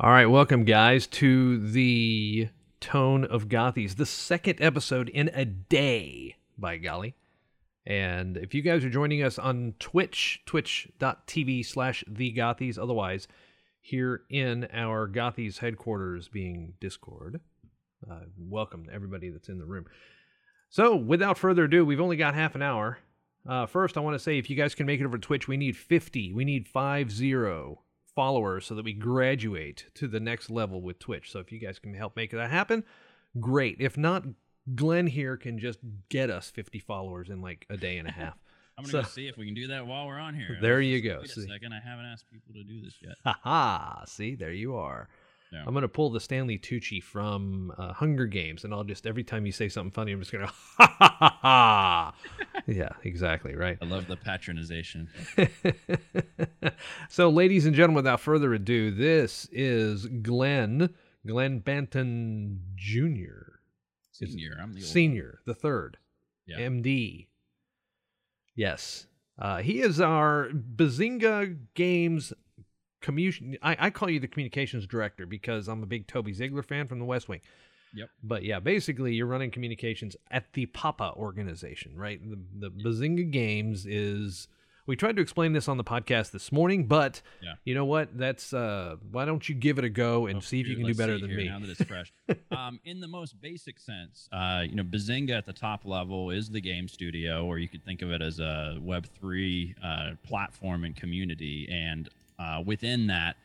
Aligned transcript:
All 0.00 0.10
right, 0.10 0.26
welcome 0.26 0.64
guys 0.64 1.06
to 1.08 1.58
the 1.58 2.48
Tone 2.80 3.24
of 3.26 3.48
Gothies, 3.48 3.96
the 3.96 4.06
second 4.06 4.60
episode 4.60 5.10
in 5.10 5.30
a 5.34 5.44
day, 5.44 6.36
by 6.56 6.78
golly. 6.78 7.14
And 7.84 8.38
if 8.38 8.54
you 8.54 8.62
guys 8.62 8.86
are 8.86 8.90
joining 8.90 9.22
us 9.22 9.38
on 9.38 9.74
Twitch, 9.78 10.42
twitch.tv 10.46 11.66
slash 11.66 12.04
the 12.08 12.34
otherwise 12.80 13.28
here 13.80 14.22
in 14.30 14.66
our 14.72 15.06
Gothies 15.06 15.58
headquarters 15.58 16.26
being 16.26 16.72
Discord, 16.80 17.40
uh, 18.10 18.20
welcome 18.38 18.86
to 18.86 18.92
everybody 18.92 19.28
that's 19.28 19.50
in 19.50 19.58
the 19.58 19.66
room. 19.66 19.84
So 20.70 20.96
without 20.96 21.36
further 21.36 21.64
ado, 21.64 21.84
we've 21.84 22.00
only 22.00 22.16
got 22.16 22.34
half 22.34 22.54
an 22.54 22.62
hour. 22.62 22.98
Uh, 23.46 23.66
first, 23.66 23.98
I 23.98 24.00
want 24.00 24.14
to 24.14 24.18
say 24.18 24.38
if 24.38 24.48
you 24.48 24.56
guys 24.56 24.74
can 24.74 24.86
make 24.86 25.00
it 25.00 25.04
over 25.04 25.18
to 25.18 25.24
Twitch, 25.24 25.46
we 25.46 25.58
need 25.58 25.76
50. 25.76 26.32
We 26.32 26.46
need 26.46 26.66
50 26.66 27.34
followers 28.14 28.66
so 28.66 28.74
that 28.74 28.84
we 28.84 28.92
graduate 28.92 29.86
to 29.94 30.06
the 30.08 30.20
next 30.20 30.50
level 30.50 30.80
with 30.82 30.98
Twitch. 30.98 31.30
So 31.30 31.38
if 31.38 31.50
you 31.52 31.58
guys 31.58 31.78
can 31.78 31.94
help 31.94 32.16
make 32.16 32.30
that 32.32 32.50
happen, 32.50 32.84
great. 33.40 33.76
If 33.80 33.96
not, 33.96 34.24
Glenn 34.74 35.06
here 35.08 35.36
can 35.36 35.58
just 35.58 35.78
get 36.08 36.30
us 36.30 36.50
50 36.50 36.78
followers 36.80 37.28
in 37.30 37.40
like 37.40 37.66
a 37.70 37.76
day 37.76 37.98
and 37.98 38.08
a 38.08 38.12
half. 38.22 38.38
I'm 38.78 38.84
gonna 38.84 38.92
So- 38.92 39.02
go 39.02 39.08
see 39.08 39.28
if 39.28 39.36
we 39.36 39.44
can 39.46 39.54
do 39.54 39.66
that 39.68 39.86
while 39.86 40.06
we're 40.06 40.18
on 40.18 40.34
here. 40.34 40.56
There 40.60 40.76
Let's 40.78 40.86
you 40.86 41.00
go. 41.02 41.18
Wait 41.20 41.30
See. 41.30 41.42
a 41.42 41.46
second, 41.46 41.72
I 41.72 41.80
haven't 41.80 42.06
asked 42.06 42.24
people 42.30 42.54
to 42.54 42.64
do 42.64 42.80
this 42.80 42.94
yet. 43.02 43.16
Ha 43.24 43.38
ha! 43.42 44.04
See, 44.06 44.34
there 44.34 44.52
you 44.52 44.74
are. 44.76 45.08
Yeah. 45.52 45.64
I'm 45.66 45.74
gonna 45.74 45.86
pull 45.88 46.08
the 46.10 46.20
Stanley 46.20 46.58
Tucci 46.58 47.02
from 47.02 47.72
uh, 47.76 47.92
Hunger 47.92 48.26
Games, 48.26 48.64
and 48.64 48.72
I'll 48.72 48.84
just 48.84 49.06
every 49.06 49.22
time 49.22 49.44
you 49.44 49.52
say 49.52 49.68
something 49.68 49.90
funny, 49.90 50.12
I'm 50.12 50.20
just 50.20 50.32
gonna 50.32 50.46
ha 50.46 50.96
ha 50.98 51.16
ha 51.18 51.38
ha. 51.42 52.14
yeah, 52.66 52.88
exactly 53.04 53.54
right. 53.54 53.76
I 53.82 53.84
love 53.84 54.06
the 54.06 54.16
patronization. 54.16 55.08
so, 57.10 57.28
ladies 57.28 57.66
and 57.66 57.74
gentlemen, 57.74 57.96
without 57.96 58.20
further 58.20 58.54
ado, 58.54 58.90
this 58.90 59.46
is 59.52 60.06
Glenn 60.06 60.94
Glenn 61.26 61.60
Banton 61.60 62.58
Jr. 62.74 63.58
Senior, 64.12 64.58
I'm 64.60 64.72
the 64.72 64.80
old 64.80 64.86
Senior, 64.86 65.40
the 65.46 65.54
third, 65.54 65.98
Yeah. 66.46 66.58
MD. 66.60 67.26
Yes, 68.54 69.06
uh, 69.38 69.58
he 69.58 69.80
is 69.80 70.00
our 70.00 70.48
Bazinga 70.50 71.58
Games 71.74 72.32
commu- 73.02 73.58
I, 73.62 73.76
I 73.78 73.90
call 73.90 74.08
you 74.10 74.20
the 74.20 74.28
communications 74.28 74.86
director 74.86 75.26
because 75.26 75.68
I'm 75.68 75.82
a 75.82 75.86
big 75.86 76.06
Toby 76.06 76.32
Ziegler 76.32 76.62
fan 76.62 76.86
from 76.88 76.98
The 76.98 77.04
West 77.04 77.28
Wing. 77.28 77.40
Yep. 77.94 78.08
But 78.22 78.42
yeah, 78.44 78.58
basically, 78.58 79.14
you're 79.14 79.26
running 79.26 79.50
communications 79.50 80.16
at 80.30 80.52
the 80.54 80.66
Papa 80.66 81.12
organization, 81.16 81.94
right? 81.96 82.20
The, 82.28 82.68
the 82.68 82.70
Bazinga 82.70 83.30
Games 83.30 83.84
is. 83.86 84.48
We 84.84 84.96
tried 84.96 85.14
to 85.14 85.22
explain 85.22 85.52
this 85.52 85.68
on 85.68 85.76
the 85.76 85.84
podcast 85.84 86.32
this 86.32 86.50
morning, 86.50 86.86
but 86.86 87.22
Yeah. 87.40 87.54
you 87.64 87.72
know 87.72 87.84
what? 87.84 88.18
That's 88.18 88.52
uh, 88.52 88.96
why 89.12 89.24
don't 89.26 89.48
you 89.48 89.54
give 89.54 89.78
it 89.78 89.84
a 89.84 89.88
go 89.88 90.26
and 90.26 90.36
Well, 90.36 90.40
see 90.42 90.60
if 90.60 90.66
you 90.66 90.74
can 90.74 90.86
do 90.86 90.94
better 90.94 91.18
than 91.20 91.28
here, 91.30 91.38
me? 91.38 91.48
Now 91.48 91.60
that 91.60 91.68
it's 91.68 91.84
fresh, 91.84 92.12
um, 92.50 92.80
in 92.84 92.98
the 92.98 93.06
most 93.06 93.40
basic 93.40 93.78
sense, 93.78 94.28
uh, 94.32 94.64
you 94.68 94.74
know, 94.74 94.82
Bazinga 94.82 95.38
at 95.38 95.46
the 95.46 95.52
top 95.52 95.84
level 95.84 96.30
is 96.30 96.50
the 96.50 96.60
game 96.60 96.88
studio, 96.88 97.44
or 97.46 97.58
you 97.60 97.68
could 97.68 97.84
think 97.84 98.02
of 98.02 98.10
it 98.10 98.20
as 98.22 98.40
a 98.40 98.76
Web 98.80 99.06
three 99.20 99.72
uh, 99.84 100.12
platform 100.24 100.82
and 100.82 100.96
community, 100.96 101.68
and 101.70 102.08
uh, 102.38 102.62
within 102.64 103.06
that, 103.08 103.36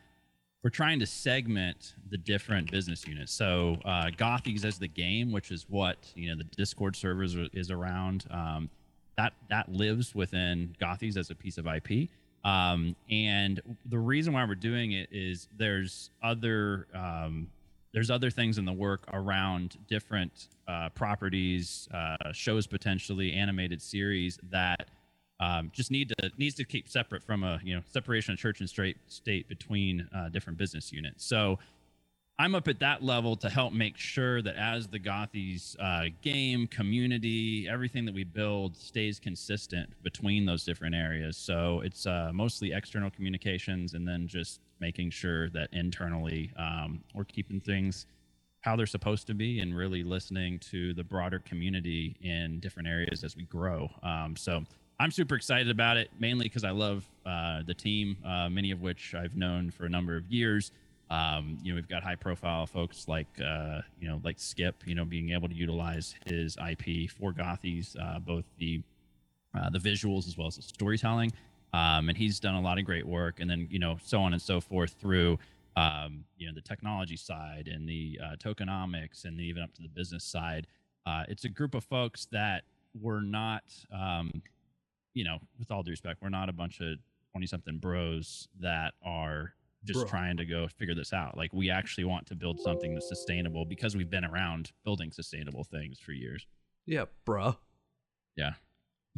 we're 0.62 0.70
trying 0.70 0.98
to 0.98 1.06
segment 1.06 1.94
the 2.10 2.18
different 2.18 2.70
business 2.70 3.06
units. 3.06 3.32
So, 3.32 3.78
uh, 3.84 4.10
Gothies 4.16 4.64
as 4.64 4.78
the 4.78 4.88
game, 4.88 5.30
which 5.30 5.50
is 5.50 5.66
what 5.68 6.12
you 6.14 6.30
know 6.30 6.36
the 6.36 6.44
Discord 6.56 6.96
servers 6.96 7.36
is 7.52 7.70
around. 7.70 8.26
Um, 8.30 8.70
that 9.16 9.32
that 9.50 9.70
lives 9.70 10.14
within 10.14 10.74
Gothies 10.80 11.16
as 11.16 11.30
a 11.30 11.34
piece 11.34 11.58
of 11.58 11.66
IP. 11.66 12.08
Um, 12.44 12.94
and 13.10 13.60
the 13.86 13.98
reason 13.98 14.32
why 14.32 14.44
we're 14.44 14.54
doing 14.54 14.92
it 14.92 15.08
is 15.12 15.48
there's 15.56 16.10
other 16.22 16.86
um, 16.94 17.48
there's 17.92 18.10
other 18.10 18.30
things 18.30 18.58
in 18.58 18.64
the 18.64 18.72
work 18.72 19.04
around 19.12 19.76
different 19.88 20.48
uh, 20.68 20.88
properties, 20.90 21.88
uh, 21.92 22.32
shows 22.32 22.66
potentially, 22.66 23.32
animated 23.32 23.80
series 23.80 24.38
that 24.50 24.88
um, 25.40 25.70
just 25.72 25.90
need 25.90 26.12
to 26.18 26.30
needs 26.36 26.54
to 26.56 26.64
keep 26.64 26.88
separate 26.88 27.22
from 27.22 27.44
a 27.44 27.60
you 27.62 27.74
know 27.74 27.82
separation 27.90 28.32
of 28.32 28.38
church 28.38 28.60
and 28.60 28.68
straight 28.68 28.96
state 29.06 29.48
between 29.48 30.08
uh, 30.14 30.28
different 30.28 30.58
business 30.58 30.92
units. 30.92 31.24
So 31.24 31.58
I'm 32.40 32.54
up 32.54 32.68
at 32.68 32.78
that 32.78 33.02
level 33.02 33.34
to 33.36 33.50
help 33.50 33.72
make 33.72 33.96
sure 33.96 34.40
that 34.42 34.54
as 34.54 34.86
the 34.86 35.00
Gothies 35.00 35.74
uh, 35.80 36.10
game 36.22 36.68
community, 36.68 37.68
everything 37.68 38.04
that 38.04 38.14
we 38.14 38.22
build 38.22 38.76
stays 38.76 39.18
consistent 39.18 39.90
between 40.04 40.46
those 40.46 40.64
different 40.64 40.94
areas. 40.94 41.36
So 41.36 41.80
it's 41.84 42.06
uh, 42.06 42.30
mostly 42.32 42.72
external 42.72 43.10
communications, 43.10 43.94
and 43.94 44.06
then 44.06 44.28
just 44.28 44.60
making 44.78 45.10
sure 45.10 45.50
that 45.50 45.68
internally 45.72 46.52
um, 46.56 47.02
we're 47.12 47.24
keeping 47.24 47.60
things 47.60 48.06
how 48.60 48.76
they're 48.76 48.86
supposed 48.86 49.26
to 49.28 49.34
be, 49.34 49.60
and 49.60 49.76
really 49.76 50.02
listening 50.02 50.58
to 50.58 50.92
the 50.94 51.02
broader 51.02 51.38
community 51.40 52.16
in 52.20 52.60
different 52.60 52.88
areas 52.88 53.24
as 53.24 53.36
we 53.36 53.44
grow. 53.44 53.88
Um, 54.02 54.36
so 54.36 54.64
I'm 55.00 55.12
super 55.12 55.36
excited 55.36 55.70
about 55.70 55.96
it, 55.96 56.10
mainly 56.18 56.44
because 56.44 56.64
I 56.64 56.70
love 56.70 57.04
uh, 57.24 57.62
the 57.64 57.74
team, 57.74 58.16
uh, 58.24 58.48
many 58.48 58.72
of 58.72 58.80
which 58.80 59.14
I've 59.14 59.36
known 59.36 59.70
for 59.70 59.86
a 59.86 59.88
number 59.88 60.16
of 60.16 60.26
years. 60.26 60.72
Um, 61.08 61.56
you 61.62 61.72
know, 61.72 61.76
we've 61.76 61.88
got 61.88 62.02
high 62.02 62.16
profile 62.16 62.66
folks 62.66 63.06
like, 63.06 63.28
uh, 63.42 63.82
you 64.00 64.08
know, 64.08 64.20
like 64.24 64.40
Skip, 64.40 64.82
you 64.86 64.96
know, 64.96 65.04
being 65.04 65.30
able 65.30 65.48
to 65.48 65.54
utilize 65.54 66.16
his 66.26 66.56
IP 66.56 67.08
for 67.10 67.32
Gothies, 67.32 67.96
uh, 68.00 68.18
both 68.18 68.44
the 68.58 68.82
uh, 69.54 69.70
the 69.70 69.78
visuals 69.78 70.26
as 70.26 70.36
well 70.36 70.48
as 70.48 70.56
the 70.56 70.62
storytelling. 70.62 71.32
Um, 71.72 72.08
and 72.08 72.18
he's 72.18 72.40
done 72.40 72.54
a 72.54 72.60
lot 72.60 72.78
of 72.78 72.84
great 72.84 73.06
work. 73.06 73.40
And 73.40 73.48
then, 73.48 73.68
you 73.70 73.78
know, 73.78 73.98
so 74.04 74.20
on 74.20 74.32
and 74.32 74.42
so 74.42 74.60
forth 74.60 74.96
through, 75.00 75.38
um, 75.76 76.24
you 76.36 76.46
know, 76.46 76.52
the 76.54 76.60
technology 76.60 77.16
side 77.16 77.68
and 77.72 77.88
the 77.88 78.18
uh, 78.22 78.36
tokenomics 78.36 79.24
and 79.24 79.40
even 79.40 79.62
up 79.62 79.72
to 79.74 79.82
the 79.82 79.88
business 79.88 80.24
side. 80.24 80.66
It's 81.28 81.44
a 81.44 81.48
group 81.48 81.74
of 81.74 81.84
folks 81.84 82.26
that 82.32 82.64
we're 83.00 83.22
not, 83.22 83.62
um, 83.90 84.42
you 85.14 85.24
know, 85.24 85.38
with 85.58 85.70
all 85.70 85.82
due 85.82 85.90
respect, 85.90 86.22
we're 86.22 86.28
not 86.28 86.48
a 86.48 86.52
bunch 86.52 86.80
of 86.80 86.98
20 87.32 87.46
something 87.46 87.78
bros 87.78 88.48
that 88.60 88.94
are 89.02 89.54
just 89.84 90.00
Bro. 90.00 90.08
trying 90.08 90.36
to 90.36 90.44
go 90.44 90.66
figure 90.66 90.94
this 90.94 91.12
out. 91.12 91.36
Like 91.36 91.52
we 91.52 91.70
actually 91.70 92.04
want 92.04 92.26
to 92.26 92.34
build 92.34 92.60
something 92.60 92.94
that's 92.94 93.08
sustainable 93.08 93.64
because 93.64 93.96
we've 93.96 94.10
been 94.10 94.24
around 94.24 94.72
building 94.84 95.12
sustainable 95.12 95.64
things 95.64 95.98
for 95.98 96.12
years. 96.12 96.46
Yeah, 96.86 97.04
bruh. 97.26 97.56
Yeah. 98.36 98.54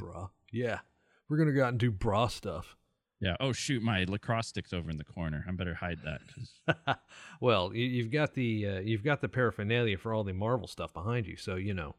Bruh. 0.00 0.30
Yeah. 0.52 0.80
We're 1.28 1.38
gonna 1.38 1.52
go 1.52 1.64
out 1.64 1.70
and 1.70 1.78
do 1.78 1.90
bra 1.90 2.26
stuff. 2.26 2.76
Yeah. 3.20 3.36
Oh 3.38 3.52
shoot, 3.52 3.82
my 3.82 4.04
lacrosse 4.04 4.48
stick's 4.48 4.72
over 4.72 4.90
in 4.90 4.96
the 4.96 5.04
corner. 5.04 5.44
I 5.48 5.52
better 5.52 5.74
hide 5.74 6.00
that. 6.04 6.98
well, 7.40 7.74
you, 7.74 7.84
you've 7.84 8.10
got 8.10 8.34
the 8.34 8.66
uh, 8.66 8.80
you've 8.80 9.04
got 9.04 9.20
the 9.20 9.28
paraphernalia 9.28 9.98
for 9.98 10.12
all 10.12 10.24
the 10.24 10.32
Marvel 10.32 10.66
stuff 10.66 10.92
behind 10.92 11.26
you, 11.26 11.36
so 11.36 11.56
you 11.56 11.74
know 11.74 11.94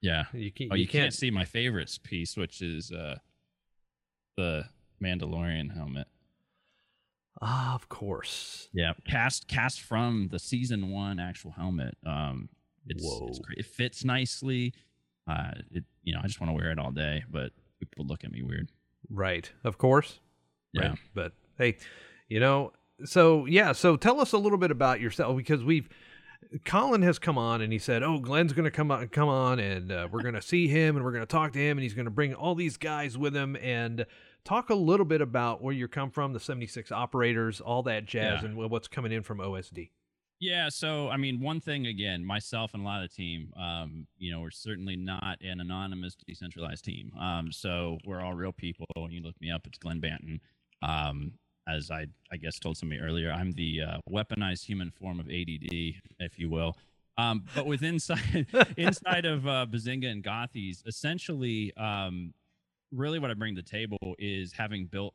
yeah. 0.00 0.24
you 0.32 0.52
can't. 0.52 0.70
Oh, 0.72 0.76
you, 0.76 0.86
can't, 0.86 1.12
see 1.12 1.30
my 1.30 1.44
favorites 1.44 1.98
piece, 1.98 2.36
which 2.36 2.62
is 2.62 2.92
uh, 2.92 3.16
the 4.36 4.64
Mandalorian 5.02 5.74
helmet. 5.74 6.06
Ah, 7.42 7.74
of 7.74 7.88
course. 7.88 8.68
Yeah, 8.72 8.92
cast 9.06 9.46
cast 9.48 9.80
from 9.80 10.28
the 10.30 10.38
season 10.38 10.90
one 10.90 11.20
actual 11.20 11.50
helmet. 11.52 11.96
Um, 12.06 12.48
it's, 12.86 13.04
it's. 13.04 13.40
It 13.58 13.66
fits 13.66 14.04
nicely. 14.04 14.72
Uh, 15.28 15.52
it 15.70 15.84
you 16.02 16.14
know 16.14 16.20
I 16.22 16.26
just 16.26 16.40
want 16.40 16.50
to 16.50 16.54
wear 16.54 16.70
it 16.70 16.78
all 16.78 16.92
day, 16.92 17.24
but 17.30 17.52
people 17.78 18.06
look 18.06 18.24
at 18.24 18.32
me 18.32 18.42
weird. 18.42 18.70
Right. 19.10 19.50
Of 19.64 19.76
course. 19.76 20.20
Yeah. 20.72 20.88
Right. 20.88 20.98
But 21.14 21.32
hey, 21.58 21.76
you 22.28 22.40
know, 22.40 22.72
so 23.04 23.44
yeah, 23.46 23.72
so 23.72 23.96
tell 23.96 24.20
us 24.20 24.32
a 24.32 24.38
little 24.38 24.58
bit 24.58 24.70
about 24.70 25.00
yourself 25.00 25.36
because 25.36 25.62
we've 25.62 25.88
Colin 26.64 27.02
has 27.02 27.18
come 27.18 27.38
on 27.38 27.60
and 27.60 27.72
he 27.72 27.78
said, 27.78 28.02
"Oh, 28.02 28.18
Glenn's 28.18 28.52
going 28.52 28.64
to 28.64 28.70
come 28.70 28.90
on, 28.90 29.08
come 29.08 29.28
on, 29.28 29.58
and 29.58 29.92
uh, 29.92 30.08
we're 30.10 30.22
going 30.22 30.34
to 30.34 30.42
see 30.42 30.68
him 30.68 30.96
and 30.96 31.04
we're 31.04 31.12
going 31.12 31.22
to 31.22 31.26
talk 31.26 31.52
to 31.52 31.58
him, 31.58 31.76
and 31.76 31.82
he's 31.82 31.94
going 31.94 32.06
to 32.06 32.10
bring 32.10 32.34
all 32.34 32.54
these 32.54 32.76
guys 32.76 33.18
with 33.18 33.34
him 33.34 33.56
and 33.56 34.06
talk 34.46 34.70
a 34.70 34.74
little 34.74 35.04
bit 35.06 35.20
about 35.20 35.62
where 35.62 35.74
you 35.74 35.88
come 35.88 36.10
from, 36.10 36.32
the 36.32 36.40
seventy 36.40 36.66
six 36.66 36.90
operators, 36.90 37.60
all 37.60 37.82
that 37.82 38.06
jazz, 38.06 38.40
Yeah. 38.42 38.48
and 38.48 38.56
what's 38.56 38.88
coming 38.88 39.12
in 39.12 39.22
from 39.22 39.38
OSD." 39.40 39.90
Yeah, 40.38 40.68
so 40.68 41.08
I 41.08 41.16
mean, 41.16 41.40
one 41.40 41.60
thing 41.60 41.86
again, 41.86 42.24
myself 42.24 42.74
and 42.74 42.82
a 42.82 42.86
lot 42.86 43.02
of 43.02 43.08
the 43.10 43.14
team, 43.14 43.52
um, 43.56 44.06
you 44.18 44.30
know, 44.30 44.40
we're 44.40 44.50
certainly 44.50 44.94
not 44.94 45.38
an 45.42 45.60
anonymous, 45.60 46.14
decentralized 46.26 46.84
team. 46.84 47.10
Um, 47.18 47.50
so 47.52 47.98
we're 48.04 48.20
all 48.20 48.34
real 48.34 48.52
people. 48.52 48.86
When 48.96 49.12
you 49.12 49.22
look 49.22 49.34
me 49.40 49.50
up, 49.50 49.66
it's 49.66 49.78
Glenn 49.78 50.00
Banton. 50.00 50.40
Um, 50.82 51.32
as 51.66 51.90
I, 51.90 52.06
I 52.30 52.36
guess, 52.36 52.58
told 52.58 52.76
somebody 52.76 53.00
earlier, 53.00 53.32
I'm 53.32 53.52
the 53.52 53.80
uh, 53.82 53.98
weaponized 54.10 54.64
human 54.66 54.90
form 54.90 55.18
of 55.20 55.26
ADD, 55.26 55.94
if 56.20 56.38
you 56.38 56.48
will. 56.50 56.76
Um, 57.18 57.44
but 57.54 57.64
with 57.66 57.82
inside 57.82 58.46
inside 58.76 59.24
of 59.24 59.46
uh, 59.48 59.64
Bazinga 59.68 60.06
and 60.10 60.22
Gothies, 60.22 60.86
essentially, 60.86 61.74
um, 61.78 62.34
really 62.96 63.18
what 63.18 63.30
I 63.30 63.34
bring 63.34 63.54
to 63.54 63.62
the 63.62 63.68
table 63.68 64.14
is 64.18 64.52
having 64.52 64.86
built 64.86 65.14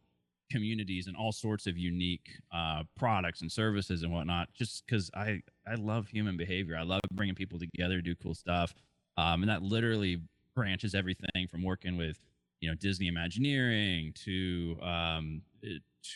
communities 0.51 1.07
and 1.07 1.15
all 1.15 1.31
sorts 1.31 1.65
of 1.65 1.77
unique 1.77 2.29
uh, 2.53 2.83
products 2.97 3.41
and 3.41 3.51
services 3.51 4.03
and 4.03 4.11
whatnot. 4.11 4.49
Just 4.53 4.85
because 4.85 5.09
I 5.15 5.41
I 5.67 5.75
love 5.75 6.07
human 6.07 6.37
behavior, 6.37 6.77
I 6.77 6.83
love 6.83 7.01
bringing 7.13 7.35
people 7.35 7.59
together, 7.59 7.95
to 7.95 8.01
do 8.01 8.15
cool 8.15 8.35
stuff, 8.35 8.73
um, 9.17 9.43
and 9.43 9.49
that 9.49 9.63
literally 9.63 10.21
branches 10.55 10.93
everything 10.93 11.47
from 11.49 11.63
working 11.63 11.97
with 11.97 12.19
you 12.59 12.69
know 12.69 12.75
Disney 12.75 13.07
Imagineering 13.07 14.13
to 14.25 14.77
um, 14.81 15.41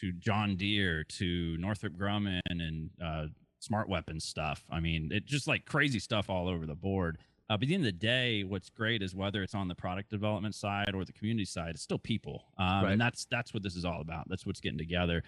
to 0.02 0.12
John 0.14 0.56
Deere 0.56 1.04
to 1.04 1.58
Northrop 1.58 1.94
Grumman 1.94 2.40
and 2.50 2.90
uh, 3.04 3.26
smart 3.60 3.90
weapons 3.90 4.26
stuff. 4.26 4.64
I 4.70 4.80
mean, 4.80 5.12
it 5.12 5.26
just 5.26 5.48
like 5.48 5.66
crazy 5.66 6.00
stuff 6.00 6.30
all 6.30 6.48
over 6.48 6.66
the 6.66 6.76
board. 6.76 7.18
Uh, 7.50 7.56
but 7.58 7.64
at 7.64 7.68
the 7.70 7.76
end 7.76 7.82
of 7.84 7.86
the 7.86 7.92
day, 7.92 8.44
what's 8.44 8.70
great 8.70 9.04
is 9.04 9.14
whether 9.16 9.44
it's 9.44 9.54
on 9.54 9.68
the 9.68 9.76
product 9.76 10.10
development 10.10 10.56
side 10.56 10.94
or 10.96 11.06
the 11.06 11.14
community 11.14 11.46
side, 11.46 11.72
it's 11.72 11.82
still 11.84 12.00
people, 12.00 12.46
um, 12.58 12.84
Right. 12.84 12.92
and 12.94 13.02
that's 13.02 13.26
that's 13.26 13.54
what 13.54 13.62
this 13.64 13.76
is 13.76 13.86
all 13.86 14.02
about. 14.02 14.28
That's 14.30 14.46
what's 14.46 14.60
getting 14.62 14.80
together. 14.80 15.24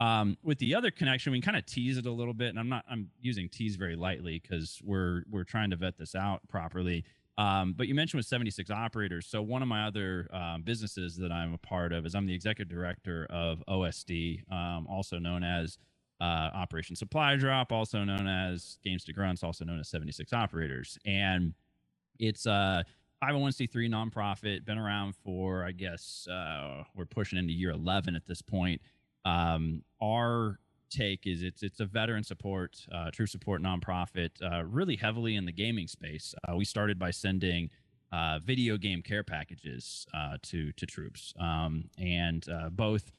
Um, 0.00 0.36
with 0.42 0.58
the 0.58 0.74
other 0.74 0.90
connection, 0.90 1.32
we 1.32 1.40
kind 1.40 1.56
of 1.56 1.64
tease 1.64 1.96
it 1.96 2.06
a 2.06 2.10
little 2.10 2.34
bit, 2.34 2.48
and 2.50 2.58
I'm 2.58 2.68
not 2.68 2.84
I'm 2.90 3.10
using 3.20 3.48
tease 3.48 3.76
very 3.76 3.96
lightly 3.96 4.38
because 4.38 4.80
we're 4.84 5.22
we're 5.30 5.44
trying 5.44 5.70
to 5.70 5.76
vet 5.76 5.96
this 5.96 6.14
out 6.14 6.40
properly. 6.48 7.04
Um, 7.38 7.72
but 7.72 7.88
you 7.88 7.94
mentioned 7.94 8.18
with 8.18 8.26
76 8.26 8.70
operators. 8.70 9.26
So 9.26 9.40
one 9.40 9.62
of 9.62 9.68
my 9.68 9.86
other 9.86 10.28
um, 10.34 10.62
businesses 10.62 11.16
that 11.16 11.32
I'm 11.32 11.54
a 11.54 11.58
part 11.58 11.92
of 11.94 12.04
is 12.04 12.14
I'm 12.14 12.26
the 12.26 12.34
executive 12.34 12.68
director 12.70 13.26
of 13.30 13.62
OSD, 13.68 14.42
um, 14.52 14.86
also 14.86 15.18
known 15.18 15.42
as 15.42 15.78
uh, 16.20 16.50
Operation 16.52 16.94
Supply 16.94 17.36
Drop, 17.36 17.72
also 17.72 18.04
known 18.04 18.28
as 18.28 18.76
Games 18.84 19.04
to 19.04 19.14
Grunts, 19.14 19.42
also 19.42 19.64
known 19.64 19.80
as 19.80 19.88
76 19.88 20.30
Operators, 20.34 20.98
and 21.06 21.54
it's 22.18 22.46
a 22.46 22.84
501c3 23.22 23.88
nonprofit. 23.88 24.64
Been 24.64 24.78
around 24.78 25.14
for 25.16 25.64
I 25.64 25.72
guess 25.72 26.26
uh, 26.30 26.84
we're 26.94 27.06
pushing 27.06 27.38
into 27.38 27.52
year 27.52 27.70
11 27.70 28.16
at 28.16 28.26
this 28.26 28.42
point. 28.42 28.80
Um, 29.24 29.82
our 30.02 30.58
take 30.90 31.26
is 31.26 31.42
it's 31.42 31.62
it's 31.62 31.80
a 31.80 31.86
veteran 31.86 32.22
support, 32.22 32.86
uh, 32.92 33.10
troop 33.10 33.28
support 33.28 33.62
nonprofit, 33.62 34.30
uh, 34.42 34.64
really 34.64 34.96
heavily 34.96 35.36
in 35.36 35.44
the 35.44 35.52
gaming 35.52 35.86
space. 35.86 36.34
Uh, 36.46 36.56
we 36.56 36.64
started 36.64 36.98
by 36.98 37.10
sending 37.10 37.70
uh, 38.12 38.38
video 38.40 38.76
game 38.76 39.02
care 39.02 39.22
packages 39.22 40.06
uh, 40.14 40.36
to 40.42 40.72
to 40.72 40.86
troops, 40.86 41.32
um, 41.40 41.84
and 41.98 42.46
both 42.72 43.12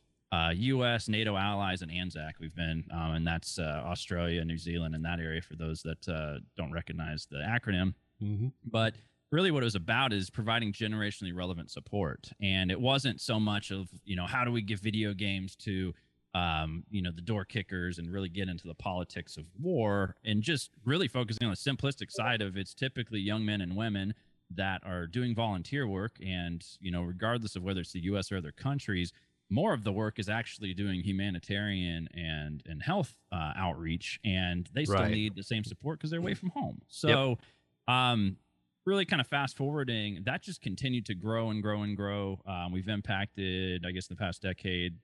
U.S., 0.53 1.07
NATO 1.07 1.37
allies, 1.37 1.83
and 1.83 1.91
ANZAC. 1.91 2.33
We've 2.39 2.55
been, 2.55 2.83
um, 2.91 3.11
and 3.11 3.27
that's 3.27 3.59
Australia, 3.59 4.43
New 4.43 4.57
Zealand, 4.57 4.95
and 4.95 5.05
that 5.05 5.19
area. 5.19 5.41
For 5.41 5.55
those 5.55 5.83
that 5.83 6.41
don't 6.57 6.71
recognize 6.71 7.27
the 7.29 7.37
acronym, 7.37 7.93
Mm-hmm. 8.23 8.47
but 8.65 8.95
really 9.31 9.51
what 9.51 9.63
it 9.63 9.65
was 9.65 9.75
about 9.75 10.13
is 10.13 10.29
providing 10.29 10.71
generationally 10.71 11.35
relevant 11.35 11.71
support. 11.71 12.29
And 12.39 12.69
it 12.71 12.79
wasn't 12.79 13.19
so 13.19 13.39
much 13.39 13.71
of 13.71 13.89
you 14.05 14.15
know 14.15 14.25
how 14.27 14.43
do 14.45 14.51
we 14.51 14.61
give 14.61 14.79
video 14.79 15.13
games 15.13 15.55
to 15.57 15.93
um, 16.35 16.83
you 16.89 17.01
know 17.01 17.11
the 17.11 17.21
door 17.21 17.43
kickers 17.45 17.97
and 17.99 18.11
really 18.11 18.29
get 18.29 18.47
into 18.49 18.67
the 18.67 18.75
politics 18.75 19.37
of 19.37 19.45
war 19.59 20.15
and 20.23 20.41
just 20.43 20.71
really 20.85 21.07
focusing 21.07 21.45
on 21.47 21.51
the 21.51 21.57
simplistic 21.57 22.09
side 22.11 22.41
of 22.41 22.57
it's 22.57 22.73
typically 22.73 23.19
young 23.19 23.43
men 23.45 23.61
and 23.61 23.75
women 23.75 24.13
that 24.55 24.81
are 24.85 25.07
doing 25.07 25.33
volunteer 25.35 25.87
work. 25.87 26.17
And 26.23 26.63
you 26.79 26.91
know 26.91 27.01
regardless 27.01 27.55
of 27.55 27.63
whether 27.63 27.81
it's 27.81 27.91
the 27.91 28.01
us 28.01 28.31
or 28.31 28.37
other 28.37 28.51
countries 28.51 29.11
more 29.49 29.73
of 29.73 29.83
the 29.83 29.91
work 29.91 30.17
is 30.19 30.29
actually 30.29 30.73
doing 30.73 31.01
humanitarian 31.01 32.07
and 32.15 32.63
and 32.67 32.81
health 32.81 33.15
uh, 33.31 33.53
outreach. 33.55 34.19
And 34.23 34.69
they 34.73 34.85
still 34.85 34.97
Right. 35.01 35.11
need 35.11 35.35
the 35.35 35.43
same 35.43 35.63
support 35.63 35.99
because 35.99 36.09
they're 36.11 36.19
away 36.19 36.33
from 36.33 36.49
home. 36.49 36.81
So 36.87 37.37
um 37.87 38.37
really 38.85 39.05
kind 39.05 39.21
of 39.21 39.27
fast 39.27 39.55
forwarding 39.55 40.21
that 40.25 40.41
just 40.41 40.61
continued 40.61 41.05
to 41.05 41.15
grow 41.15 41.49
and 41.49 41.61
grow 41.63 41.83
and 41.83 41.95
grow. 41.95 42.39
Um, 42.45 42.71
we've 42.71 42.89
impacted 42.89 43.85
i 43.85 43.91
guess 43.91 44.07
in 44.07 44.15
the 44.15 44.19
past 44.19 44.41
decade 44.41 44.95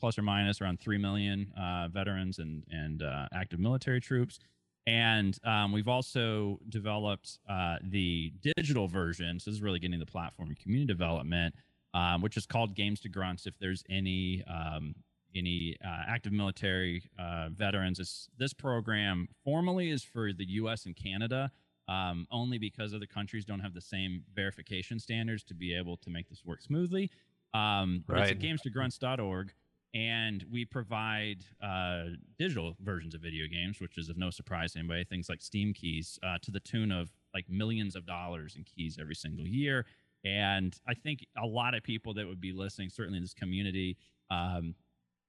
plus 0.00 0.18
or 0.18 0.22
minus 0.22 0.60
around 0.60 0.80
3 0.80 0.98
million 0.98 1.52
uh, 1.58 1.88
veterans 1.88 2.38
and 2.38 2.64
and 2.70 3.02
uh, 3.02 3.26
active 3.32 3.60
military 3.60 4.00
troops. 4.00 4.38
And 4.86 5.38
um, 5.44 5.72
we've 5.72 5.88
also 5.88 6.58
developed 6.70 7.38
uh, 7.46 7.76
the 7.82 8.32
digital 8.56 8.88
version. 8.88 9.38
So 9.38 9.50
this 9.50 9.58
is 9.58 9.62
really 9.62 9.78
getting 9.78 9.98
the 9.98 10.06
platform 10.06 10.48
and 10.48 10.58
community 10.58 10.86
development 10.86 11.54
um, 11.94 12.20
which 12.20 12.36
is 12.36 12.46
called 12.46 12.74
games 12.74 13.00
to 13.00 13.08
grunts. 13.08 13.46
If 13.46 13.58
there's 13.58 13.82
any 13.88 14.44
um, 14.46 14.94
any 15.34 15.76
uh, 15.84 16.02
active 16.08 16.32
military 16.32 17.02
uh, 17.18 17.48
veterans 17.50 17.98
this, 17.98 18.28
this 18.38 18.54
program 18.54 19.28
formally 19.44 19.90
is 19.90 20.02
for 20.02 20.32
the 20.32 20.44
us 20.46 20.86
and 20.86 20.96
canada 20.96 21.50
um, 21.88 22.26
only 22.30 22.58
because 22.58 22.94
other 22.94 23.06
countries 23.06 23.44
don't 23.44 23.60
have 23.60 23.74
the 23.74 23.80
same 23.80 24.22
verification 24.34 24.98
standards 24.98 25.42
to 25.44 25.54
be 25.54 25.74
able 25.74 25.96
to 25.96 26.10
make 26.10 26.28
this 26.28 26.44
work 26.44 26.62
smoothly. 26.62 27.10
Um, 27.54 28.04
Right. 28.06 28.30
It's 28.30 28.32
at 28.32 28.38
gamestogrunts.org, 28.40 29.52
and 29.94 30.44
we 30.50 30.66
provide 30.66 31.44
uh, 31.62 32.04
digital 32.38 32.76
versions 32.80 33.14
of 33.14 33.22
video 33.22 33.46
games, 33.48 33.80
which 33.80 33.96
is 33.96 34.10
of 34.10 34.18
no 34.18 34.30
surprise 34.30 34.72
to 34.72 34.80
anybody. 34.80 35.04
Things 35.04 35.28
like 35.28 35.40
Steam 35.40 35.72
keys 35.72 36.18
uh, 36.22 36.36
to 36.42 36.50
the 36.50 36.60
tune 36.60 36.92
of 36.92 37.10
like 37.34 37.48
millions 37.48 37.96
of 37.96 38.04
dollars 38.06 38.54
in 38.56 38.64
keys 38.64 38.98
every 39.00 39.14
single 39.14 39.46
year. 39.46 39.86
And 40.24 40.78
I 40.86 40.94
think 40.94 41.24
a 41.42 41.46
lot 41.46 41.74
of 41.74 41.82
people 41.82 42.12
that 42.14 42.26
would 42.26 42.40
be 42.40 42.52
listening, 42.52 42.90
certainly 42.90 43.16
in 43.16 43.22
this 43.22 43.34
community, 43.34 43.96
um, 44.30 44.74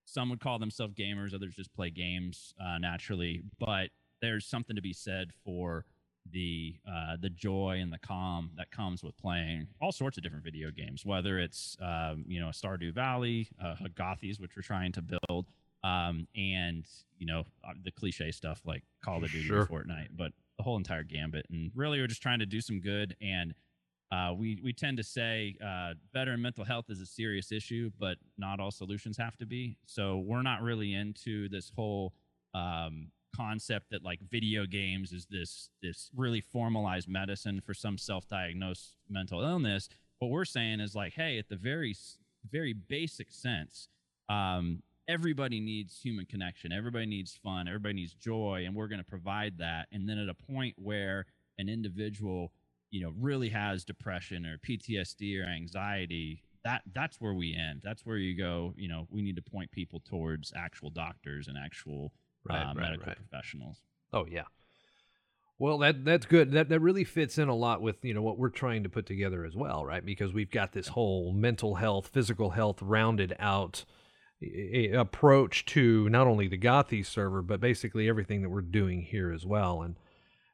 some 0.06 0.30
would 0.30 0.40
call 0.40 0.60
themselves 0.60 0.96
gamers, 0.96 1.34
others 1.34 1.56
just 1.56 1.72
play 1.74 1.90
games 1.90 2.54
uh, 2.60 2.80
naturally. 2.80 3.44
But 3.60 3.90
there's 4.22 4.46
something 4.46 4.76
to 4.76 4.82
be 4.82 4.94
said 4.94 5.32
for 5.46 5.86
the 6.32 6.76
uh, 6.90 7.18
the 7.20 7.30
joy 7.30 7.80
and 7.82 7.92
the 7.92 8.00
calm 8.00 8.52
that 8.58 8.72
comes 8.72 9.04
with 9.04 9.18
playing 9.18 9.68
all 9.82 9.92
sorts 9.92 10.18
of 10.18 10.24
different 10.24 10.44
video 10.44 10.72
games, 10.72 11.06
whether 11.06 11.40
it's 11.40 11.78
um, 11.82 12.24
you 12.28 12.40
know 12.40 12.48
Stardew 12.50 12.94
Valley, 12.94 13.48
uh, 13.64 13.76
Gothies, 13.96 14.40
which 14.40 14.52
we're 14.56 14.62
trying 14.64 14.92
to 14.94 15.02
build, 15.02 15.48
um, 15.84 16.28
and 16.36 16.86
you 17.18 17.26
know 17.26 17.44
uh, 17.68 17.74
the 17.84 17.92
cliche 17.92 18.32
stuff 18.32 18.62
like 18.66 18.84
Call 19.04 19.24
of 19.24 19.32
Duty, 19.32 19.44
Sure. 19.46 19.62
and 19.62 19.70
Fortnite, 19.70 20.10
but 20.16 20.32
the 20.58 20.64
whole 20.64 20.78
entire 20.78 21.04
gambit. 21.04 21.46
And 21.50 21.72
really, 21.76 22.00
we're 22.00 22.08
just 22.08 22.22
trying 22.22 22.40
to 22.40 22.46
do 22.46 22.60
some 22.62 22.80
good. 22.82 23.16
And 23.22 23.54
uh, 24.12 24.34
we 24.36 24.60
we 24.64 24.74
tend 24.74 24.98
to 24.98 25.04
say 25.04 25.56
uh, 25.64 25.94
veteran 26.14 26.42
mental 26.42 26.66
health 26.66 26.86
is 26.90 27.00
a 27.00 27.06
serious 27.06 27.52
issue, 27.52 27.92
but 28.00 28.18
not 28.38 28.60
all 28.60 28.72
solutions 28.72 29.18
have 29.18 29.38
to 29.38 29.46
be. 29.46 29.78
So 29.86 30.18
we're 30.18 30.42
not 30.42 30.62
really 30.62 30.94
into 30.94 31.48
this 31.50 31.72
whole 31.76 32.14
um, 32.54 33.12
concept 33.36 33.88
that 33.92 34.04
like 34.04 34.20
video 34.30 34.66
games 34.66 35.12
is 35.12 35.26
this 35.30 35.70
this 35.82 36.10
really 36.16 36.42
formalized 36.42 37.08
medicine 37.08 37.62
for 37.62 37.74
some 37.74 37.98
self-diagnosed 37.98 38.96
mental 39.10 39.42
illness. 39.42 39.90
What 40.20 40.32
we're 40.32 40.46
saying 40.46 40.80
is 40.80 40.96
like 40.96 41.14
hey 41.14 41.38
at 41.38 41.50
the 41.50 41.56
very 41.56 41.96
very 42.52 42.74
basic 42.74 43.32
sense 43.32 43.88
um, 44.30 44.84
everybody 45.08 45.60
needs 45.60 46.00
human 46.00 46.26
connection. 46.26 46.72
Everybody 46.72 47.08
needs 47.08 47.34
fun. 47.34 47.68
Everybody 47.68 47.96
needs 47.96 48.14
joy 48.14 48.64
and 48.66 48.76
we're 48.76 48.88
going 48.88 49.00
to 49.00 49.10
provide 49.10 49.58
that. 49.58 49.88
And 49.92 50.08
then 50.08 50.20
at 50.20 50.30
a 50.30 50.36
point 50.36 50.76
where 50.78 51.26
an 51.58 51.68
individual 51.68 52.52
you 52.92 53.02
know 53.02 53.14
really 53.20 53.50
has 53.50 53.84
depression 53.84 54.46
or 54.46 54.58
ptsd 54.58 55.40
or 55.40 55.48
anxiety 55.48 56.42
that 56.66 56.82
that's 56.94 57.22
where 57.22 57.34
we 57.34 57.56
end. 57.56 57.82
That's 57.84 58.06
where 58.06 58.18
you 58.18 58.38
go 58.38 58.74
you 58.76 58.88
know 58.88 59.08
we 59.10 59.22
need 59.22 59.36
to 59.36 59.42
point 59.42 59.72
people 59.72 60.02
towards 60.02 60.52
actual 60.56 60.90
doctors 60.90 61.48
and 61.48 61.58
actual 61.58 62.12
Right, 62.44 62.62
uh, 62.62 62.68
right, 62.68 62.76
medical 62.76 63.08
right. 63.08 63.18
professionals. 63.18 63.82
Oh 64.14 64.26
yeah. 64.30 64.44
Well, 65.58 65.78
that 65.80 66.06
that's 66.06 66.26
good. 66.26 66.52
That 66.52 66.70
that 66.70 66.80
really 66.80 67.04
fits 67.04 67.38
in 67.38 67.50
a 67.50 67.56
lot 67.56 67.82
with 67.82 68.04
you 68.04 68.14
know 68.14 68.22
what 68.22 68.38
we're 68.38 68.50
trying 68.50 68.84
to 68.84 68.90
put 68.90 69.06
together 69.06 69.46
as 69.46 69.56
well, 69.56 69.86
right? 69.86 70.06
Because 70.06 70.34
we've 70.34 70.52
got 70.52 70.72
this 70.72 70.88
whole 70.90 71.34
mental 71.34 71.76
health, 71.76 72.08
physical 72.08 72.52
health, 72.52 72.82
rounded 72.82 73.36
out 73.40 73.84
approach 74.94 75.66
to 75.66 76.08
not 76.10 76.28
only 76.28 76.48
the 76.48 76.58
Gothy 76.58 77.06
server, 77.06 77.42
but 77.42 77.60
basically 77.60 78.08
everything 78.08 78.42
that 78.42 78.50
we're 78.50 78.62
doing 78.62 79.02
here 79.02 79.34
as 79.34 79.46
well. 79.46 79.82
And 79.82 79.96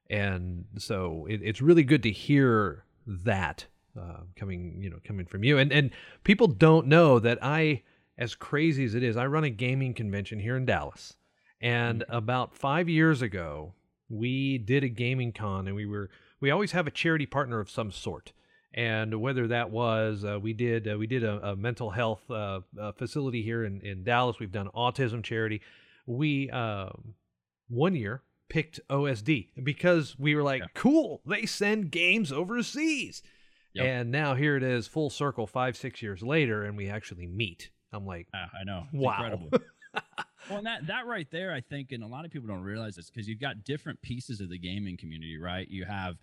and 0.09 0.65
so 0.77 1.27
it, 1.29 1.41
it's 1.43 1.61
really 1.61 1.83
good 1.83 2.03
to 2.03 2.11
hear 2.11 2.83
that 3.05 3.65
uh, 3.99 4.21
coming 4.35 4.81
you 4.81 4.89
know 4.89 4.99
coming 5.03 5.25
from 5.25 5.43
you. 5.43 5.57
And 5.57 5.71
and 5.71 5.91
people 6.23 6.47
don't 6.47 6.87
know 6.87 7.19
that 7.19 7.37
I, 7.43 7.83
as 8.17 8.33
crazy 8.33 8.85
as 8.85 8.95
it 8.95 9.03
is, 9.03 9.17
I 9.17 9.27
run 9.27 9.43
a 9.43 9.49
gaming 9.51 9.93
convention 9.93 10.39
here 10.39 10.57
in 10.57 10.65
Dallas. 10.65 11.15
And 11.61 12.03
about 12.09 12.55
five 12.55 12.89
years 12.89 13.21
ago, 13.21 13.73
we 14.09 14.57
did 14.57 14.83
a 14.83 14.89
gaming 14.89 15.31
con, 15.31 15.67
and 15.67 15.75
we 15.75 15.85
were 15.85 16.09
we 16.39 16.51
always 16.51 16.73
have 16.73 16.85
a 16.87 16.91
charity 16.91 17.25
partner 17.25 17.59
of 17.59 17.69
some 17.69 17.91
sort. 17.91 18.33
And 18.73 19.21
whether 19.21 19.47
that 19.47 19.71
was 19.71 20.25
uh, 20.25 20.37
we 20.39 20.53
did 20.53 20.87
uh, 20.91 20.97
we 20.97 21.07
did 21.07 21.23
a, 21.23 21.49
a 21.51 21.55
mental 21.55 21.91
health 21.91 22.29
uh, 22.29 22.59
uh, 22.79 22.91
facility 22.91 23.41
here 23.41 23.63
in, 23.63 23.79
in 23.81 24.03
Dallas. 24.03 24.37
We've 24.39 24.51
done 24.51 24.69
autism 24.75 25.23
charity. 25.23 25.61
We 26.05 26.49
um 26.51 27.13
one 27.69 27.95
year 27.95 28.21
picked 28.49 28.79
OSD 28.89 29.47
because 29.63 30.19
we 30.19 30.35
were 30.35 30.43
like, 30.43 30.61
Yeah. 30.61 30.67
cool, 30.75 31.21
they 31.25 31.45
send 31.45 31.89
games 31.89 32.31
overseas. 32.31 33.23
Yep. 33.73 33.85
And 33.85 34.11
now 34.11 34.35
here 34.35 34.55
it 34.55 34.63
is, 34.63 34.87
full 34.87 35.09
circle, 35.09 35.47
five 35.47 35.75
six 35.75 36.01
years 36.01 36.21
later, 36.21 36.63
and 36.63 36.77
we 36.77 36.89
actually 36.89 37.27
meet. 37.27 37.71
I'm 37.93 38.05
like, 38.05 38.27
Ah, 38.35 38.49
I 38.59 38.63
know. 38.65 38.83
It's 38.91 39.01
wow. 39.01 39.39
Well, 40.49 40.59
and 40.59 40.67
that 40.67 40.87
that 40.87 41.05
right 41.07 41.27
there, 41.31 41.53
I 41.53 41.61
think, 41.61 41.91
and 41.91 42.03
a 42.03 42.07
lot 42.07 42.25
of 42.25 42.31
people 42.31 42.47
don't 42.47 42.61
realize 42.61 42.95
this 42.95 43.09
because 43.09 43.27
you've 43.27 43.39
got 43.41 43.63
different 43.63 44.01
pieces 44.01 44.41
of 44.41 44.49
the 44.49 44.57
gaming 44.59 44.97
community, 44.97 45.37
right? 45.37 45.67
You 45.69 45.85
have, 45.85 46.17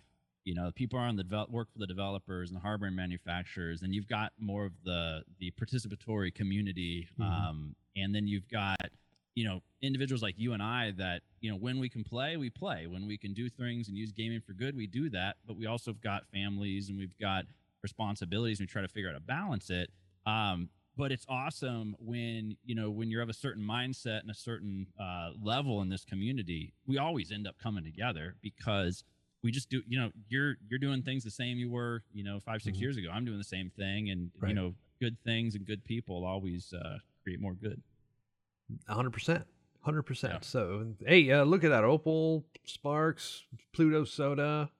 you 0.45 0.55
know, 0.55 0.71
people 0.75 0.97
are 0.97 1.03
on 1.03 1.15
the 1.15 1.23
develop, 1.23 1.49
work 1.49 1.71
for 1.71 1.79
the 1.79 1.87
developers 1.87 2.49
and 2.49 2.55
the 2.57 2.61
hardware 2.61 2.91
manufacturers, 2.91 3.81
and 3.81 3.93
you've 3.93 4.07
got 4.07 4.31
more 4.39 4.65
of 4.65 4.73
the 4.83 5.23
the 5.39 5.51
participatory 5.51 6.33
community, 6.33 7.07
Mhm. 7.19 7.23
um, 7.25 7.75
and 7.95 8.13
then 8.15 8.27
you've 8.27 8.47
got 8.47 8.77
you 9.35 9.43
know 9.43 9.61
individuals 9.81 10.21
like 10.21 10.35
you 10.37 10.53
and 10.53 10.61
I 10.63 10.91
that 10.91 11.23
you 11.41 11.51
know 11.51 11.57
when 11.57 11.79
we 11.79 11.89
can 11.89 12.03
play, 12.03 12.37
we 12.37 12.49
play. 12.49 12.87
When 12.87 13.05
we 13.05 13.17
can 13.17 13.33
do 13.33 13.49
things 13.49 13.89
and 13.89 13.97
use 13.97 14.11
gaming 14.11 14.39
for 14.41 14.53
good, 14.53 14.75
we 14.75 14.87
do 14.87 15.09
that. 15.09 15.37
But 15.45 15.57
we 15.57 15.65
also 15.65 15.91
have 15.91 16.01
got 16.01 16.27
families 16.27 16.87
and 16.89 16.97
we've 16.97 17.17
got 17.19 17.45
responsibilities. 17.81 18.59
And 18.59 18.67
we 18.67 18.71
try 18.71 18.81
to 18.83 18.87
figure 18.87 19.09
out 19.09 19.13
how 19.13 19.19
to 19.19 19.25
balance 19.25 19.69
it. 19.69 19.91
Um, 20.25 20.69
but 20.97 21.11
it's 21.11 21.25
awesome 21.29 21.95
when 21.99 22.55
you 22.65 22.75
know 22.75 22.89
when 22.91 23.09
you're 23.09 23.21
of 23.21 23.29
a 23.29 23.33
certain 23.33 23.63
mindset 23.63 24.21
and 24.21 24.29
a 24.29 24.35
certain 24.35 24.87
uh, 24.99 25.31
level 25.41 25.81
in 25.81 25.89
this 25.89 26.05
community. 26.05 26.73
We 26.87 26.97
always 26.97 27.31
end 27.31 27.47
up 27.47 27.57
coming 27.57 27.83
together 27.83 28.35
because 28.41 29.03
we 29.41 29.51
just 29.51 29.69
do. 29.69 29.81
You 29.87 29.99
know, 29.99 30.11
you're 30.29 30.55
you're 30.69 30.79
doing 30.79 31.01
things 31.01 31.23
the 31.23 31.31
same 31.31 31.57
you 31.57 31.69
were 31.69 32.03
you 32.13 32.23
know 32.23 32.39
5 32.39 32.61
6 32.61 32.77
Mhm. 32.77 32.81
years 32.81 32.97
ago. 32.97 33.09
I'm 33.11 33.25
doing 33.25 33.37
the 33.37 33.43
same 33.43 33.69
thing, 33.71 34.09
and 34.09 34.31
Right. 34.39 34.49
you 34.49 34.55
know, 34.55 34.75
good 35.01 35.17
things 35.23 35.55
and 35.55 35.65
good 35.65 35.83
people 35.83 36.23
always 36.25 36.73
uh, 36.73 36.99
create 37.23 37.39
more 37.39 37.53
good. 37.55 37.81
hundred 38.87 39.11
percent, 39.11 39.45
hundred 39.81 40.03
Yeah. 40.03 40.07
percent. 40.07 40.45
So 40.45 40.93
hey, 41.05 41.29
uh, 41.31 41.43
look 41.43 41.63
at 41.63 41.69
that, 41.69 41.83
Opal, 41.83 42.45
Sparks, 42.65 43.43
Pluto 43.73 44.03
Soda, 44.05 44.71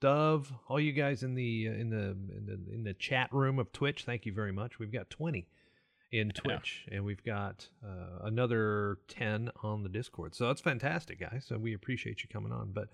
Dove, 0.00 0.52
all 0.68 0.80
you 0.80 0.92
guys 0.92 1.22
in 1.22 1.34
the 1.34 1.68
uh, 1.68 1.72
in 1.72 1.90
the 1.90 2.10
in 2.36 2.46
the 2.46 2.74
in 2.74 2.84
the 2.84 2.94
chat 2.94 3.32
room 3.32 3.58
of 3.58 3.70
Twitch. 3.72 4.04
Thank 4.04 4.26
you 4.26 4.32
very 4.32 4.52
much. 4.52 4.78
We've 4.78 4.92
got 4.92 5.08
twenty 5.10 5.46
in 6.12 6.30
Twitch, 6.30 6.86
and 6.90 7.04
we've 7.04 7.22
got 7.24 7.68
uh, 7.84 8.24
another 8.26 8.98
ten 9.08 9.50
on 9.62 9.82
the 9.82 9.88
Discord. 9.88 10.34
So 10.34 10.46
that's 10.48 10.60
fantastic, 10.60 11.20
guys. 11.20 11.44
So 11.46 11.56
we 11.58 11.72
appreciate 11.74 12.22
you 12.22 12.28
coming 12.28 12.52
on. 12.52 12.72
But 12.72 12.88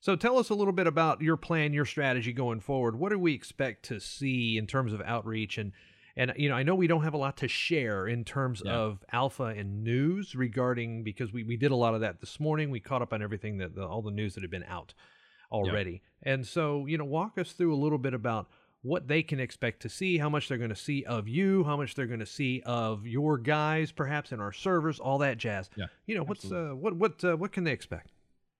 so 0.00 0.14
tell 0.16 0.38
us 0.38 0.50
a 0.50 0.54
little 0.54 0.72
bit 0.72 0.86
about 0.86 1.20
your 1.20 1.36
plan, 1.36 1.72
your 1.72 1.84
strategy 1.84 2.32
going 2.32 2.60
forward. 2.60 2.96
What 2.98 3.10
do 3.10 3.18
we 3.18 3.34
expect 3.34 3.84
to 3.86 4.00
see 4.00 4.56
in 4.56 4.66
terms 4.66 4.92
of 4.92 5.00
outreach 5.02 5.58
and 5.58 5.72
and 6.16 6.32
you 6.36 6.48
know, 6.48 6.56
I 6.56 6.64
know 6.64 6.74
we 6.74 6.88
don't 6.88 7.04
have 7.04 7.14
a 7.14 7.18
lot 7.18 7.36
to 7.38 7.48
share 7.48 8.06
in 8.06 8.24
terms 8.24 8.62
Yeah. 8.64 8.72
of 8.72 9.04
alpha 9.12 9.44
and 9.44 9.84
news 9.84 10.34
regarding 10.34 11.04
because 11.04 11.32
we, 11.32 11.44
we 11.44 11.56
did 11.56 11.70
a 11.70 11.76
lot 11.76 11.94
of 11.94 12.00
that 12.00 12.20
this 12.20 12.40
morning. 12.40 12.70
We 12.70 12.80
caught 12.80 13.00
up 13.00 13.12
on 13.12 13.22
everything 13.22 13.58
that 13.58 13.74
the, 13.76 13.86
all 13.86 14.02
the 14.02 14.10
news 14.10 14.34
that 14.34 14.42
had 14.42 14.50
been 14.50 14.64
out 14.64 14.92
already. 15.52 16.02
And 16.22 16.46
so, 16.46 16.86
you 16.86 16.98
know, 16.98 17.04
walk 17.04 17.38
us 17.38 17.52
through 17.52 17.74
a 17.74 17.78
little 17.78 17.96
bit 17.98 18.12
about 18.12 18.48
what 18.82 19.08
they 19.08 19.22
can 19.22 19.38
expect 19.40 19.82
to 19.82 19.88
see, 19.88 20.16
how 20.18 20.28
much 20.28 20.48
they're 20.48 20.58
going 20.58 20.70
to 20.70 20.76
see 20.76 21.04
of 21.04 21.28
you, 21.28 21.64
how 21.64 21.76
much 21.76 21.94
they're 21.94 22.06
going 22.06 22.20
to 22.20 22.26
see 22.26 22.62
of 22.64 23.06
your 23.06 23.36
guys, 23.36 23.92
perhaps 23.92 24.32
in 24.32 24.40
our 24.40 24.52
servers, 24.52 24.98
all 24.98 25.18
that 25.18 25.36
jazz. 25.36 25.68
Yeah, 25.76 25.86
You 26.06 26.16
know, 26.16 26.24
what's 26.24 26.44
absolutely. 26.44 26.70
uh, 26.70 26.74
what 26.76 26.96
what 26.96 27.24
uh, 27.24 27.36
what 27.36 27.52
can 27.52 27.64
they 27.64 27.72
expect? 27.72 28.12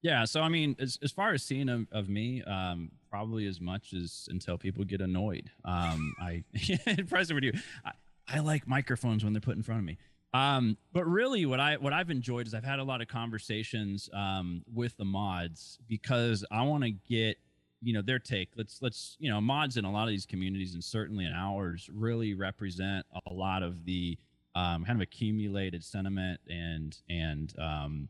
Yeah, 0.02 0.24
so 0.24 0.40
I 0.42 0.48
mean, 0.48 0.76
as 0.78 0.98
as 1.02 1.12
far 1.12 1.32
as 1.32 1.42
seeing 1.42 1.68
of, 1.68 1.86
of 1.92 2.08
me, 2.08 2.42
um, 2.42 2.90
probably 3.10 3.46
as 3.46 3.60
much 3.60 3.92
as 3.92 4.28
until 4.30 4.56
people 4.58 4.84
get 4.84 5.00
annoyed. 5.00 5.50
Um, 5.64 6.14
I 6.20 6.44
impressive 6.86 7.34
with 7.34 7.44
you. 7.44 7.52
I, 7.84 7.92
I 8.28 8.38
like 8.40 8.66
microphones 8.68 9.24
when 9.24 9.32
they're 9.32 9.40
put 9.40 9.56
in 9.56 9.62
front 9.62 9.80
of 9.80 9.84
me. 9.84 9.98
Um, 10.32 10.76
but 10.92 11.04
really, 11.06 11.44
what 11.46 11.60
I 11.60 11.76
what 11.76 11.92
I've 11.92 12.10
enjoyed 12.10 12.46
is 12.46 12.54
I've 12.54 12.64
had 12.64 12.78
a 12.78 12.84
lot 12.84 13.00
of 13.00 13.08
conversations 13.08 14.08
um, 14.12 14.62
with 14.72 14.96
the 14.96 15.04
mods 15.04 15.78
because 15.88 16.44
I 16.50 16.62
want 16.62 16.84
to 16.84 16.90
get 16.90 17.38
you 17.82 17.92
know 17.92 18.02
their 18.02 18.18
take. 18.18 18.50
Let's 18.56 18.80
let's 18.82 19.16
you 19.18 19.30
know 19.30 19.40
mods 19.40 19.76
in 19.76 19.84
a 19.84 19.90
lot 19.90 20.04
of 20.04 20.10
these 20.10 20.26
communities 20.26 20.74
and 20.74 20.82
certainly 20.82 21.24
in 21.24 21.32
ours 21.32 21.88
really 21.92 22.34
represent 22.34 23.06
a 23.26 23.32
lot 23.32 23.62
of 23.62 23.84
the 23.84 24.18
um, 24.54 24.84
kind 24.84 24.98
of 24.98 25.02
accumulated 25.02 25.84
sentiment 25.84 26.40
and 26.48 26.96
and 27.08 27.54
um, 27.58 28.08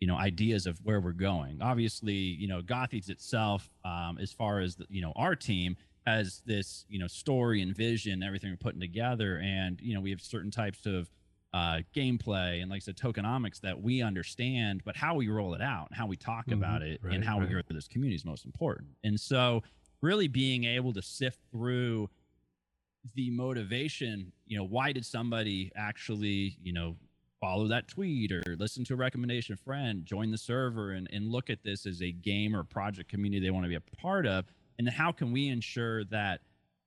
you 0.00 0.06
know 0.06 0.16
ideas 0.16 0.66
of 0.66 0.78
where 0.82 1.00
we're 1.00 1.12
going 1.12 1.60
obviously 1.62 2.14
you 2.14 2.48
know 2.48 2.60
gothies 2.60 3.08
itself 3.08 3.70
um, 3.84 4.18
as 4.20 4.32
far 4.32 4.60
as 4.60 4.76
the, 4.76 4.86
you 4.88 5.00
know 5.00 5.12
our 5.16 5.34
team 5.34 5.76
has 6.06 6.42
this 6.44 6.84
you 6.88 6.98
know 6.98 7.06
story 7.06 7.62
and 7.62 7.74
vision 7.74 8.22
everything 8.22 8.50
we're 8.50 8.56
putting 8.56 8.80
together 8.80 9.40
and 9.42 9.80
you 9.80 9.94
know 9.94 10.00
we 10.00 10.10
have 10.10 10.20
certain 10.20 10.50
types 10.50 10.86
of 10.86 11.08
uh, 11.54 11.80
gameplay 11.94 12.62
and 12.62 12.70
like 12.70 12.78
I 12.78 12.80
said 12.80 12.96
tokenomics 12.96 13.60
that 13.60 13.82
we 13.82 14.00
understand 14.02 14.82
but 14.84 14.96
how 14.96 15.14
we 15.14 15.28
roll 15.28 15.52
it 15.54 15.60
out 15.60 15.88
and 15.90 15.96
how 15.98 16.06
we 16.06 16.16
talk 16.16 16.46
Mhm, 16.46 16.54
about 16.54 16.82
it 16.82 17.00
right, 17.02 17.14
and 17.14 17.22
how 17.24 17.38
right. 17.38 17.46
we 17.48 17.52
grow 17.52 17.62
this 17.70 17.88
community 17.88 18.16
is 18.16 18.24
most 18.24 18.44
important. 18.46 18.88
And 19.04 19.20
so 19.20 19.62
really 20.00 20.28
being 20.28 20.64
able 20.64 20.92
to 20.94 21.02
sift 21.02 21.40
through 21.50 22.08
the 23.14 23.30
motivation 23.30 24.32
you 24.46 24.56
know 24.56 24.64
why 24.64 24.92
did 24.92 25.04
somebody 25.04 25.70
actually 25.76 26.56
you 26.62 26.72
know 26.72 26.96
follow 27.40 27.66
that 27.66 27.88
tweet 27.88 28.30
or 28.30 28.42
listen 28.60 28.84
to 28.84 28.94
a 28.94 28.96
recommendation 28.96 29.56
friend 29.56 30.06
join 30.06 30.30
the 30.30 30.38
server 30.38 30.92
and, 30.92 31.08
and 31.12 31.26
look 31.28 31.50
at 31.50 31.62
this 31.64 31.84
as 31.86 32.00
a 32.00 32.12
game 32.12 32.54
or 32.54 32.62
project 32.62 33.10
community 33.10 33.44
they 33.44 33.50
want 33.50 33.64
to 33.64 33.68
be 33.68 33.74
a 33.74 33.80
part 34.00 34.24
of? 34.26 34.44
And 34.78 34.88
how 34.88 35.10
can 35.10 35.32
we 35.32 35.48
ensure 35.48 36.04
that 36.04 36.40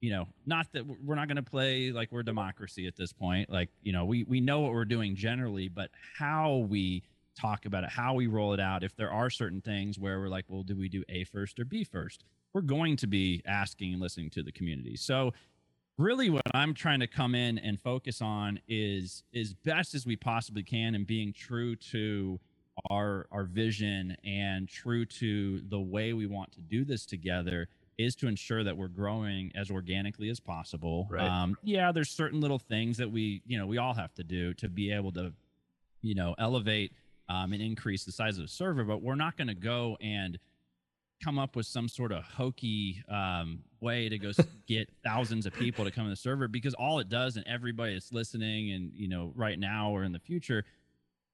you 0.05 0.11
know 0.11 0.27
not 0.45 0.67
that 0.71 0.85
we're 1.03 1.15
not 1.15 1.27
going 1.27 1.35
to 1.35 1.41
play 1.41 1.91
like 1.91 2.11
we're 2.11 2.21
democracy 2.21 2.85
at 2.85 2.95
this 2.95 3.11
point 3.11 3.49
like 3.49 3.69
you 3.81 3.91
know 3.91 4.05
we 4.05 4.23
we 4.25 4.39
know 4.39 4.59
what 4.59 4.71
we're 4.71 4.85
doing 4.85 5.15
generally 5.15 5.67
but 5.67 5.89
how 6.19 6.57
we 6.69 7.01
talk 7.35 7.65
about 7.65 7.83
it 7.83 7.89
how 7.89 8.13
we 8.13 8.27
roll 8.27 8.53
it 8.53 8.59
out 8.59 8.83
if 8.83 8.95
there 8.95 9.11
are 9.11 9.31
certain 9.31 9.61
things 9.61 9.97
where 9.97 10.19
we're 10.19 10.29
like 10.29 10.45
well 10.47 10.61
do 10.61 10.75
we 10.75 10.87
do 10.87 11.03
a 11.09 11.23
first 11.23 11.59
or 11.59 11.65
b 11.65 11.83
first? 11.83 12.23
We're 12.53 12.61
going 12.61 12.95
to 12.97 13.07
be 13.07 13.41
asking 13.47 13.93
and 13.93 14.01
listening 14.01 14.29
to 14.29 14.43
the 14.43 14.51
community. 14.51 14.95
So 14.95 15.33
really 15.97 16.29
what 16.29 16.43
i'm 16.53 16.73
trying 16.73 16.99
to 16.99 17.07
come 17.07 17.33
in 17.33 17.57
and 17.59 17.79
focus 17.79 18.21
on 18.21 18.59
is 18.67 19.23
as 19.33 19.53
best 19.53 19.95
as 19.95 20.05
we 20.05 20.13
possibly 20.13 20.61
can 20.61 20.93
and 20.93 21.07
being 21.07 21.31
true 21.31 21.73
to 21.73 22.37
our 22.89 23.27
our 23.31 23.45
vision 23.45 24.15
and 24.25 24.67
true 24.67 25.05
to 25.05 25.61
the 25.69 25.79
way 25.79 26.11
we 26.11 26.25
want 26.25 26.51
to 26.51 26.59
do 26.59 26.83
this 26.83 27.05
together 27.05 27.69
is 27.97 28.15
to 28.17 28.27
ensure 28.27 28.63
that 28.63 28.75
we're 28.75 28.87
growing 28.89 29.51
as 29.55 29.71
organically 29.71 30.29
as 30.29 30.39
possible 30.39 31.07
Right. 31.09 31.27
um, 31.27 31.57
yeah 31.63 31.91
there's 31.91 32.09
certain 32.09 32.41
little 32.41 32.59
things 32.59 32.97
that 32.97 33.09
we 33.11 33.41
you 33.45 33.57
know 33.57 33.65
we 33.67 33.77
all 33.77 33.93
have 33.93 34.13
to 34.15 34.23
do 34.23 34.53
to 34.55 34.67
be 34.69 34.91
able 34.91 35.11
to 35.13 35.33
you 36.01 36.15
know 36.15 36.35
elevate 36.37 36.91
um, 37.29 37.53
and 37.53 37.61
increase 37.61 38.03
the 38.05 38.11
size 38.11 38.37
of 38.37 38.43
the 38.43 38.47
server 38.49 38.83
but 38.83 39.01
we're 39.01 39.15
not 39.15 39.37
going 39.37 39.47
to 39.47 39.55
go 39.55 39.97
and 40.01 40.37
come 41.23 41.39
up 41.39 41.55
with 41.55 41.65
some 41.65 41.87
sort 41.87 42.11
of 42.11 42.21
hokey 42.23 43.01
um, 43.09 43.59
way 43.79 44.09
to 44.09 44.17
go 44.17 44.31
get 44.67 44.89
thousands 45.03 45.45
of 45.45 45.53
people 45.53 45.85
to 45.85 45.91
come 45.91 46.03
to 46.03 46.09
the 46.09 46.15
server 46.15 46.47
because 46.49 46.73
all 46.73 46.99
it 46.99 47.07
does 47.09 47.37
and 47.37 47.47
everybody 47.47 47.93
that's 47.93 48.11
listening 48.11 48.71
and 48.73 48.91
you 48.93 49.07
know 49.07 49.31
right 49.35 49.57
now 49.57 49.89
or 49.91 50.03
in 50.03 50.11
the 50.11 50.19
future 50.19 50.65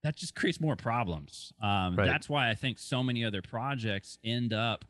that 0.04 0.16
just 0.16 0.36
creates 0.36 0.62
more 0.62 0.76
problems 0.76 1.52
um, 1.62 1.96
Right. 1.96 2.06
that's 2.06 2.30
why 2.30 2.50
i 2.50 2.54
think 2.56 2.78
so 2.78 3.02
many 3.02 3.26
other 3.26 3.42
projects 3.42 4.20
end 4.24 4.54
up 4.54 4.86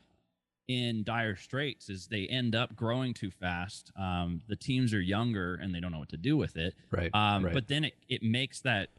in 0.68 1.02
dire 1.02 1.36
straits 1.36 1.88
is 1.88 2.06
they 2.06 2.26
end 2.28 2.54
up 2.54 2.74
growing 2.76 3.12
too 3.12 3.30
fast 3.30 3.90
um, 3.96 4.40
the 4.48 4.56
teams 4.56 4.94
are 4.94 5.00
younger 5.00 5.56
and 5.56 5.74
they 5.74 5.80
don't 5.80 5.92
know 5.92 5.98
what 5.98 6.08
to 6.08 6.16
do 6.16 6.36
with 6.36 6.56
it 6.56 6.74
Right. 6.90 7.10
um, 7.14 7.44
right. 7.44 7.54
But 7.54 7.68
then 7.68 7.84
it, 7.84 7.94
it 8.08 8.22
makes 8.22 8.60
that 8.60 8.90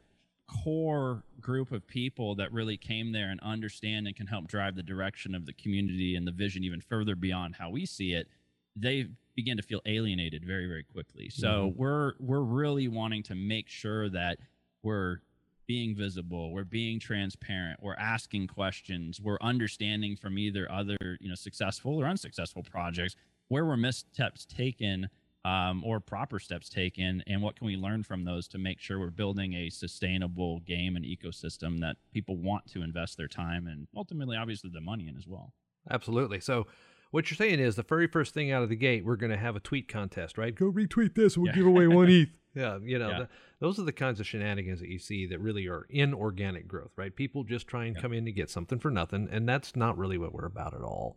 core 0.46 1.22
group 1.40 1.72
of 1.72 1.86
people 1.86 2.34
that 2.34 2.52
really 2.52 2.76
came 2.76 3.12
there 3.12 3.30
and 3.30 3.40
understand 3.40 4.06
and 4.06 4.14
can 4.14 4.26
help 4.26 4.46
drive 4.46 4.76
the 4.76 4.82
direction 4.82 5.34
of 5.34 5.46
the 5.46 5.52
community 5.54 6.16
and 6.16 6.26
the 6.26 6.32
vision 6.32 6.64
even 6.64 6.80
further 6.80 7.16
beyond 7.16 7.56
how 7.56 7.70
we 7.70 7.86
see 7.86 8.12
it. 8.12 8.28
They 8.76 9.06
begin 9.34 9.56
to 9.56 9.62
feel 9.62 9.80
alienated 9.86 10.44
very, 10.44 10.66
very 10.66 10.84
quickly. 10.84 11.30
So 11.30 11.72
we're 11.76 12.12
we're 12.20 12.42
really 12.42 12.88
wanting 12.88 13.22
to 13.24 13.34
make 13.34 13.68
sure 13.68 14.08
that 14.10 14.38
we're 14.82 15.18
being 15.66 15.94
visible, 15.96 16.52
we're 16.52 16.64
being 16.64 17.00
transparent, 17.00 17.80
we're 17.82 17.96
asking 17.96 18.46
questions, 18.46 19.20
we're 19.20 19.38
understanding 19.40 20.16
from 20.16 20.38
either 20.38 20.70
other 20.70 20.96
you 21.20 21.28
know 21.28 21.34
successful 21.34 22.00
or 22.00 22.06
unsuccessful 22.06 22.62
projects 22.62 23.16
where 23.48 23.64
were 23.64 23.76
missteps 23.76 24.46
taken 24.46 25.08
um, 25.44 25.84
or 25.84 26.00
proper 26.00 26.38
steps 26.38 26.68
taken, 26.68 27.22
and 27.26 27.42
what 27.42 27.56
can 27.56 27.66
we 27.66 27.76
learn 27.76 28.02
from 28.02 28.24
those 28.24 28.48
to 28.48 28.58
make 28.58 28.80
sure 28.80 28.98
we're 28.98 29.10
building 29.10 29.52
a 29.54 29.68
sustainable 29.68 30.60
game 30.60 30.96
and 30.96 31.04
ecosystem 31.04 31.80
that 31.80 31.96
people 32.12 32.36
want 32.36 32.66
to 32.72 32.82
invest 32.82 33.18
their 33.18 33.28
time 33.28 33.66
and 33.66 33.86
ultimately, 33.94 34.36
obviously, 34.36 34.70
the 34.72 34.80
money 34.80 35.06
in 35.06 35.16
as 35.16 35.26
well. 35.26 35.52
Absolutely. 35.90 36.40
So 36.40 36.66
what 37.14 37.30
you're 37.30 37.36
saying 37.36 37.60
is 37.60 37.76
the 37.76 37.84
very 37.84 38.08
first 38.08 38.34
thing 38.34 38.50
out 38.50 38.64
of 38.64 38.68
the 38.68 38.74
gate, 38.74 39.04
we're 39.04 39.14
going 39.14 39.30
to 39.30 39.38
have 39.38 39.54
a 39.54 39.60
tweet 39.60 39.86
contest, 39.86 40.36
right? 40.36 40.52
Go 40.52 40.72
retweet 40.72 41.14
this, 41.14 41.38
we'll 41.38 41.46
Yeah. 41.46 41.54
give 41.54 41.66
away 41.66 41.86
one 41.86 42.08
ETH. 42.10 42.36
Yeah, 42.56 42.78
you 42.82 42.98
know, 42.98 43.08
Yeah. 43.10 43.18
the- 43.20 43.28
those 43.60 43.78
are 43.78 43.84
the 43.84 43.92
kinds 43.92 44.18
of 44.18 44.26
shenanigans 44.26 44.80
that 44.80 44.88
you 44.88 44.98
see 44.98 45.24
that 45.26 45.38
really 45.38 45.68
are 45.68 45.86
inorganic 45.90 46.66
growth, 46.66 46.90
right? 46.96 47.14
People 47.14 47.44
just 47.44 47.68
try 47.68 47.84
and 47.84 47.94
Yeah. 47.94 48.02
come 48.02 48.12
in 48.12 48.24
to 48.24 48.32
get 48.32 48.50
something 48.50 48.80
for 48.80 48.90
nothing, 48.90 49.28
and 49.30 49.48
that's 49.48 49.76
not 49.76 49.96
really 49.96 50.18
what 50.18 50.32
we're 50.34 50.44
about 50.46 50.74
at 50.74 50.80
all. 50.80 51.16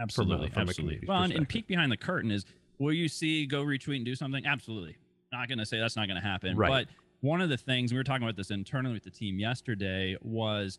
Absolutely, 0.00 0.48
from 0.48 0.62
a 0.66 0.70
absolutely. 0.70 1.06
Well, 1.06 1.22
and, 1.22 1.32
and 1.34 1.46
peek 1.46 1.66
behind 1.66 1.92
the 1.92 1.98
curtain 1.98 2.30
is 2.30 2.46
will 2.78 2.94
you 2.94 3.06
see 3.08 3.44
go 3.44 3.62
retweet 3.62 3.96
and 3.96 4.04
do 4.06 4.14
something? 4.14 4.46
Absolutely. 4.46 4.96
Not 5.30 5.48
going 5.48 5.58
to 5.58 5.66
say 5.66 5.78
that's 5.78 5.94
not 5.94 6.08
going 6.08 6.20
to 6.20 6.26
happen. 6.26 6.56
Right. 6.56 6.88
But 6.88 6.88
one 7.20 7.42
of 7.42 7.50
the 7.50 7.56
things 7.58 7.92
we 7.92 7.98
were 7.98 8.02
talking 8.04 8.22
about 8.24 8.36
this 8.36 8.50
internally 8.50 8.94
with 8.94 9.04
the 9.04 9.10
team 9.10 9.38
yesterday 9.38 10.16
was 10.22 10.78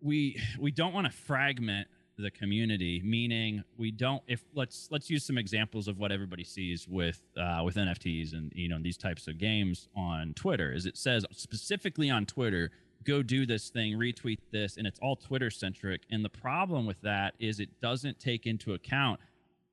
we 0.00 0.40
we 0.58 0.70
don't 0.70 0.92
want 0.92 1.06
to 1.06 1.12
fragment 1.12 1.88
the 2.20 2.30
community 2.30 3.00
meaning 3.04 3.62
we 3.76 3.90
don't 3.90 4.22
if 4.26 4.44
let's 4.54 4.88
let's 4.90 5.10
use 5.10 5.24
some 5.24 5.38
examples 5.38 5.88
of 5.88 5.98
what 5.98 6.12
everybody 6.12 6.44
sees 6.44 6.86
with 6.88 7.20
uh, 7.36 7.62
with 7.64 7.76
nfts 7.76 8.32
and 8.32 8.52
you 8.54 8.68
know 8.68 8.78
these 8.80 8.96
types 8.96 9.26
of 9.26 9.38
games 9.38 9.88
on 9.96 10.32
twitter 10.34 10.72
is 10.72 10.86
it 10.86 10.96
says 10.96 11.24
specifically 11.32 12.10
on 12.10 12.26
twitter 12.26 12.70
go 13.04 13.22
do 13.22 13.46
this 13.46 13.70
thing 13.70 13.94
retweet 13.94 14.38
this 14.50 14.76
and 14.76 14.86
it's 14.86 14.98
all 15.00 15.16
twitter 15.16 15.50
centric 15.50 16.02
and 16.10 16.24
the 16.24 16.30
problem 16.30 16.86
with 16.86 17.00
that 17.00 17.34
is 17.38 17.60
it 17.60 17.68
doesn't 17.80 18.18
take 18.20 18.46
into 18.46 18.74
account 18.74 19.18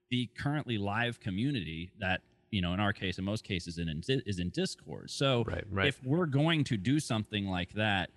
the 0.10 0.30
currently 0.38 0.77
live 0.77 1.20
community 1.20 1.92
that 2.00 2.22
you 2.51 2.62
know 2.62 2.74
in 2.74 2.80
our 2.80 2.94
case 2.94 3.18
in 3.18 3.25
most 3.25 3.44
cases 3.44 3.77
in, 3.77 4.01
is 4.08 4.39
in 4.39 4.50
discord 4.50 5.10
so 5.10 5.44
Right, 5.46 5.63
right. 5.70 5.88
if 5.88 6.01
we're 6.04 6.25
going 6.25 6.63
to 6.66 6.77
do 6.77 7.00
something 7.00 7.48
like 7.48 7.74
that 7.74 8.10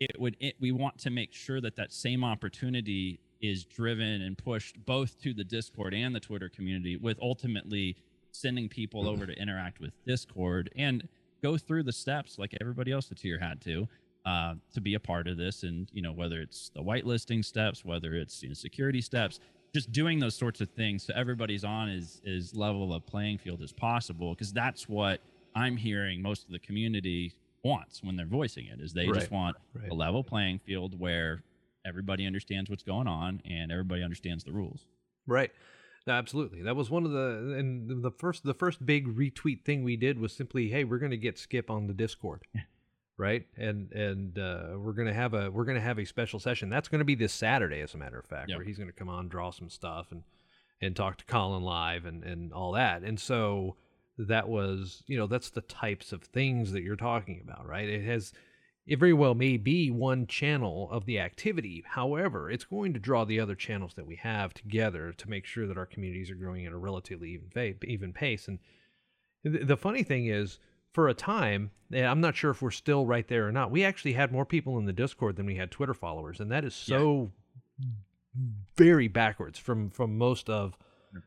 it 0.00 0.18
would 0.18 0.36
it, 0.40 0.56
we 0.60 0.72
want 0.72 0.98
to 0.98 1.10
make 1.10 1.32
sure 1.32 1.60
that 1.60 1.76
that 1.76 1.92
same 1.92 2.24
opportunity 2.24 3.20
is 3.40 3.64
driven 3.64 4.22
and 4.22 4.36
pushed 4.38 4.84
both 4.86 5.20
to 5.22 5.32
the 5.34 5.44
discord 5.44 5.92
and 5.94 6.14
the 6.14 6.20
twitter 6.20 6.48
community 6.48 6.96
with 6.96 7.18
ultimately 7.20 7.96
sending 8.32 8.68
people 8.68 9.08
over 9.08 9.26
to 9.26 9.32
interact 9.40 9.80
with 9.80 9.92
Discord 10.04 10.70
and 10.76 11.08
go 11.42 11.56
through 11.56 11.82
the 11.82 11.92
steps 11.92 12.38
like 12.38 12.54
everybody 12.60 12.92
else 12.92 13.06
that's 13.06 13.22
here 13.22 13.38
had 13.38 13.60
to 13.62 13.88
uh, 14.24 14.54
to 14.74 14.80
be 14.80 14.94
a 14.94 15.00
part 15.00 15.26
of 15.26 15.36
this. 15.36 15.62
And 15.62 15.88
you 15.92 16.02
know 16.02 16.12
whether 16.12 16.40
it's 16.40 16.70
the 16.74 16.82
whitelisting 16.82 17.44
steps, 17.44 17.84
whether 17.84 18.14
it's 18.14 18.42
you 18.42 18.48
know, 18.50 18.54
security 18.54 19.00
steps, 19.00 19.40
just 19.74 19.90
doing 19.92 20.18
those 20.18 20.34
sorts 20.34 20.60
of 20.60 20.68
things 20.70 21.04
so 21.04 21.12
everybody's 21.16 21.64
on 21.64 21.88
as 21.88 22.20
as 22.26 22.54
level 22.54 22.92
of 22.94 23.06
playing 23.06 23.38
field 23.38 23.62
as 23.62 23.72
possible 23.72 24.34
because 24.34 24.52
that's 24.52 24.88
what 24.88 25.20
I'm 25.54 25.76
hearing 25.76 26.20
most 26.22 26.44
of 26.44 26.50
the 26.50 26.58
community 26.58 27.32
wants 27.62 28.02
when 28.02 28.16
they're 28.16 28.26
voicing 28.26 28.66
it 28.66 28.80
is 28.80 28.92
they 28.92 29.06
Right, 29.06 29.14
just 29.14 29.30
want 29.30 29.56
right. 29.74 29.90
a 29.90 29.94
level 29.94 30.22
playing 30.22 30.60
field 30.60 30.98
where 30.98 31.42
everybody 31.86 32.26
understands 32.26 32.68
what's 32.70 32.82
going 32.82 33.06
on 33.06 33.42
and 33.48 33.70
everybody 33.70 34.02
understands 34.02 34.44
the 34.44 34.52
rules. 34.52 34.86
Right. 35.26 35.50
No, 36.06 36.12
absolutely. 36.14 36.62
That 36.62 36.76
was 36.76 36.88
one 36.88 37.04
of 37.04 37.10
the 37.12 37.56
and 37.58 38.02
the 38.02 38.10
first 38.12 38.44
the 38.44 38.54
first 38.54 38.84
big 38.86 39.06
retweet 39.16 39.64
thing 39.64 39.82
we 39.82 39.96
did 39.96 40.18
was 40.18 40.32
simply, 40.32 40.68
hey, 40.68 40.84
we're 40.84 40.98
going 40.98 41.10
to 41.10 41.16
get 41.16 41.38
Skip 41.38 41.70
on 41.70 41.86
the 41.86 41.94
Discord. 41.94 42.42
Right? 43.18 43.46
And 43.56 43.90
and 43.92 44.38
uh, 44.38 44.74
we're 44.76 44.92
going 44.92 45.08
to 45.08 45.14
have 45.14 45.32
a 45.32 45.50
we're 45.50 45.64
going 45.64 45.76
to 45.78 45.80
have 45.80 45.98
a 45.98 46.04
special 46.04 46.38
session. 46.38 46.68
That's 46.68 46.86
going 46.88 46.98
to 46.98 47.04
be 47.06 47.14
this 47.14 47.32
Saturday 47.32 47.80
as 47.80 47.94
a 47.94 47.96
matter 47.96 48.18
of 48.18 48.26
fact, 48.26 48.50
Yep. 48.50 48.58
where 48.58 48.66
he's 48.66 48.76
going 48.76 48.90
to 48.90 48.94
come 48.94 49.08
on, 49.08 49.28
draw 49.28 49.50
some 49.50 49.70
stuff 49.70 50.08
and 50.10 50.22
and 50.82 50.94
talk 50.94 51.16
to 51.16 51.24
Colin 51.24 51.62
live 51.62 52.04
and 52.04 52.22
and 52.22 52.52
all 52.52 52.72
that. 52.72 53.02
And 53.04 53.18
so 53.18 53.76
that 54.18 54.50
was, 54.50 55.02
you 55.06 55.16
know, 55.16 55.26
that's 55.26 55.48
the 55.48 55.62
types 55.62 56.12
of 56.12 56.24
things 56.24 56.72
that 56.72 56.82
you're 56.82 56.94
talking 56.94 57.40
about, 57.42 57.66
right? 57.66 57.88
It 57.88 58.04
has 58.04 58.34
it 58.86 58.98
very 59.00 59.12
well 59.12 59.34
may 59.34 59.56
be 59.56 59.90
one 59.90 60.26
channel 60.26 60.88
of 60.92 61.06
the 61.06 61.18
activity. 61.18 61.82
However, 61.86 62.50
it's 62.50 62.64
going 62.64 62.92
to 62.92 63.00
draw 63.00 63.24
the 63.24 63.40
other 63.40 63.56
channels 63.56 63.94
that 63.94 64.06
we 64.06 64.16
have 64.16 64.54
together 64.54 65.12
to 65.12 65.28
make 65.28 65.44
sure 65.44 65.66
that 65.66 65.76
our 65.78 65.86
communities 65.86 66.30
are 66.30 66.36
growing 66.36 66.64
at 66.66 66.72
a 66.72 66.76
relatively 66.76 67.30
even 67.32 67.74
even 67.84 68.12
pace. 68.12 68.46
And 68.46 68.58
the, 69.42 69.64
the 69.64 69.76
funny 69.76 70.02
thing 70.04 70.26
is, 70.26 70.60
for 70.92 71.08
a 71.08 71.14
time, 71.14 71.72
and 71.92 72.06
I'm 72.06 72.20
not 72.20 72.36
sure 72.36 72.52
if 72.52 72.62
we're 72.62 72.70
still 72.70 73.04
right 73.06 73.26
there 73.28 73.46
or 73.48 73.52
not. 73.52 73.70
We 73.70 73.84
actually 73.84 74.12
had 74.14 74.32
more 74.32 74.46
people 74.46 74.78
in 74.78 74.86
the 74.86 74.92
Discord 74.92 75.36
than 75.36 75.46
we 75.46 75.56
had 75.56 75.70
Twitter 75.70 75.92
followers, 75.94 76.38
and 76.40 76.50
that 76.52 76.64
is 76.64 76.74
so 76.74 77.32
very 78.76 79.08
backwards 79.08 79.58
from 79.58 79.90
from 79.90 80.16
most 80.18 80.48
of 80.48 80.76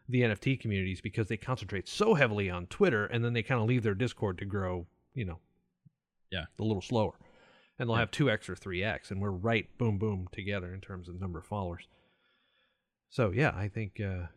the 0.07 0.21
NFT 0.21 0.59
communities 0.59 1.01
because 1.01 1.27
they 1.27 1.37
concentrate 1.37 1.87
so 1.87 2.13
heavily 2.13 2.49
on 2.49 2.67
Twitter, 2.67 3.05
and 3.05 3.23
then 3.25 3.33
they 3.33 3.43
kind 3.43 3.59
of 3.61 3.67
leave 3.67 3.83
their 3.83 3.95
Discord 3.95 4.37
to 4.37 4.45
grow, 4.45 4.85
you 5.13 5.25
know, 5.25 5.39
Yeah. 6.31 6.45
a 6.59 6.63
little 6.63 6.81
slower 6.81 7.13
and 7.79 7.87
they'll 7.89 7.95
Yeah. 7.95 8.01
have 8.01 8.11
2x 8.11 8.49
or 8.49 8.55
3x 8.55 9.09
and 9.09 9.21
we're 9.21 9.31
right 9.31 9.65
boom 9.77 9.97
boom 9.97 10.27
together 10.31 10.73
in 10.73 10.81
terms 10.81 11.07
of 11.09 11.19
number 11.19 11.39
of 11.39 11.45
followers 11.45 11.87
so 13.09 13.31
yeah 13.31 13.51
i 13.55 13.67
think 13.67 13.99
uh, 13.99 14.27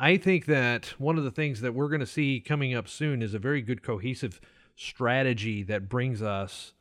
i 0.00 0.16
think 0.16 0.46
that 0.46 0.86
one 0.98 1.18
of 1.18 1.24
the 1.24 1.30
things 1.30 1.60
that 1.60 1.74
we're 1.74 1.88
going 1.88 2.00
to 2.00 2.06
see 2.06 2.40
coming 2.40 2.74
up 2.74 2.88
soon 2.88 3.20
is 3.22 3.34
a 3.34 3.38
very 3.38 3.60
good 3.62 3.82
cohesive 3.82 4.40
strategy 4.76 5.62
that 5.62 5.88
brings 5.88 6.22
us 6.22 6.72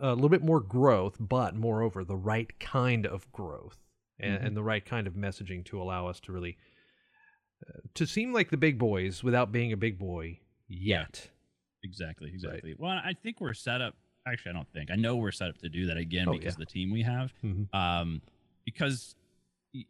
a 0.00 0.14
little 0.14 0.28
bit 0.28 0.44
more 0.44 0.60
growth 0.60 1.16
but 1.18 1.54
moreover 1.56 2.04
the 2.04 2.16
right 2.16 2.58
kind 2.60 3.06
of 3.06 3.30
growth 3.32 3.78
and, 4.20 4.38
Mhm. 4.40 4.46
and 4.46 4.56
the 4.56 4.62
right 4.62 4.84
kind 4.84 5.06
of 5.06 5.14
messaging 5.14 5.64
to 5.64 5.80
allow 5.82 6.06
us 6.06 6.20
to 6.20 6.32
really 6.32 6.58
uh, 7.68 7.80
to 7.94 8.06
seem 8.06 8.32
like 8.32 8.50
the 8.50 8.56
big 8.56 8.78
boys 8.78 9.24
without 9.24 9.50
being 9.50 9.72
a 9.72 9.76
big 9.76 9.98
boy 9.98 10.38
yet 10.68 11.30
Exactly, 11.84 12.30
exactly. 12.32 12.76
Well, 12.78 12.92
I 12.92 13.12
think 13.12 13.40
we're 13.40 13.54
set 13.54 13.80
up. 13.80 13.96
Actually, 14.26 14.50
I 14.50 14.54
don't 14.54 14.68
think. 14.72 14.90
I 14.90 14.96
know 14.96 15.16
we're 15.16 15.32
set 15.32 15.48
up 15.48 15.58
to 15.58 15.68
do 15.68 15.86
that 15.86 15.96
again 15.96 16.28
Oh, 16.28 16.32
because 16.32 16.44
yeah. 16.44 16.50
of 16.50 16.56
the 16.58 16.66
team 16.66 16.90
we 16.90 17.02
have. 17.02 17.32
Mhm. 17.42 17.72
Um, 17.74 18.22
because 18.64 19.16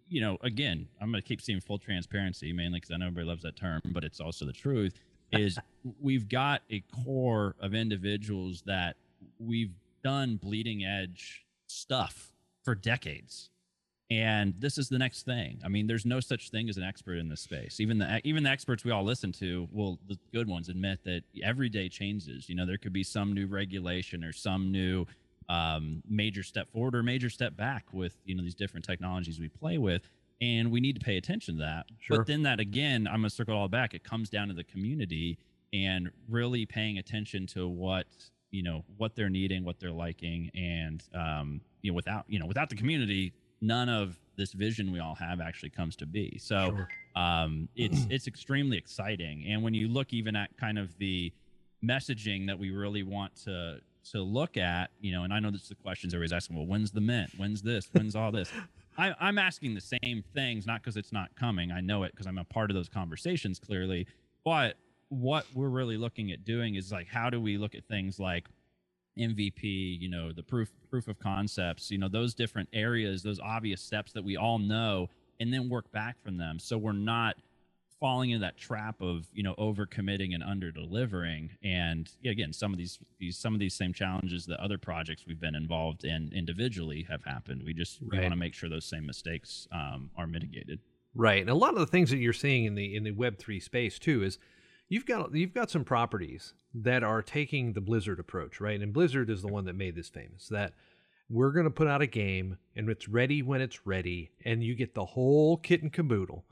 you 0.07 0.21
know, 0.21 0.39
again, 0.43 0.87
I'm 1.01 1.11
going 1.11 1.21
to 1.21 1.27
keep 1.27 1.43
seeing 1.43 1.61
full 1.61 1.77
transparency, 1.79 2.53
mainly 2.53 2.79
because 2.79 2.93
I 2.93 2.99
know 2.99 3.07
everybody 3.07 3.27
loves 3.27 3.43
that 3.43 3.57
term, 3.57 3.81
but 3.87 4.05
it's 4.05 4.21
also 4.21 4.47
the 4.47 4.53
truth. 4.53 5.01
Is 5.33 5.59
we've 6.01 6.29
got 6.29 6.62
a 6.71 6.81
core 7.05 7.57
of 7.59 7.75
individuals 7.75 8.62
that 8.67 8.97
we've 9.41 9.73
done 10.05 10.37
bleeding 10.37 10.85
edge 10.85 11.45
stuff 11.67 12.31
for 12.62 12.75
decades 12.77 13.51
and 14.12 14.54
this 14.59 14.76
is 14.76 14.90
the 14.90 14.99
next 14.99 15.23
thing. 15.23 15.59
I 15.64 15.69
mean, 15.69 15.87
there's 15.87 16.04
no 16.04 16.21
such 16.21 16.51
thing 16.51 16.68
as 16.68 16.77
an 16.77 16.83
expert 16.83 17.14
in 17.14 17.31
this 17.31 17.40
space. 17.40 17.81
Even 17.81 17.98
the 17.98 18.20
even 18.25 18.42
the 18.42 18.51
experts 18.51 18.85
we 18.85 18.90
all 18.90 19.05
listen 19.05 19.33
to, 19.33 19.68
well, 19.72 19.98
the 20.07 20.18
good 20.33 20.48
ones 20.48 20.68
admit 20.68 21.01
that 21.05 21.22
every 21.42 21.70
day 21.70 21.88
changes. 21.88 22.48
You 22.48 22.55
know, 22.55 22.66
there 22.66 22.77
could 22.77 22.92
be 22.92 23.05
some 23.05 23.33
new 23.33 23.46
regulation 23.46 24.22
or 24.22 24.33
some 24.33 24.70
new 24.70 25.07
um, 25.48 26.03
major 26.07 26.42
step 26.42 26.70
forward 26.70 26.94
or 26.94 27.03
major 27.03 27.31
step 27.31 27.57
back 27.57 27.87
with 27.92 28.14
you 28.25 28.35
know 28.35 28.42
these 28.42 28.55
different 28.55 28.85
technologies 28.85 29.40
we 29.40 29.48
play 29.48 29.79
with, 29.79 30.03
and 30.42 30.70
we 30.70 30.81
need 30.81 30.98
to 30.98 31.05
pay 31.05 31.16
attention 31.16 31.57
to 31.57 31.61
that. 31.62 31.87
Sure. 31.98 32.18
But 32.18 32.27
then 32.27 32.42
that 32.42 32.61
again, 32.61 33.07
I'm 33.07 33.20
gonna 33.20 33.31
circle 33.31 33.55
it 33.55 33.59
all 33.59 33.68
back. 33.68 33.94
It 33.94 34.05
comes 34.05 34.29
down 34.29 34.48
to 34.48 34.55
the 34.55 34.64
community 34.64 35.38
and 35.72 36.11
really 36.29 36.66
paying 36.66 36.98
attention 36.98 37.46
to 37.46 37.66
what 37.66 38.07
you 38.51 38.62
know 38.62 38.85
what 38.98 39.16
they're 39.16 39.31
needing, 39.31 39.64
what 39.64 39.81
they're 39.81 39.90
liking, 39.90 40.51
and 40.55 41.03
um, 41.14 41.62
you 41.81 41.90
know 41.90 41.94
without 41.94 42.25
you 42.29 42.38
know 42.38 42.46
without 42.46 42.68
the 42.68 42.77
community, 42.77 43.33
none 43.62 43.88
of 43.88 44.18
this 44.37 44.53
vision 44.53 44.92
we 44.92 44.98
all 44.98 45.14
have 45.14 45.40
actually 45.40 45.70
comes 45.70 45.96
to 45.96 46.05
be. 46.07 46.37
So 46.38 46.66
Sure. 46.75 46.88
um, 47.16 47.68
it's 47.77 48.07
it's 48.11 48.27
extremely 48.27 48.77
exciting. 48.77 49.46
And 49.46 49.62
when 49.62 49.72
you 49.72 49.88
look 49.88 50.12
even 50.12 50.37
at 50.37 50.55
kind 50.59 50.79
of 50.79 50.98
the 50.98 51.33
messaging 51.85 52.46
that 52.48 52.59
we 52.59 52.70
really 52.70 53.03
want 53.03 53.35
to 53.44 53.81
to 54.11 54.20
look 54.20 54.57
at, 54.57 54.90
you 55.01 55.12
know, 55.12 55.22
and 55.22 55.33
I 55.33 55.38
know 55.38 55.51
this 55.53 55.62
is 55.62 55.68
the 55.68 55.75
questions 55.77 56.12
everybody's 56.12 56.33
asking. 56.33 56.57
Well, 56.57 56.66
when's 56.66 56.90
the 56.90 57.01
mint? 57.01 57.31
When's 57.37 57.62
this? 57.62 57.88
When's 57.92 58.16
all 58.16 58.33
this? 58.33 58.51
I, 58.98 59.14
I'm 59.20 59.38
asking 59.38 59.75
the 59.75 59.81
same 60.03 60.25
things, 60.35 60.66
not 60.66 60.83
because 60.83 60.96
it's 60.96 61.12
not 61.12 61.35
coming. 61.37 61.70
I 61.70 61.81
know 61.81 62.03
it 62.03 62.11
because 62.11 62.27
I'm 62.27 62.37
a 62.38 62.44
part 62.44 62.70
of 62.70 62.75
those 62.75 62.88
conversations 62.88 63.59
clearly. 63.61 64.07
But 64.44 64.77
what 65.09 65.46
we're 65.55 65.68
really 65.68 65.96
looking 65.96 66.33
at 66.33 66.44
doing 66.44 66.75
is 66.75 66.90
like, 66.90 67.07
how 67.07 67.31
do 67.31 67.40
we 67.40 67.57
look 67.59 67.75
at 67.77 67.85
things 67.87 68.18
like 68.18 68.48
MVP, 69.18 70.01
you 70.01 70.09
know, 70.09 70.33
the 70.33 70.42
proof 70.42 70.70
proof 70.90 71.09
of 71.09 71.18
concepts, 71.18 71.90
you 71.90 71.98
know, 71.98 72.09
those 72.09 72.35
different 72.35 72.68
areas, 72.72 73.22
those 73.22 73.40
obvious 73.40 73.81
steps 73.81 74.12
that 74.12 74.25
we 74.25 74.37
all 74.37 74.59
know, 74.59 75.09
and 75.40 75.53
then 75.53 75.68
work 75.68 75.90
back 75.92 76.22
from 76.22 76.37
them. 76.38 76.59
So 76.59 76.79
we're 76.79 76.92
not 76.92 77.37
falling 78.01 78.31
into 78.31 78.44
that 78.44 78.57
trap 78.57 79.01
of 79.01 79.29
you 79.33 79.44
know 79.44 79.55
over 79.59 79.87
committing 79.87 80.35
and 80.35 80.42
under 80.42 80.70
delivering. 80.72 81.51
And 81.62 82.11
again, 82.25 82.53
some 82.53 82.72
of 82.72 82.79
these 82.79 82.98
these 83.18 83.38
some 83.38 83.55
of 83.55 83.61
these 83.61 83.75
same 83.75 83.92
challenges 83.92 84.46
that 84.46 84.59
other 84.61 84.79
projects 84.79 85.25
we've 85.27 85.40
been 85.40 85.55
involved 85.55 86.05
in 86.05 86.33
individually 86.35 87.07
have 87.09 87.22
happened. 87.25 87.62
We 87.64 87.75
just 87.75 87.98
Right. 88.03 88.20
want 88.22 88.33
to 88.33 88.37
make 88.38 88.55
sure 88.55 88.68
those 88.68 88.85
same 88.87 89.07
mistakes 89.07 89.68
um, 89.72 90.11
are 90.16 90.27
mitigated. 90.27 90.81
Right, 91.14 91.42
and 91.42 91.51
a 91.51 91.55
lot 91.55 91.75
of 91.75 91.81
the 91.81 91.87
things 91.87 92.09
that 92.11 92.16
you're 92.16 92.33
seeing 92.33 92.64
in 92.64 92.75
the 92.75 92.96
in 92.96 93.05
the 93.05 93.11
Web 93.12 93.38
three 93.38 93.61
space 93.61 93.98
too 93.98 94.22
is 94.25 94.38
you've 94.92 95.07
got 95.07 95.35
you've 95.35 95.55
got 95.55 95.70
some 95.70 95.85
properties 95.85 96.52
that 96.74 97.02
are 97.02 97.22
taking 97.22 97.72
the 97.72 97.81
Blizzard 97.81 98.20
approach, 98.20 98.61
right? 98.61 98.81
And 98.81 98.92
Blizzard 98.92 99.31
is 99.31 99.40
the 99.40 99.48
one 99.48 99.64
that 99.64 99.74
made 99.74 99.94
this 99.96 100.11
famous. 100.11 100.48
That 100.48 100.74
we're 101.31 101.52
going 101.52 101.64
to 101.64 101.70
put 101.70 101.88
out 101.88 102.02
a 102.02 102.07
game 102.07 102.59
and 102.76 102.88
it's 102.90 103.09
ready 103.09 103.42
when 103.42 103.62
it's 103.62 103.87
ready, 103.87 104.33
and 104.44 104.62
you 104.62 104.74
get 104.74 104.94
the 104.94 105.07
whole 105.07 105.57
kit 105.57 105.83
and 105.83 105.92
caboodle, 105.92 106.44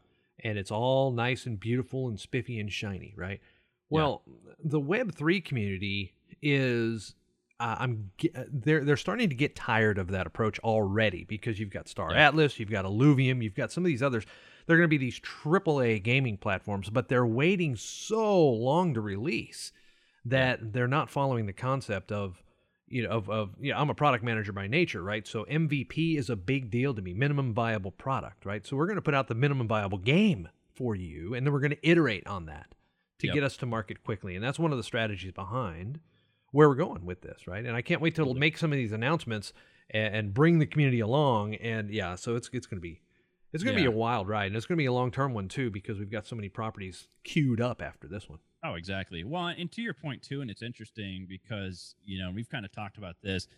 and 0.42 0.57
it's 0.57 0.70
all 0.70 1.12
nice 1.12 1.44
and 1.44 1.61
beautiful 1.61 2.09
and 2.09 2.18
spiffy 2.18 2.59
and 2.59 2.72
shiny, 2.72 3.12
right? 3.14 3.40
Well, 3.90 4.22
the 4.62 4.81
Web 4.81 5.14
three 5.14 5.40
community 5.40 6.14
is. 6.42 7.14
Uh, 7.59 7.76
I'm 7.79 8.11
uh, 8.35 8.44
they're 8.50 8.83
they're 8.87 8.96
starting 8.96 9.29
to 9.29 9.35
get 9.35 9.55
tired 9.55 9.98
of 9.98 10.12
that 10.12 10.26
approach 10.26 10.59
already 10.61 11.24
because 11.24 11.61
you've 11.61 11.68
got 11.68 11.88
Star 11.88 12.12
Yeah. 12.12 12.29
Atlas, 12.29 12.59
you've 12.59 12.70
got 12.70 12.87
Illuvium, 12.87 13.42
you've 13.42 13.55
got 13.55 13.70
some 13.70 13.85
of 13.85 13.88
these 13.88 14.03
others. 14.03 14.24
They're 14.71 14.77
going 14.79 14.89
to 14.89 14.89
be 14.89 14.99
these 14.99 15.19
AAA 15.19 16.01
gaming 16.05 16.37
platforms, 16.37 16.91
but 16.91 17.09
they're 17.09 17.27
waiting 17.27 17.75
so 17.75 18.49
long 18.49 18.95
to 18.95 19.01
release 19.01 19.73
that 20.25 20.73
they're 20.73 20.87
not 20.87 21.11
following 21.11 21.47
the 21.47 21.53
concept 21.53 22.13
of 22.13 22.41
you 22.87 23.03
know 23.03 23.09
of 23.09 23.29
of 23.29 23.51
you 23.59 23.73
know, 23.73 23.79
I'm 23.79 23.91
a 23.91 23.95
product 23.95 24.23
manager 24.23 24.53
by 24.53 24.69
nature, 24.69 25.03
right? 25.03 25.27
So 25.27 25.45
MVP 25.51 26.17
is 26.17 26.31
a 26.31 26.37
big 26.37 26.71
deal 26.71 26.95
to 26.95 27.03
me, 27.03 27.13
minimum 27.15 27.53
viable 27.53 27.91
product, 27.91 28.47
right? 28.47 28.65
So 28.65 28.77
we're 28.77 28.87
going 28.87 28.95
to 28.95 29.03
put 29.03 29.13
out 29.13 29.27
the 29.27 29.35
minimum 29.35 29.67
viable 29.67 29.99
game 29.99 30.49
for 30.73 30.95
you, 30.95 31.35
and 31.35 31.45
then 31.45 31.53
we're 31.53 31.59
going 31.59 31.73
to 31.73 31.89
iterate 31.89 32.29
on 32.29 32.47
that 32.47 32.75
to 33.19 33.27
Yep. 33.27 33.35
get 33.35 33.43
us 33.43 33.57
to 33.57 33.67
market 33.67 34.05
quickly, 34.05 34.37
and 34.37 34.45
that's 34.45 34.59
one 34.61 34.71
of 34.71 34.79
the 34.79 34.85
strategies 34.85 35.33
behind 35.33 35.99
where 36.53 36.69
we're 36.69 36.77
going 36.77 37.05
with 37.05 37.23
this, 37.23 37.49
right? 37.49 37.67
And 37.67 37.75
I 37.75 37.83
can't 37.83 38.01
wait 38.01 38.15
till 38.15 38.33
make 38.35 38.57
some 38.57 38.73
of 38.73 38.77
these 38.77 38.93
announcements 38.93 39.53
and, 39.91 40.15
and 40.15 40.35
bring 40.35 40.61
the 40.61 40.67
community 40.67 41.01
along. 41.01 41.55
And 41.57 41.91
yeah, 41.91 42.15
so 42.15 42.37
it's 42.37 42.49
it's 42.53 42.67
going 42.69 42.79
to 42.79 42.83
be 42.83 43.01
it's 43.53 43.63
going 43.65 43.77
to 43.77 43.83
Yeah. 43.83 43.89
be 43.89 43.95
a 43.95 43.97
wild 43.97 44.29
ride, 44.29 44.47
and 44.49 44.57
it's 44.57 44.67
going 44.67 44.77
to 44.77 44.83
be 44.83 44.87
a 44.87 44.93
long 44.93 45.11
term 45.11 45.33
one 45.35 45.49
too 45.49 45.71
because 45.71 45.99
we've 45.99 46.11
got 46.11 46.27
so 46.27 46.37
many 46.37 46.49
properties 46.49 47.09
queued 47.25 47.61
up 47.61 47.83
after 47.83 48.07
this 48.09 48.29
one. 48.29 48.39
Oh, 48.63 48.75
exactly. 48.75 49.25
Well, 49.25 49.47
and 49.49 49.71
to 49.73 49.83
your 49.83 49.95
point 49.95 50.23
too, 50.23 50.41
and 50.43 50.51
it's 50.51 50.63
interesting 50.63 51.27
because 51.29 51.95
you 52.05 52.19
know 52.19 52.31
we've 52.31 52.49
kind 52.49 52.65
of 52.65 52.73
talked 52.73 52.99
about 52.99 53.17
this. 53.23 53.49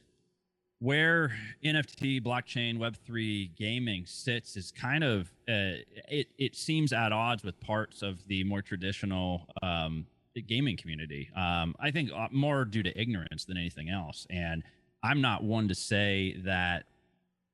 Where 0.78 1.32
NFT, 1.64 2.20
blockchain, 2.20 2.76
Web 2.78 2.96
three 2.96 3.52
gaming 3.56 4.04
sits 4.04 4.56
is 4.56 4.72
kind 4.72 5.04
of 5.04 5.28
uh, 5.48 5.78
it. 6.08 6.28
It 6.38 6.56
seems 6.56 6.92
at 6.92 7.12
odds 7.12 7.44
with 7.44 7.60
parts 7.60 8.02
of 8.02 8.26
the 8.26 8.42
more 8.42 8.62
traditional 8.62 9.46
um, 9.62 10.06
gaming 10.48 10.76
community. 10.76 11.30
Um, 11.36 11.76
I 11.78 11.92
think 11.92 12.10
uh, 12.12 12.26
more 12.32 12.64
due 12.64 12.82
to 12.82 13.00
ignorance 13.00 13.44
than 13.44 13.56
anything 13.56 13.90
else. 13.90 14.26
And 14.28 14.64
I'm 15.04 15.20
not 15.20 15.44
one 15.44 15.68
to 15.68 15.74
say 15.74 16.36
that 16.44 16.86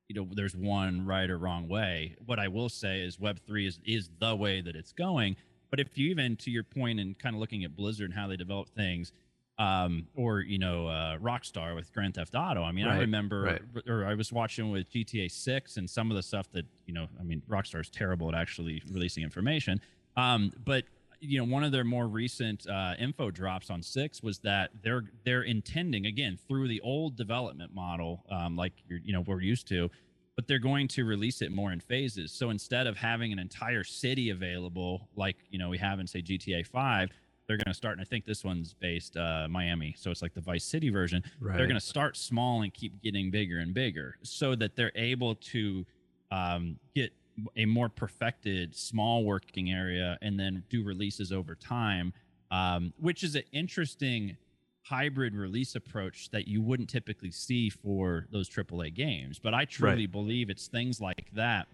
you 0.09 0.15
know 0.15 0.27
there's 0.33 0.57
one 0.57 1.05
right 1.07 1.29
or 1.29 1.39
wrong 1.39 1.69
way. 1.69 2.17
What 2.25 2.39
I 2.39 2.49
will 2.49 2.69
say 2.69 3.01
is 3.01 3.21
Web 3.21 3.39
three 3.47 3.67
is 3.67 3.79
is 3.85 4.11
the 4.19 4.35
way 4.35 4.61
that 4.61 4.75
it's 4.75 4.93
going 4.93 5.37
But 5.71 5.81
if 5.81 5.99
you 5.99 6.11
even 6.11 6.37
to 6.37 6.51
your 6.51 6.65
point 6.65 6.99
and 6.99 7.19
kind 7.19 7.35
of 7.35 7.41
looking 7.41 7.65
at 7.65 7.77
Blizzard 7.77 8.07
and 8.11 8.19
how 8.19 8.27
they 8.27 8.37
develop 8.37 8.71
things, 8.71 9.13
um, 9.59 10.07
or 10.15 10.41
you 10.41 10.59
know 10.59 10.87
uh, 10.89 11.19
Rockstar 11.19 11.75
with 11.75 11.93
Grand 11.93 12.15
Theft 12.15 12.35
Auto. 12.35 12.63
I 12.63 12.73
mean, 12.73 12.87
Right, 12.87 12.97
I 12.97 13.01
remember, 13.01 13.43
right. 13.43 13.89
or 13.89 14.07
I 14.07 14.15
was 14.15 14.33
watching 14.33 14.71
with 14.71 14.91
GTA 14.91 15.31
Six 15.31 15.77
and 15.77 15.89
some 15.89 16.11
of 16.11 16.17
the 16.17 16.23
stuff 16.23 16.51
that 16.53 16.65
you 16.87 16.95
know. 16.95 17.07
I 17.21 17.23
mean, 17.23 17.43
Rockstar 17.49 17.81
is 17.81 17.91
terrible 17.91 18.29
at 18.29 18.35
actually 18.35 18.83
releasing 18.91 19.25
information. 19.25 19.81
Um, 20.17 20.53
but 20.65 20.85
you 21.21 21.39
know, 21.39 21.45
one 21.45 21.65
of 21.65 21.73
their 21.73 21.85
more 21.85 22.07
recent 22.07 22.67
uh, 22.69 22.95
info 22.99 23.31
drops 23.31 23.71
on 23.71 23.83
Six 23.83 24.23
was 24.23 24.39
that 24.41 24.71
they're 24.83 25.05
they're 25.25 25.43
intending 25.43 26.07
again 26.07 26.39
through 26.49 26.69
the 26.69 26.81
old 26.81 27.17
development 27.17 27.75
model, 27.75 28.25
um, 28.31 28.57
like 28.57 28.73
you're, 28.89 29.01
you 29.03 29.13
know 29.13 29.23
we're 29.23 29.41
used 29.41 29.67
to. 29.69 29.91
But 30.37 30.47
they're 30.47 30.61
going 30.61 30.87
to 30.89 31.05
release 31.05 31.43
it 31.43 31.51
more 31.51 31.73
in 31.73 31.81
phases. 31.81 32.31
So 32.31 32.51
instead 32.51 32.87
of 32.87 32.97
having 32.97 33.33
an 33.33 33.41
entire 33.41 33.83
city 33.83 34.31
available, 34.31 35.09
like 35.17 35.37
you 35.51 35.59
know 35.59 35.69
we 35.69 35.79
have 35.79 35.99
in 35.99 36.07
say 36.07 36.23
GTA 36.23 36.67
Five, 36.67 37.11
they're 37.49 37.57
going 37.57 37.65
to 37.73 37.75
start 37.75 37.95
and 37.95 38.03
i 38.03 38.05
think 38.05 38.27
this 38.27 38.45
one's 38.45 38.75
based 38.75 39.17
uh, 39.17 39.49
miami 39.49 39.95
so 39.99 40.11
it's 40.11 40.21
like 40.21 40.35
the 40.35 40.41
vice 40.41 40.65
city 40.65 40.91
version 40.91 41.23
Right. 41.41 41.57
they're 41.57 41.67
going 41.67 41.81
to 41.81 41.85
start 41.85 42.15
small 42.17 42.61
and 42.63 42.73
keep 42.75 43.03
getting 43.03 43.31
bigger 43.31 43.59
and 43.59 43.73
bigger 43.73 44.17
so 44.23 44.55
that 44.57 44.77
they're 44.77 44.93
able 44.95 45.35
to 45.35 45.85
um, 46.31 46.77
get 46.95 47.11
a 47.57 47.65
more 47.65 47.89
perfected 47.89 48.75
small 48.75 49.25
working 49.25 49.71
area 49.71 50.19
and 50.23 50.39
then 50.39 50.63
do 50.69 50.83
releases 50.85 51.33
over 51.33 51.55
time 51.55 52.13
um, 52.51 52.93
which 52.99 53.23
is 53.23 53.35
an 53.35 53.43
interesting 53.53 54.37
hybrid 54.83 55.35
release 55.35 55.75
approach 55.75 56.31
that 56.31 56.49
you 56.49 56.63
wouldn't 56.63 56.89
typically 56.89 57.31
see 57.31 57.69
for 57.69 58.27
those 58.33 58.49
aaa 58.49 58.95
games 58.95 59.39
but 59.39 59.55
i 59.55 59.65
truly 59.65 60.07
believe 60.07 60.51
it's 60.51 60.67
things 60.67 61.01
like 61.01 61.27
that 61.35 61.67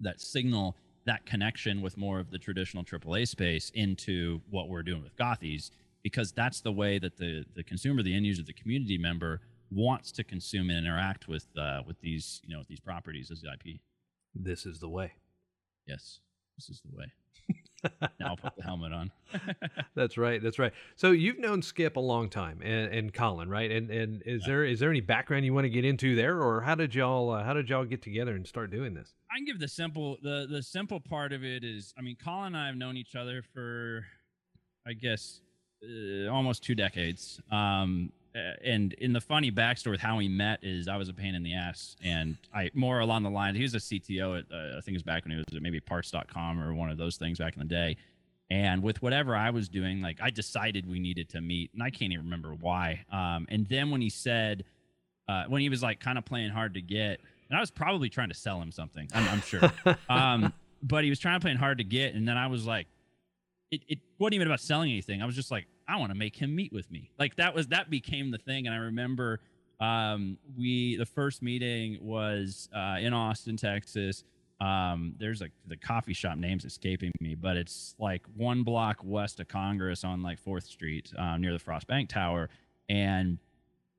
that 0.00 0.20
signal 0.20 0.76
that 1.06 1.24
connection 1.24 1.80
with 1.80 1.96
more 1.96 2.18
of 2.18 2.30
the 2.30 2.38
traditional 2.38 2.84
AAA 2.84 3.26
space 3.26 3.70
into 3.74 4.40
what 4.50 4.68
we're 4.68 4.82
doing 4.82 5.02
with 5.02 5.16
Gothies, 5.16 5.70
because 6.02 6.32
that's 6.32 6.60
the 6.60 6.72
way 6.72 6.98
that 6.98 7.16
the 7.16 7.44
the 7.54 7.62
consumer, 7.62 8.02
the 8.02 8.14
end 8.14 8.26
user, 8.26 8.42
the 8.42 8.52
community 8.52 8.98
member 8.98 9.40
wants 9.70 10.12
to 10.12 10.22
consume 10.22 10.68
and 10.68 10.86
interact 10.86 11.26
with 11.26 11.46
uh, 11.56 11.82
with 11.86 12.00
these 12.00 12.42
you 12.44 12.52
know 12.52 12.58
with 12.58 12.68
these 12.68 12.80
properties 12.80 13.30
as 13.30 13.40
the 13.40 13.48
IP. 13.48 13.80
This 14.38 14.66
is 14.66 14.80
the 14.80 14.88
way. 14.88 15.12
Yes, 15.86 16.20
this 16.56 16.68
is 16.68 16.80
the 16.84 16.96
way. 16.96 17.12
now 18.20 18.28
I'll 18.28 18.36
put 18.36 18.56
the 18.56 18.62
helmet 18.62 18.92
on. 18.92 19.12
That's 19.94 20.16
right. 20.16 20.42
That's 20.42 20.58
right. 20.58 20.72
So 20.96 21.12
you've 21.12 21.38
known 21.38 21.62
Skip 21.62 21.96
a 21.96 22.00
long 22.00 22.28
time, 22.28 22.60
and, 22.62 22.92
and 22.92 23.14
Colin, 23.14 23.48
right? 23.48 23.70
And 23.70 23.90
and 23.90 24.22
is 24.26 24.44
there 24.46 24.64
is 24.64 24.80
there 24.80 24.90
any 24.90 25.00
background 25.00 25.44
you 25.44 25.54
want 25.54 25.64
to 25.64 25.70
get 25.70 25.84
into 25.84 26.14
there, 26.16 26.40
or 26.42 26.60
how 26.60 26.74
did 26.74 26.94
y'all 26.94 27.30
uh, 27.30 27.44
how 27.44 27.52
did 27.52 27.68
y'all 27.68 27.84
get 27.84 28.02
together 28.02 28.34
and 28.34 28.46
start 28.46 28.70
doing 28.70 28.94
this? 28.94 29.14
I 29.30 29.38
can 29.38 29.44
give 29.44 29.60
the 29.60 29.68
simple 29.68 30.16
the 30.22 30.46
the 30.50 30.62
simple 30.62 31.00
part 31.00 31.32
of 31.32 31.44
it 31.44 31.64
is 31.64 31.94
I 31.98 32.02
mean 32.02 32.16
Colin 32.22 32.54
and 32.54 32.56
I 32.56 32.66
have 32.66 32.76
known 32.76 32.96
each 32.96 33.14
other 33.14 33.42
for 33.54 34.06
I 34.86 34.92
guess 34.92 35.40
uh, 35.82 36.28
almost 36.28 36.62
two 36.62 36.74
decades. 36.74 37.40
Um, 37.50 38.12
and 38.64 38.92
in 38.94 39.12
the 39.12 39.20
funny 39.20 39.50
backstory 39.50 39.92
with 39.92 40.00
how 40.00 40.16
we 40.16 40.28
met 40.28 40.60
is 40.62 40.88
I 40.88 40.96
was 40.96 41.08
a 41.08 41.14
pain 41.14 41.34
in 41.34 41.42
the 41.42 41.54
ass, 41.54 41.96
and 42.02 42.36
I 42.54 42.70
more 42.74 43.00
along 43.00 43.22
the 43.22 43.30
line. 43.30 43.54
He 43.54 43.62
was 43.62 43.74
a 43.74 43.78
CTO 43.78 44.38
at 44.38 44.44
uh, 44.52 44.76
I 44.76 44.80
think 44.80 44.88
it 44.88 44.94
was 44.94 45.02
back 45.02 45.24
when 45.24 45.32
he 45.32 45.36
was 45.36 45.44
at 45.54 45.62
maybe 45.62 45.80
Parts.com 45.80 46.60
or 46.60 46.74
one 46.74 46.90
of 46.90 46.98
those 46.98 47.16
things 47.16 47.38
back 47.38 47.54
in 47.54 47.60
the 47.60 47.66
day. 47.66 47.96
And 48.48 48.82
with 48.82 49.02
whatever 49.02 49.34
I 49.34 49.50
was 49.50 49.68
doing, 49.68 50.00
like 50.00 50.18
I 50.22 50.30
decided 50.30 50.88
we 50.88 51.00
needed 51.00 51.28
to 51.30 51.40
meet, 51.40 51.70
and 51.74 51.82
I 51.82 51.90
can't 51.90 52.12
even 52.12 52.24
remember 52.24 52.54
why. 52.54 53.04
Um, 53.10 53.46
and 53.48 53.66
then 53.66 53.90
when 53.90 54.00
he 54.00 54.10
said, 54.10 54.64
uh, 55.28 55.44
when 55.48 55.62
he 55.62 55.68
was 55.68 55.82
like 55.82 55.98
kind 56.00 56.16
of 56.16 56.24
playing 56.24 56.50
hard 56.50 56.74
to 56.74 56.80
get, 56.80 57.20
and 57.48 57.56
I 57.56 57.60
was 57.60 57.70
probably 57.70 58.08
trying 58.08 58.28
to 58.28 58.34
sell 58.34 58.60
him 58.60 58.70
something, 58.70 59.08
I'm, 59.14 59.28
I'm 59.28 59.40
sure. 59.40 59.72
um, 60.08 60.52
but 60.82 61.04
he 61.04 61.10
was 61.10 61.18
trying 61.18 61.40
to 61.40 61.44
play 61.44 61.54
hard 61.54 61.78
to 61.78 61.84
get, 61.84 62.14
and 62.14 62.26
then 62.28 62.36
I 62.36 62.46
was 62.46 62.66
like, 62.66 62.86
it, 63.70 63.82
it 63.88 63.98
wasn't 64.18 64.34
even 64.34 64.46
about 64.46 64.60
selling 64.60 64.90
anything. 64.90 65.22
I 65.22 65.26
was 65.26 65.34
just 65.34 65.50
like, 65.50 65.66
I 65.88 65.96
want 65.98 66.10
to 66.10 66.18
make 66.18 66.36
him 66.36 66.54
meet 66.54 66.72
with 66.72 66.90
me. 66.90 67.10
Like 67.18 67.36
that 67.36 67.54
was 67.54 67.68
that 67.68 67.90
became 67.90 68.30
the 68.30 68.38
thing. 68.38 68.66
And 68.66 68.74
I 68.74 68.78
remember 68.78 69.40
um, 69.80 70.38
we 70.56 70.96
the 70.96 71.06
first 71.06 71.42
meeting 71.42 71.98
was 72.00 72.68
uh, 72.74 72.96
in 73.00 73.12
Austin, 73.12 73.56
Texas. 73.56 74.24
Um, 74.60 75.14
there's 75.18 75.40
like 75.40 75.52
the 75.66 75.76
coffee 75.76 76.14
shop 76.14 76.38
name's 76.38 76.64
escaping 76.64 77.12
me, 77.20 77.34
but 77.34 77.56
it's 77.56 77.94
like 77.98 78.22
one 78.36 78.62
block 78.62 78.98
west 79.02 79.38
of 79.38 79.48
Congress 79.48 80.02
on 80.02 80.22
like 80.22 80.38
Fourth 80.38 80.64
Street 80.64 81.12
um, 81.18 81.42
near 81.42 81.52
the 81.52 81.58
Frost 81.58 81.86
Bank 81.86 82.08
Tower, 82.08 82.48
and 82.88 83.38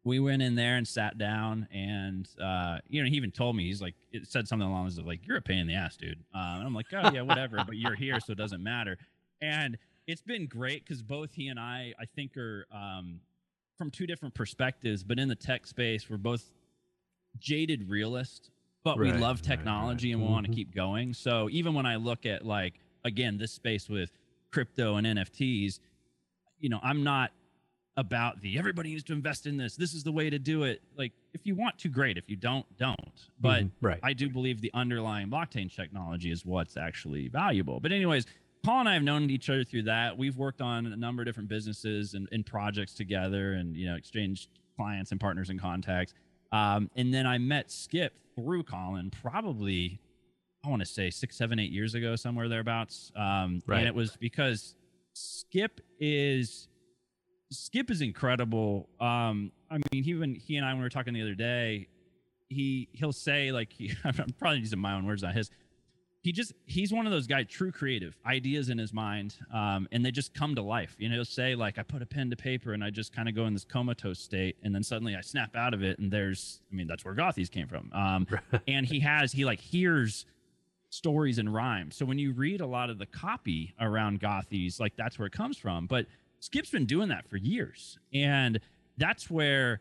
we 0.08 0.20
went 0.20 0.42
in 0.42 0.56
there 0.56 0.78
and 0.78 0.88
sat 0.88 1.18
down 1.18 1.68
and 1.72 2.30
uh, 2.42 2.80
you 2.88 3.04
know 3.04 3.10
he 3.10 3.16
even 3.16 3.30
told 3.30 3.56
me 3.56 3.66
he's 3.66 3.82
like 3.82 3.94
it 4.12 4.26
said 4.26 4.48
something 4.48 4.68
along 4.68 4.80
the 4.80 4.84
lines 4.84 4.98
of 4.98 5.06
like 5.06 5.20
you're 5.28 5.38
a 5.38 5.42
pain 5.42 5.60
in 5.60 5.68
the 5.68 5.76
ass 5.76 5.98
dude 5.98 6.24
um, 6.34 6.58
and 6.58 6.64
i'm 6.66 6.74
like 6.74 6.86
oh 6.94 7.12
yeah 7.14 7.22
whatever 7.22 7.58
but 7.68 7.76
you're 7.76 7.94
here 7.96 8.18
so 8.20 8.32
it 8.32 8.38
doesn't 8.38 8.64
matter 8.64 8.98
and 9.42 9.78
it's 10.08 10.22
been 10.22 10.48
great 10.48 10.84
because 10.86 11.02
both 11.02 11.34
he 11.34 11.48
and 11.48 11.60
i 11.60 11.94
i 12.00 12.06
think 12.06 12.36
are 12.38 12.66
um, 12.72 13.20
from 13.78 13.92
two 13.92 14.08
different 14.08 14.34
perspectives 14.34 15.04
but 15.04 15.20
in 15.20 15.28
the 15.28 15.36
tech 15.36 15.68
space 15.68 16.10
we're 16.10 16.18
both 16.18 16.52
jaded 17.40 17.88
realists 17.90 18.50
but 18.84 18.98
we 18.98 19.12
Right, 19.12 19.20
love 19.20 19.38
right, 19.42 19.48
right. 19.50 19.58
technology 19.58 20.12
and 20.14 20.22
we 20.22 20.28
want 20.28 20.46
to 20.46 20.52
keep 20.52 20.74
going 20.74 21.14
so 21.14 21.50
even 21.52 21.74
when 21.74 21.86
i 21.86 21.96
look 21.98 22.26
at 22.26 22.46
like 22.46 22.76
again 23.04 23.38
this 23.38 23.52
space 23.52 23.90
with 23.90 24.12
crypto 24.52 24.96
and 24.96 25.06
nfts 25.06 25.80
you 26.60 26.70
know 26.70 26.80
i'm 26.82 27.04
not 27.04 27.32
about 27.98 28.40
the 28.42 28.58
everybody 28.60 28.92
needs 28.92 29.04
to 29.04 29.12
invest 29.12 29.48
in 29.48 29.58
this. 29.58 29.76
This 29.76 29.96
is 29.96 30.04
the 30.04 30.12
way 30.12 30.30
to 30.30 30.38
do 30.38 30.62
it. 30.62 30.84
Like, 30.96 31.14
if 31.34 31.48
you 31.48 31.56
want 31.56 31.80
to, 31.80 31.90
great. 31.90 32.16
If 32.16 32.30
you 32.30 32.36
don't, 32.36 32.64
don't. 32.78 33.26
But 33.42 33.64
Mhm, 33.64 33.72
right. 33.82 34.00
I 34.04 34.14
do 34.14 34.30
believe 34.30 34.62
the 34.62 34.70
underlying 34.76 35.30
blockchain 35.32 35.76
technology 35.76 36.30
is 36.30 36.46
what's 36.46 36.78
actually 36.78 37.28
valuable. 37.28 37.80
But, 37.80 37.92
anyways, 37.92 38.28
Paul 38.64 38.82
and 38.82 38.90
I 38.90 38.94
have 38.94 39.04
known 39.04 39.30
each 39.30 39.50
other 39.50 39.64
through 39.64 39.84
that. 39.84 40.18
We've 40.18 40.38
worked 40.38 40.62
on 40.62 40.86
a 40.88 40.96
number 40.96 41.22
of 41.22 41.26
different 41.26 41.50
businesses 41.50 42.14
and, 42.14 42.28
and 42.32 42.46
projects 42.46 42.94
together 42.94 43.54
and, 43.54 43.76
you 43.76 43.88
know, 43.88 43.96
exchanged 43.96 44.50
clients 44.76 45.12
and 45.12 45.20
partners 45.20 45.50
and 45.50 45.60
contacts. 45.60 46.14
Um, 46.52 46.90
and 46.96 47.14
then 47.14 47.26
I 47.26 47.38
met 47.38 47.72
Skip 47.72 48.14
through 48.36 48.64
Colin 48.64 49.10
probably, 49.10 50.00
I 50.66 50.70
want 50.70 50.82
to 50.82 50.86
say 50.86 51.10
six, 51.10 51.38
seven, 51.38 51.60
eight 51.60 51.72
years 51.72 51.96
ago, 51.96 52.16
somewhere 52.16 52.50
thereabouts. 52.50 53.12
Um, 53.16 53.62
Right. 53.66 53.80
And 53.80 53.88
it 53.88 53.96
was 53.96 54.16
because 54.18 54.76
Skip 55.14 55.82
is 56.00 56.68
Skip 57.50 57.90
is 57.90 58.02
incredible. 58.02 58.90
Um, 59.00 59.52
I 59.72 59.78
mean, 59.92 60.04
he 60.04 60.14
when 60.16 60.36
he 60.36 60.58
and 60.58 60.66
I 60.66 60.70
when 60.70 60.80
we 60.80 60.84
were 60.84 60.90
talking 60.90 61.14
the 61.14 61.22
other 61.22 61.36
day, 61.36 61.88
he 62.50 62.90
he'll 62.92 63.14
say 63.14 63.52
like 63.52 63.72
he, 63.72 63.94
I'm 64.04 64.14
probably 64.38 64.60
using 64.60 64.80
my 64.80 64.94
own 64.94 65.06
words, 65.06 65.24
not 65.24 65.34
his. 65.34 65.50
He 66.28 66.34
just 66.34 66.52
he's 66.66 66.92
one 66.92 67.06
of 67.06 67.14
those 67.14 67.26
guys, 67.26 67.46
true 67.48 67.72
creative 67.72 68.18
ideas 68.26 68.68
in 68.68 68.78
his 68.78 68.92
mind, 68.92 69.36
um, 69.54 69.88
and 69.94 70.04
they 70.04 70.12
just 70.12 70.34
come 70.34 70.56
to 70.56 70.62
life. 70.62 70.94
You 71.00 71.08
know, 71.08 71.24
say 71.24 71.56
like 71.56 71.80
I 71.80 71.84
put 71.84 72.02
a 72.02 72.06
pen 72.06 72.30
to 72.32 72.36
paper 72.36 72.74
and 72.74 72.84
I 72.84 72.90
just 72.90 73.16
kind 73.16 73.30
of 73.30 73.34
go 73.34 73.46
in 73.46 73.54
this 73.54 73.64
comatose 73.64 74.20
state, 74.20 74.58
and 74.62 74.76
then 74.76 74.84
suddenly 74.84 75.16
I 75.16 75.22
snap 75.22 75.56
out 75.56 75.74
of 75.74 75.84
it, 75.84 76.00
and 76.00 76.12
there's 76.12 76.60
I 76.70 76.76
mean 76.76 76.86
that's 76.86 77.06
where 77.06 77.16
Gothies 77.16 77.50
came 77.50 77.70
from. 77.70 77.90
Um, 77.94 78.28
and 78.68 78.86
he 78.86 79.00
has 79.00 79.32
he 79.32 79.46
like 79.46 79.62
hears 79.62 80.26
stories 80.90 81.38
and 81.38 81.54
rhymes. 81.54 81.96
So 81.96 82.06
when 82.06 82.20
you 82.20 82.34
read 82.34 82.60
a 82.60 82.68
lot 82.68 82.90
of 82.90 82.98
the 82.98 83.06
copy 83.06 83.74
around 83.80 84.20
Gothies, 84.20 84.82
like 84.82 84.98
that's 84.98 85.18
where 85.18 85.28
it 85.28 85.34
comes 85.34 85.58
from. 85.58 85.88
But 85.88 86.08
Skip's 86.42 86.72
been 86.72 86.86
doing 86.86 87.08
that 87.08 87.26
for 87.30 87.38
years. 87.38 87.98
And 88.14 88.60
that's 88.98 89.30
where 89.30 89.80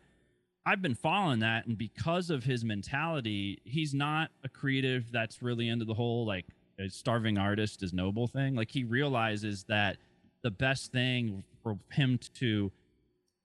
I've 0.67 0.81
been 0.81 0.95
following 0.95 1.39
that. 1.39 1.65
And 1.65 1.77
because 1.77 2.29
of 2.29 2.43
his 2.43 2.65
mentality, 2.65 3.61
he's 3.63 3.93
not 3.93 4.31
a 4.43 4.49
creative 4.49 5.09
that's 5.13 5.41
really 5.41 5.69
into 5.69 5.85
the 5.85 5.93
whole 5.93 6.25
like 6.25 6.45
a 6.77 6.89
starving 6.89 7.37
artist 7.37 7.83
is 7.83 7.93
noble 7.93 8.27
thing. 8.27 8.53
Like 8.53 8.69
he 8.69 8.83
realizes 8.83 9.63
that 9.69 9.95
the 10.43 10.51
best 10.51 10.91
thing 10.91 11.45
for 11.63 11.79
him 11.91 12.19
to 12.35 12.69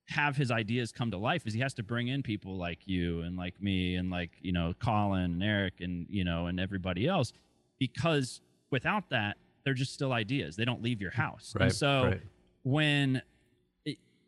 have 0.08 0.36
his 0.36 0.50
ideas 0.50 0.90
come 0.90 1.12
to 1.12 1.16
life 1.16 1.46
is 1.46 1.54
he 1.54 1.60
has 1.60 1.74
to 1.74 1.82
bring 1.84 2.08
in 2.08 2.24
people 2.24 2.56
like 2.56 2.80
you 2.86 3.20
and 3.20 3.36
like 3.36 3.62
me 3.62 3.94
and 3.94 4.10
like 4.10 4.32
you 4.42 4.52
know 4.52 4.74
Colin 4.82 5.22
and 5.34 5.42
Eric 5.44 5.74
and 5.80 6.06
you 6.10 6.24
know 6.24 6.46
and 6.48 6.58
everybody 6.58 7.06
else 7.06 7.32
because 7.78 8.40
without 8.70 9.08
that 9.10 9.36
they're 9.64 9.74
just 9.74 9.94
still 9.94 10.12
ideas 10.12 10.56
they 10.56 10.64
don't 10.64 10.82
leave 10.82 11.00
your 11.00 11.12
house 11.12 11.54
Right. 11.56 11.66
and 11.66 11.72
so 11.74 12.04
right. 12.06 12.20
when 12.64 13.22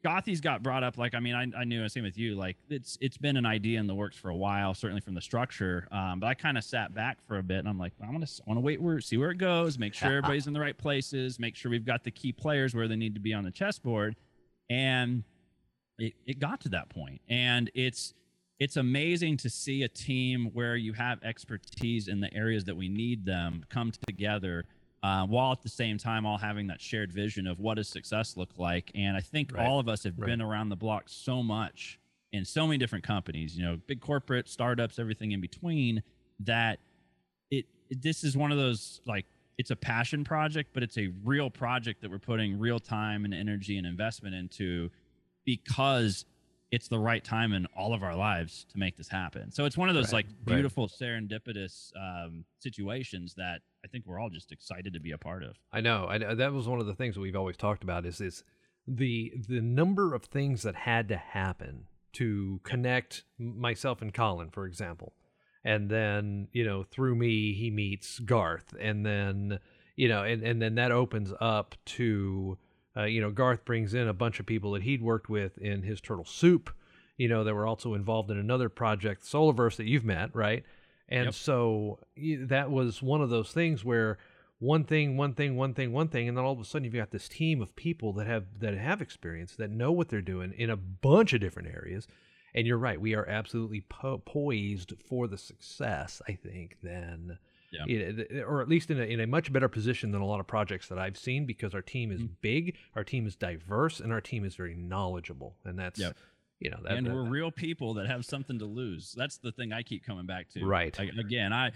it, 0.05 0.09
Gothies 0.09 0.41
got 0.41 0.63
brought 0.63 0.83
up, 0.83 0.99
like 0.99 1.15
I 1.15 1.21
mean, 1.21 1.35
I, 1.35 1.47
I 1.57 1.65
knew 1.65 1.89
same 1.89 2.05
with 2.05 2.19
you. 2.19 2.35
Like 2.35 2.57
it's 2.69 2.99
it's 3.01 3.17
been 3.17 3.37
an 3.37 3.47
idea 3.47 3.81
in 3.81 3.87
the 3.87 3.95
works 3.95 4.17
for 4.17 4.29
a 4.31 4.37
while, 4.37 4.75
certainly 4.75 5.01
from 5.01 5.15
the 5.15 5.21
structure. 5.21 5.89
Um, 5.91 6.21
but 6.21 6.27
I 6.27 6.35
kind 6.35 6.59
of 6.59 6.65
sat 6.65 6.95
back 6.95 7.19
for 7.27 7.39
a 7.39 7.43
bit, 7.43 7.59
and 7.59 7.69
I'm 7.69 7.79
like, 7.79 7.93
I 8.03 8.11
want 8.11 8.27
to 8.27 8.43
want 8.47 8.57
to 8.57 8.61
wait 8.63 8.81
where 8.81 9.01
see 9.01 9.17
where 9.17 9.31
it 9.31 9.39
goes, 9.39 9.79
make 9.79 9.95
sure 9.95 10.09
everybody's 10.19 10.47
in 10.47 10.53
the 10.53 10.61
right 10.61 10.77
places, 10.77 11.39
make 11.39 11.57
sure 11.57 11.71
we've 11.71 11.85
got 11.87 12.05
the 12.05 12.11
key 12.11 12.33
players 12.33 12.75
where 12.75 12.89
they 12.89 12.97
need 12.97 13.15
to 13.15 13.21
be 13.21 13.33
on 13.33 13.45
the 13.45 13.51
chessboard, 13.51 14.17
and 14.71 15.25
it 15.99 16.15
it 16.27 16.39
got 16.39 16.61
to 16.63 16.69
that 16.71 16.89
point, 16.89 17.21
and 17.29 17.71
it's 17.75 18.15
it's 18.61 18.77
amazing 18.77 19.37
to 19.37 19.51
see 19.51 19.83
a 19.83 19.89
team 19.89 20.51
where 20.53 20.77
you 20.77 20.93
have 20.93 21.23
expertise 21.23 22.09
in 22.09 22.21
the 22.21 22.33
areas 22.33 22.65
that 22.65 22.77
we 22.77 22.89
need 22.89 23.25
them 23.25 23.65
come 23.69 23.93
together 24.07 24.65
uh, 25.05 25.25
while 25.27 25.53
at 25.53 25.61
the 25.63 25.69
same 25.69 25.99
time 25.99 26.25
all 26.27 26.39
having 26.39 26.67
that 26.67 26.81
shared 26.81 27.13
vision 27.13 27.47
of 27.47 27.61
what 27.61 27.75
does 27.75 27.89
success 27.89 28.37
look 28.37 28.51
like 28.59 28.91
and 28.95 29.17
i 29.17 29.21
think 29.21 29.53
Right. 29.53 29.65
all 29.65 29.79
of 29.79 29.89
us 29.89 30.03
have 30.05 30.19
Right. 30.19 30.27
been 30.31 30.41
around 30.43 30.71
the 30.71 30.77
block 30.77 31.05
so 31.07 31.43
much 31.43 31.99
in 32.33 32.45
so 32.45 32.67
many 32.67 32.79
different 32.79 33.05
companies 33.05 33.57
you 33.57 33.63
know 33.65 33.77
big 33.87 34.01
corporate 34.01 34.49
startups 34.49 34.99
everything 34.99 35.33
in 35.33 35.41
between 35.41 36.03
that 36.41 36.79
it, 37.51 37.67
it 37.91 38.03
this 38.03 38.25
is 38.25 38.37
one 38.37 38.51
of 38.51 38.59
those 38.59 39.01
like 39.07 39.27
it's 39.57 39.71
a 39.71 39.77
passion 39.77 40.25
project, 40.25 40.71
but 40.75 40.83
it's 40.83 40.99
a 40.99 41.13
real 41.23 41.49
project 41.49 42.01
that 42.03 42.11
we're 42.11 42.19
putting 42.19 42.59
real 42.59 42.81
time 42.81 43.25
and 43.25 43.33
energy 43.33 43.79
and 43.79 43.87
investment 43.87 44.35
into 44.35 44.91
because 45.45 46.25
it's 46.75 46.89
the 46.89 46.99
right 46.99 47.23
time 47.25 47.53
in 47.53 47.67
all 47.77 47.95
of 47.95 48.03
our 48.03 48.17
lives 48.17 48.67
to 48.73 48.79
make 48.79 48.97
this 48.97 49.09
happen. 49.09 49.51
So 49.53 49.65
it's 49.65 49.77
one 49.77 49.89
of 49.89 49.95
those 49.95 50.13
Right, 50.13 50.25
like 50.25 50.27
right. 50.47 50.55
beautiful 50.57 50.89
serendipitous 50.89 51.91
um, 51.97 52.45
situations 52.59 53.35
that 53.37 53.61
I 53.85 53.89
think 53.89 54.05
we're 54.07 54.19
all 54.21 54.31
just 54.31 54.53
excited 54.53 54.93
to 54.95 55.01
be 55.01 55.13
a 55.13 55.19
part 55.19 55.43
of. 55.43 55.57
I 55.73 55.81
know. 55.81 56.07
I 56.09 56.19
know. 56.19 56.35
That 56.35 56.53
was 56.53 56.67
one 56.67 56.81
of 56.81 56.87
the 56.87 56.95
things 56.95 57.15
that 57.15 57.21
we've 57.21 57.37
always 57.37 57.57
talked 57.57 57.83
about 57.83 58.05
is 58.07 58.21
is 58.21 58.43
the 58.87 59.33
the 59.49 59.61
number 59.61 60.15
of 60.15 60.25
things 60.25 60.63
that 60.63 60.75
had 60.75 61.09
to 61.09 61.17
happen 61.17 61.87
to 62.15 62.61
connect 62.65 63.25
myself 63.39 64.01
and 64.03 64.13
Colin, 64.13 64.51
for 64.51 64.67
example, 64.67 65.15
and 65.65 65.91
then 65.91 66.49
you 66.53 66.65
know 66.65 66.83
through 66.85 67.15
me 67.15 67.53
he 67.55 67.71
meets 67.71 68.19
Garth, 68.19 68.75
and 68.81 69.05
then 69.07 69.59
you 69.97 70.09
know, 70.09 70.23
and 70.25 70.43
and 70.43 70.61
then 70.61 70.75
that 70.75 70.91
opens 70.93 71.33
up 71.41 71.77
to 71.87 72.59
uh, 72.97 73.05
you 73.05 73.21
know 73.21 73.31
Garth 73.31 73.65
brings 73.65 73.95
in 73.95 74.09
a 74.09 74.13
bunch 74.13 74.41
of 74.41 74.47
people 74.47 74.73
that 74.73 74.83
he'd 74.83 75.03
worked 75.03 75.29
with 75.29 75.59
in 75.59 75.83
his 75.83 76.01
Turtle 76.01 76.25
Soup, 76.25 76.71
you 77.17 77.29
know, 77.29 77.45
that 77.45 77.55
were 77.55 77.67
also 77.67 77.95
involved 77.95 78.31
in 78.31 78.39
another 78.39 78.69
project, 78.69 79.25
Solarverse, 79.25 79.77
that 79.77 79.87
you've 79.87 80.05
met, 80.05 80.35
right? 80.35 80.65
And 81.09 81.27
Yep. 81.27 81.35
so 81.35 81.99
that 82.47 82.71
was 82.71 83.03
one 83.03 83.21
of 83.21 83.31
those 83.31 83.53
things 83.53 83.85
where 83.85 84.19
one 84.59 84.85
thing, 84.85 85.17
one 85.17 85.35
thing, 85.35 85.57
one 85.57 85.75
thing, 85.75 85.93
one 85.93 86.09
thing, 86.09 86.29
and 86.29 86.37
then 86.39 86.45
all 86.45 86.53
of 86.53 86.61
a 86.61 86.65
sudden 86.65 86.85
you've 86.85 86.95
got 86.95 87.11
this 87.11 87.29
team 87.29 87.61
of 87.61 87.77
people 87.77 88.13
that 88.15 88.27
have 88.27 88.61
that 88.61 88.75
have 88.75 89.03
experience 89.03 89.55
that 89.57 89.71
know 89.71 89.93
what 89.93 90.09
they're 90.09 90.23
doing 90.23 90.53
in 90.57 90.71
a 90.71 90.77
bunch 90.77 91.33
of 91.33 91.41
different 91.41 91.69
areas. 91.69 92.07
And 92.55 92.67
you're 92.67 92.79
right, 92.79 93.01
we 93.01 93.15
are 93.15 93.27
absolutely 93.29 93.81
po- 93.83 94.23
poised 94.25 94.93
for 95.07 95.27
the 95.27 95.37
success. 95.37 96.23
I 96.29 96.33
think 96.35 96.79
than, 96.83 97.39
Yeah. 97.87 98.13
th- 98.13 98.43
or 98.47 98.61
at 98.63 98.69
least 98.69 98.91
in 98.91 98.99
a, 99.01 99.05
in 99.05 99.21
a 99.21 99.27
much 99.27 99.53
better 99.53 99.69
position 99.69 100.11
than 100.13 100.21
a 100.21 100.27
lot 100.27 100.41
of 100.41 100.47
projects 100.47 100.89
that 100.89 100.99
I've 100.99 101.17
seen 101.17 101.47
because 101.47 101.75
our 101.75 101.83
team 101.83 102.11
is 102.13 102.21
Mm-hmm. 102.23 102.33
big, 102.41 102.77
our 102.95 103.05
team 103.05 103.27
is 103.27 103.37
diverse, 103.37 104.01
and 104.01 104.13
our 104.13 104.21
team 104.21 104.45
is 104.45 104.55
very 104.55 104.75
knowledgeable. 104.75 105.57
And 105.65 105.79
that's 105.79 105.99
Yep. 106.01 106.17
you 106.61 106.71
know 106.71 106.81
that, 106.85 106.93
and 106.97 107.07
that- 107.07 107.15
we're 107.15 107.25
real 107.29 107.51
people 107.51 107.95
that 107.95 108.07
have 108.07 108.25
something 108.25 108.59
to 108.59 108.65
lose. 108.67 109.13
That's 109.17 109.39
the 109.39 109.53
thing 109.53 109.73
I 109.73 109.83
keep 109.83 110.05
coming 110.05 110.27
back 110.27 110.49
to. 110.51 110.65
Right. 110.65 110.99
I, 110.99 111.05
again, 111.19 111.53
I 111.53 111.73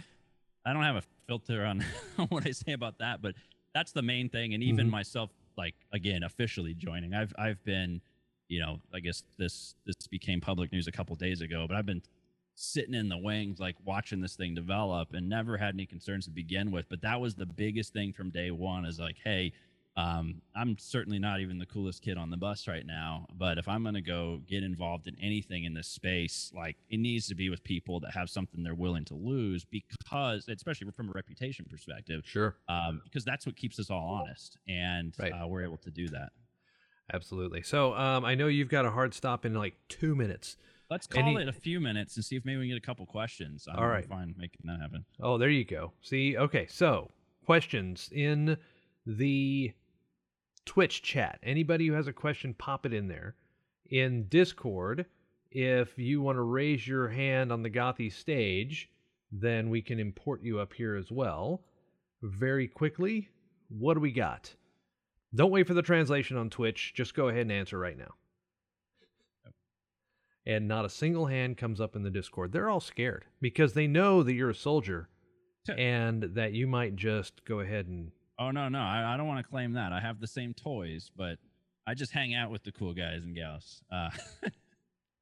I 0.65 0.73
don't 0.73 0.83
have 0.85 0.97
a 0.97 1.03
filter 1.27 1.65
on 1.71 1.85
what 2.29 2.47
I 2.47 2.51
say 2.53 2.73
about 2.73 2.99
that, 2.99 3.21
but 3.23 3.35
that's 3.75 3.93
the 3.93 4.03
main 4.03 4.29
thing. 4.29 4.55
And 4.55 4.63
even 4.63 4.87
Mhm. 4.89 4.91
myself, 4.91 5.31
like 5.57 5.75
again, 5.93 6.23
officially 6.23 6.75
joining, 6.75 7.15
I've 7.15 7.33
I've 7.39 7.63
been, 7.65 8.01
you 8.49 8.61
know, 8.61 8.81
I 8.95 9.01
guess 9.01 9.23
this 9.39 9.75
this 9.87 9.97
became 10.09 10.41
public 10.41 10.73
news 10.73 10.87
a 10.87 10.93
couple 10.93 11.15
days 11.17 11.41
ago, 11.41 11.67
but 11.69 11.77
I've 11.77 11.87
been 11.87 12.03
sitting 12.61 12.95
in 12.95 13.09
the 13.09 13.17
wings, 13.17 13.61
like 13.61 13.77
watching 13.85 14.21
this 14.21 14.35
thing 14.35 14.55
develop, 14.55 15.15
and 15.15 15.29
never 15.29 15.57
had 15.57 15.75
any 15.75 15.87
concerns 15.87 16.25
to 16.25 16.31
begin 16.31 16.71
with. 16.71 16.89
But 16.89 17.01
that 17.03 17.21
was 17.21 17.35
the 17.35 17.47
biggest 17.47 17.93
thing 17.93 18.13
from 18.13 18.31
day 18.31 18.51
one. 18.51 18.85
Is 18.85 18.99
like, 18.99 19.17
hey, 19.23 19.53
um, 19.97 20.43
I'm 20.55 20.77
certainly 20.79 21.19
not 21.19 21.41
even 21.41 21.59
the 21.59 21.67
coolest 21.67 22.03
kid 22.03 22.17
on 22.17 22.31
the 22.31 22.37
bus 22.37 22.69
right 22.69 22.87
now, 22.87 23.27
but 23.37 23.59
if 23.59 23.67
I'm 23.67 23.83
going 23.83 23.95
to 23.95 24.01
go 24.01 24.41
get 24.47 24.63
involved 24.63 25.09
in 25.09 25.17
anything 25.21 25.65
in 25.65 25.75
this 25.75 25.89
space, 25.89 26.53
like 26.55 26.77
it 26.89 26.99
needs 26.99 27.27
to 27.29 27.35
be 27.35 27.49
with 27.49 27.65
people 27.65 27.99
that 28.01 28.13
have 28.13 28.31
something 28.31 28.63
they're 28.63 28.75
willing 28.77 29.05
to 29.07 29.15
lose 29.15 29.65
because, 29.65 30.47
especially 30.49 30.91
from 30.93 31.09
a 31.09 31.13
reputation 31.13 31.65
perspective, 31.69 32.23
sure. 32.25 32.57
um, 32.69 33.01
because 33.05 33.25
that's 33.25 33.45
what 33.45 33.57
keeps 33.57 33.79
us 33.81 33.91
all 33.91 34.21
honest. 34.23 34.57
And 34.69 35.15
Right. 35.19 35.33
uh, 35.33 35.47
we're 35.49 35.65
able 35.65 35.79
to 35.79 35.91
do 35.91 36.09
that. 36.09 36.31
Absolutely. 37.13 37.63
So 37.63 37.95
um, 37.95 38.25
I 38.25 38.35
know 38.35 38.47
you've 38.47 38.69
got 38.69 38.85
a 38.85 38.91
hard 38.91 39.15
stop 39.15 39.45
in 39.45 39.55
like 39.55 39.75
two 39.89 40.15
minutes. 40.15 40.57
Let's 40.91 41.07
call 41.07 41.23
Any- 41.23 41.43
it 41.43 41.49
a 41.49 41.53
few 41.53 41.81
minutes 41.81 42.17
and 42.17 42.25
see 42.25 42.37
if 42.37 42.45
maybe 42.45 42.59
we 42.59 42.65
can 42.65 42.77
get 42.77 42.83
a 42.83 42.87
couple 42.87 43.05
questions. 43.07 43.69
I'm 43.71 43.79
All 43.79 43.89
right. 43.89 44.07
fine 44.07 44.35
making 44.39 44.61
that 44.65 44.81
happen. 44.81 45.05
Oh, 45.21 45.37
there 45.37 45.51
you 45.51 45.65
go. 45.65 45.93
See, 46.01 46.37
okay. 46.37 46.67
So 46.67 47.11
questions 47.45 48.09
in 48.13 48.57
the 49.07 49.73
Twitch 50.65 51.03
chat. 51.03 51.39
Anybody 51.43 51.87
who 51.87 51.93
has 51.93 52.07
a 52.07 52.13
question, 52.13 52.55
pop 52.55 52.87
it 52.87 52.95
in 52.95 53.09
there. 53.09 53.37
In 53.91 54.25
Discord, 54.29 55.07
if 55.51 55.99
you 55.99 56.21
want 56.23 56.37
to 56.37 56.43
raise 56.43 56.87
your 56.87 57.09
hand 57.09 57.53
on 57.53 57.63
the 57.63 57.71
Gothy 57.71 58.11
stage, 58.13 58.91
then 59.31 59.69
we 59.71 59.83
can 59.83 59.99
import 59.99 60.43
you 60.43 60.59
up 60.59 60.73
here 60.73 60.97
as 60.97 61.11
well. 61.11 61.65
Very 62.23 62.67
quickly, 62.67 63.29
what 63.69 63.95
do 63.95 64.01
we 64.01 64.13
got? 64.13 64.55
Don't 65.35 65.51
wait 65.51 65.67
for 65.67 65.75
the 65.75 65.83
translation 65.83 66.37
on 66.39 66.49
Twitch. 66.49 66.93
Just 66.95 67.15
go 67.15 67.29
ahead 67.29 67.43
and 67.43 67.53
answer 67.53 67.79
right 67.79 67.97
now. 67.99 68.15
And 70.49 70.67
not 70.67 70.85
a 70.85 70.89
single 70.89 71.27
hand 71.27 71.59
comes 71.59 71.81
up 71.81 71.95
in 71.95 72.03
the 72.03 72.11
Discord. 72.11 72.51
They're 72.53 72.71
all 72.71 72.81
scared 72.81 73.27
because 73.41 73.75
they 73.75 73.87
know 73.87 74.23
that 74.23 74.33
you're 74.33 74.51
a 74.51 74.55
soldier 74.55 75.09
and 75.77 76.23
that 76.23 76.55
you 76.55 76.67
might 76.67 76.97
just 76.97 77.45
go 77.45 77.61
ahead 77.61 77.87
and 77.87 78.11
Oh 78.41 78.51
no, 78.51 78.69
no, 78.69 78.79
I, 78.79 79.15
I 79.15 79.17
don't 79.17 79.27
want 79.27 79.45
to 79.45 79.51
claim 79.51 79.73
that. 79.73 79.93
I 79.93 80.01
have 80.01 80.21
the 80.21 80.27
same 80.27 80.55
toys, 80.55 81.11
but 81.17 81.39
I 81.87 81.95
just 81.95 82.13
hang 82.13 82.35
out 82.35 82.51
with 82.51 82.63
the 82.63 82.71
cool 82.73 82.95
guys 82.95 83.25
and 83.25 83.35
gals. 83.35 83.83
Uh, 83.91 84.11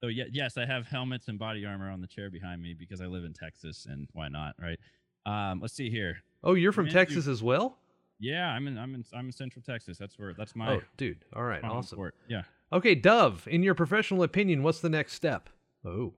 so 0.03 0.09
yeah, 0.09 0.25
yes, 0.31 0.59
I 0.59 0.67
have 0.67 0.87
helmets 0.87 1.29
and 1.29 1.39
body 1.39 1.65
armor 1.65 1.91
on 1.91 2.01
the 2.01 2.07
chair 2.07 2.31
behind 2.31 2.63
me 2.63 2.75
because 2.79 3.01
I 3.01 3.07
live 3.07 3.25
in 3.25 3.33
Texas, 3.33 3.87
and 3.89 4.07
why 4.13 4.29
not, 4.29 4.55
right? 4.61 4.79
Um, 5.25 5.61
let's 5.61 5.75
see 5.75 5.89
here. 5.89 6.19
Oh, 6.45 6.55
you're 6.55 6.73
from 6.73 6.85
Man, 6.85 6.95
Texas 6.95 7.27
as 7.27 7.43
well? 7.43 7.79
Yeah, 8.21 8.49
I'm 8.49 8.69
in, 8.69 8.77
I'm 8.79 8.95
in, 8.95 9.05
I'm 9.15 9.27
in 9.27 9.33
Central 9.33 9.63
Texas. 9.63 9.97
That's 9.99 10.19
where, 10.19 10.35
that's 10.35 10.55
my 10.55 10.75
Oh, 10.75 10.83
dude. 10.99 11.25
All 11.35 11.43
right, 11.43 11.65
awesome. 11.65 11.97
court. 11.97 12.15
Yeah, 12.29 12.43
Okay, 12.73 12.95
Dove, 12.95 13.47
in 13.49 13.63
your 13.63 13.75
professional 13.75 14.23
opinion, 14.23 14.63
what's 14.63 14.81
the 14.81 14.89
next 14.89 15.13
step? 15.13 15.49
Oh, 15.85 16.15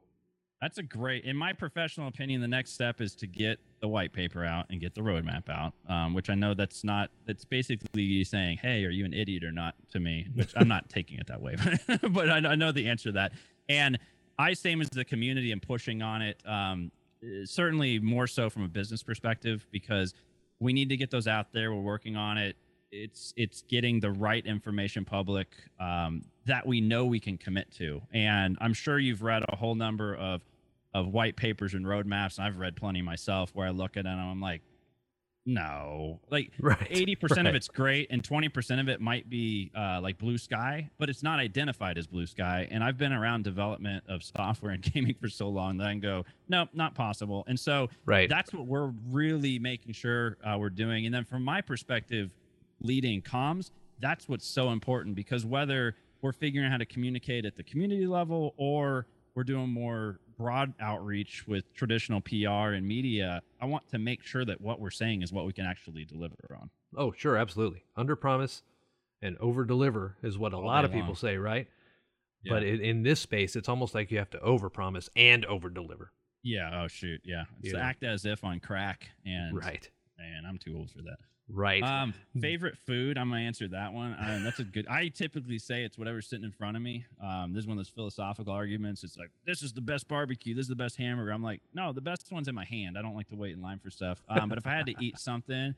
that's 0.61 0.79
a 0.79 0.83
great. 0.83 1.25
In 1.25 1.37
my 1.37 1.53
professional 1.53 2.09
opinion, 2.09 2.41
the 2.41 2.49
next 2.49 2.73
step 2.73 3.01
is 3.01 3.15
to 3.17 3.27
get 3.27 3.61
the 3.81 3.87
white 3.87 4.13
paper 4.13 4.45
out 4.45 4.67
and 4.71 4.81
get 4.81 4.95
the 4.95 5.03
roadmap 5.03 5.49
out. 5.49 5.73
Um, 5.89 6.15
which 6.15 6.31
I 6.31 6.35
know 6.35 6.55
that's 6.55 6.83
not. 6.83 7.11
That's 7.27 7.45
basically 7.45 8.25
saying, 8.25 8.59
"Hey, 8.61 8.85
are 8.85 8.91
you 8.91 9.05
an 9.05 9.13
idiot 9.13 9.45
or 9.45 9.53
not?" 9.53 9.75
To 9.93 10.01
me, 10.01 10.27
which 10.35 10.53
I'm 10.57 10.67
not 10.67 10.89
taking 10.89 11.19
it 11.19 11.27
that 11.29 11.41
way, 11.41 11.57
but, 11.87 12.13
but 12.13 12.31
I, 12.31 12.39
I 12.39 12.55
know 12.57 12.73
the 12.73 12.89
answer 12.89 13.11
to 13.11 13.13
that. 13.13 13.33
And 13.69 13.99
I 14.39 14.55
same 14.55 14.81
as 14.81 14.89
the 14.89 15.05
community 15.05 15.53
and 15.53 15.63
pushing 15.63 16.03
on 16.03 16.23
it. 16.23 16.43
Um, 16.47 16.91
certainly 17.45 17.99
more 17.99 18.27
so 18.27 18.51
from 18.51 18.65
a 18.65 18.69
business 18.69 19.03
perspective 19.03 19.67
because 19.71 20.15
we 20.61 20.73
need 20.73 20.89
to 20.89 20.97
get 20.97 21.11
those 21.11 21.29
out 21.29 21.53
there. 21.53 21.73
We're 21.73 21.81
working 21.81 22.17
on 22.17 22.39
it. 22.39 22.57
It's 22.91 23.35
it's 23.37 23.63
getting 23.63 24.01
the 24.01 24.11
right 24.11 24.45
information 24.47 25.05
public 25.05 25.49
um, 25.79 26.23
that 26.49 26.67
we 26.67 26.81
know 26.81 27.05
we 27.07 27.21
can 27.21 27.39
commit 27.39 27.71
to. 27.77 28.03
And 28.13 28.59
I'm 28.61 28.75
sure 28.75 28.99
you've 28.99 29.23
read 29.23 29.45
a 29.49 29.57
whole 29.57 29.75
number 29.75 30.15
of 30.15 30.43
of 30.95 31.07
white 31.09 31.37
papers 31.37 31.75
and 31.75 31.85
roadmaps. 31.85 32.39
And 32.39 32.47
I've 32.47 32.57
read 32.59 32.75
plenty 32.75 33.03
myself 33.03 33.51
where 33.55 33.67
I 33.67 33.71
look 33.71 33.97
at 33.97 34.07
it 34.07 34.09
and 34.09 34.21
I'm 34.21 34.41
like, 34.41 34.63
no, 35.47 36.21
like 36.31 36.53
right. 36.61 36.87
eighty 36.91 37.15
percent 37.15 37.45
right. 37.45 37.51
of 37.51 37.55
it's 37.55 37.69
great, 37.69 38.09
and 38.11 38.23
twenty 38.23 38.49
percent 38.51 38.81
of 38.81 38.89
it 38.89 39.01
might 39.01 39.31
be 39.31 39.71
uh, 39.75 39.99
like 40.03 40.19
blue 40.19 40.37
sky, 40.37 40.91
but 40.99 41.09
it's 41.09 41.23
not 41.23 41.39
identified 41.39 41.97
as 41.97 42.07
blue 42.07 42.27
sky. 42.27 42.69
And 42.71 42.85
I've 42.85 42.99
been 42.99 43.13
around 43.13 43.45
development 43.45 44.05
of 44.09 44.23
software 44.23 44.73
and 44.73 44.83
gaming 44.95 45.15
for 45.21 45.29
so 45.29 45.49
long 45.49 45.79
that 45.79 45.87
I 45.87 45.93
can 45.93 46.01
go, 46.01 46.25
nope, 46.49 46.71
not 46.75 46.95
possible. 46.95 47.45
And 47.47 47.59
so 47.59 47.89
Right. 48.05 48.29
that's 48.29 48.53
what 48.53 48.67
we're 48.67 48.93
really 49.11 49.59
making 49.59 49.93
sure 49.95 50.37
uh, 50.45 50.57
we're 50.59 50.69
doing. 50.71 51.07
And 51.07 51.15
then 51.15 51.25
from 51.25 51.45
my 51.45 51.61
perspective, 51.63 52.35
leading 52.81 53.23
comms, 53.23 53.71
that's 54.01 54.29
what's 54.29 54.47
so 54.47 54.71
important 54.71 55.15
because 55.15 55.47
whether 55.47 55.95
we're 56.23 56.33
figuring 56.33 56.67
out 56.67 56.73
how 56.73 56.79
to 56.79 56.87
communicate 56.87 57.45
at 57.45 57.57
the 57.57 57.63
community 57.63 58.07
level 58.07 58.55
or 58.57 59.07
we're 59.35 59.45
doing 59.45 59.69
more 59.69 60.19
broad 60.37 60.73
outreach 60.81 61.47
with 61.47 61.73
traditional 61.75 62.21
PR 62.21 62.73
and 62.75 62.87
media, 62.87 63.43
I 63.61 63.67
want 63.67 63.89
to 63.91 63.99
make 63.99 64.23
sure 64.23 64.45
that 64.45 64.61
what 64.61 64.81
we're 64.81 64.91
saying 64.91 65.23
is 65.23 65.33
what 65.33 65.47
we 65.47 65.53
can 65.53 65.65
actually 65.67 66.05
deliver 66.05 66.37
on. 66.61 66.71
Oh, 66.97 67.13
sure, 67.17 67.37
absolutely. 67.37 67.85
Under 67.97 68.17
promise 68.17 68.63
and 69.23 69.37
over 69.39 69.65
deliver 69.65 70.17
is 70.23 70.39
what 70.39 70.53
a 70.53 70.57
All 70.57 70.65
lot 70.65 70.85
of 70.85 70.91
people 70.93 71.09
long. 71.09 71.17
say, 71.17 71.37
right? 71.37 71.67
But 72.49 72.63
in, 72.63 72.81
in 72.81 73.03
this 73.03 73.21
space, 73.21 73.57
it's 73.57 73.69
almost 73.69 73.95
like 73.95 74.11
you 74.11 74.19
have 74.19 74.31
to 74.31 74.41
over 74.41 74.71
promise 74.71 75.11
and 75.17 75.45
over 75.47 75.69
deliver. 75.69 76.13
yeah, 76.43 76.83
oh 76.83 76.89
shoot, 76.89 77.21
yeah, 77.25 77.45
it's 77.63 77.75
Yeah. 77.75 77.81
act 77.81 78.05
as 78.05 78.25
if 78.25 78.43
on 78.45 78.61
crack, 78.61 79.11
and 79.27 79.57
Right. 79.57 79.91
man, 80.19 80.45
I'm 80.49 80.57
too 80.57 80.77
old 80.77 80.91
for 80.91 81.03
that. 81.03 81.19
Right. 81.51 81.83
Um, 81.83 82.13
favorite 82.41 82.77
food? 82.87 83.17
I'm 83.17 83.31
gonna 83.31 83.43
answer 83.43 83.69
that 83.69 83.93
one. 83.93 84.15
Um, 84.19 84.45
that's 84.45 84.59
a 84.59 84.65
good. 84.65 84.87
I 84.87 85.09
typically 85.09 85.59
say 85.59 85.83
it's 85.83 85.97
whatever's 85.97 86.29
sitting 86.29 86.45
in 86.45 86.53
front 86.53 86.77
of 86.77 86.83
me. 86.83 87.07
Um, 87.23 87.55
this 87.55 87.63
is 87.63 87.67
one 87.67 87.79
of 87.79 87.85
those 87.85 87.89
philosophical 87.89 88.53
arguments. 88.53 89.03
It's 89.03 89.17
like 89.17 89.31
this 89.47 89.63
is 89.63 89.73
the 89.73 89.81
best 89.81 90.09
barbecue. 90.09 90.55
This 90.55 90.65
is 90.65 90.69
the 90.69 90.77
best 90.77 90.97
hamburger. 90.97 91.31
I'm 91.31 91.43
like, 91.43 91.63
no, 91.73 91.93
the 91.93 92.03
best 92.03 92.31
one's 92.31 92.49
in 92.49 92.55
my 92.55 92.67
hand. 92.67 92.99
I 92.99 93.03
don't 93.03 93.15
like 93.15 93.29
to 93.29 93.37
wait 93.37 93.53
in 93.55 93.63
line 93.63 93.79
for 93.79 93.91
stuff. 93.91 94.23
Um, 94.29 94.49
but 94.49 94.59
if 94.59 94.67
I 94.67 94.73
had 94.73 94.87
to 94.87 94.95
eat 95.01 95.19
something, 95.19 95.75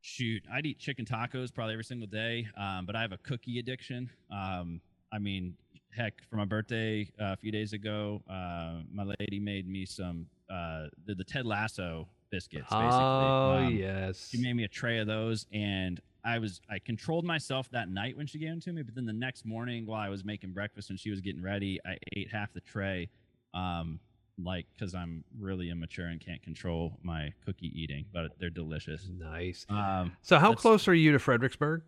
shoot, 0.00 0.42
I'd 0.50 0.64
eat 0.64 0.78
chicken 0.78 1.04
tacos 1.04 1.52
probably 1.52 1.74
every 1.74 1.84
single 1.84 2.08
day. 2.08 2.46
Um, 2.56 2.86
but 2.86 2.96
I 2.96 3.02
have 3.02 3.12
a 3.12 3.18
cookie 3.18 3.58
addiction. 3.58 4.08
Um, 4.30 4.80
I 5.12 5.18
mean, 5.18 5.54
heck, 5.94 6.22
for 6.30 6.36
my 6.36 6.46
birthday 6.46 7.10
uh, 7.20 7.32
a 7.32 7.36
few 7.36 7.52
days 7.52 7.74
ago, 7.74 8.22
uh, 8.28 8.80
my 8.90 9.04
lady 9.20 9.38
made 9.38 9.68
me 9.68 9.84
some 9.84 10.26
uh, 10.50 10.86
the, 11.04 11.14
the 11.14 11.24
Ted 11.24 11.44
Lasso 11.44 12.08
biscuits. 12.32 12.64
Basically. 12.70 12.88
oh, 12.88 13.58
Um, 13.66 13.74
yes. 13.76 14.28
she 14.30 14.38
made 14.42 14.54
me 14.54 14.64
a 14.64 14.68
tray 14.68 14.98
of 14.98 15.06
those 15.06 15.46
and 15.52 16.00
i 16.24 16.38
was 16.38 16.60
i 16.70 16.78
controlled 16.78 17.24
myself 17.24 17.68
that 17.70 17.88
night 17.90 18.16
when 18.16 18.26
she 18.26 18.38
gave 18.38 18.48
them 18.50 18.60
to 18.60 18.72
me 18.72 18.82
but 18.82 18.94
then 18.94 19.04
the 19.06 19.12
next 19.12 19.44
morning 19.44 19.84
while 19.86 20.00
i 20.00 20.08
was 20.08 20.24
making 20.24 20.50
breakfast 20.52 20.88
and 20.90 20.98
she 20.98 21.10
was 21.10 21.20
getting 21.20 21.42
ready 21.42 21.78
i 21.84 21.96
ate 22.16 22.30
half 22.30 22.52
the 22.54 22.60
tray 22.60 23.08
um 23.54 24.00
like 24.42 24.66
because 24.74 24.94
I'm 24.94 25.22
really 25.38 25.68
immature 25.68 26.06
and 26.06 26.18
can't 26.18 26.42
control 26.42 26.98
my 27.02 27.34
cookie 27.44 27.70
eating, 27.78 28.06
but 28.14 28.32
they're 28.40 28.48
delicious. 28.48 29.06
Nice. 29.18 29.66
Um, 29.68 30.16
So 30.22 30.38
how 30.38 30.54
close 30.54 30.88
are 30.88 30.94
you 30.94 31.12
to 31.12 31.18
Fredericksburg? 31.18 31.82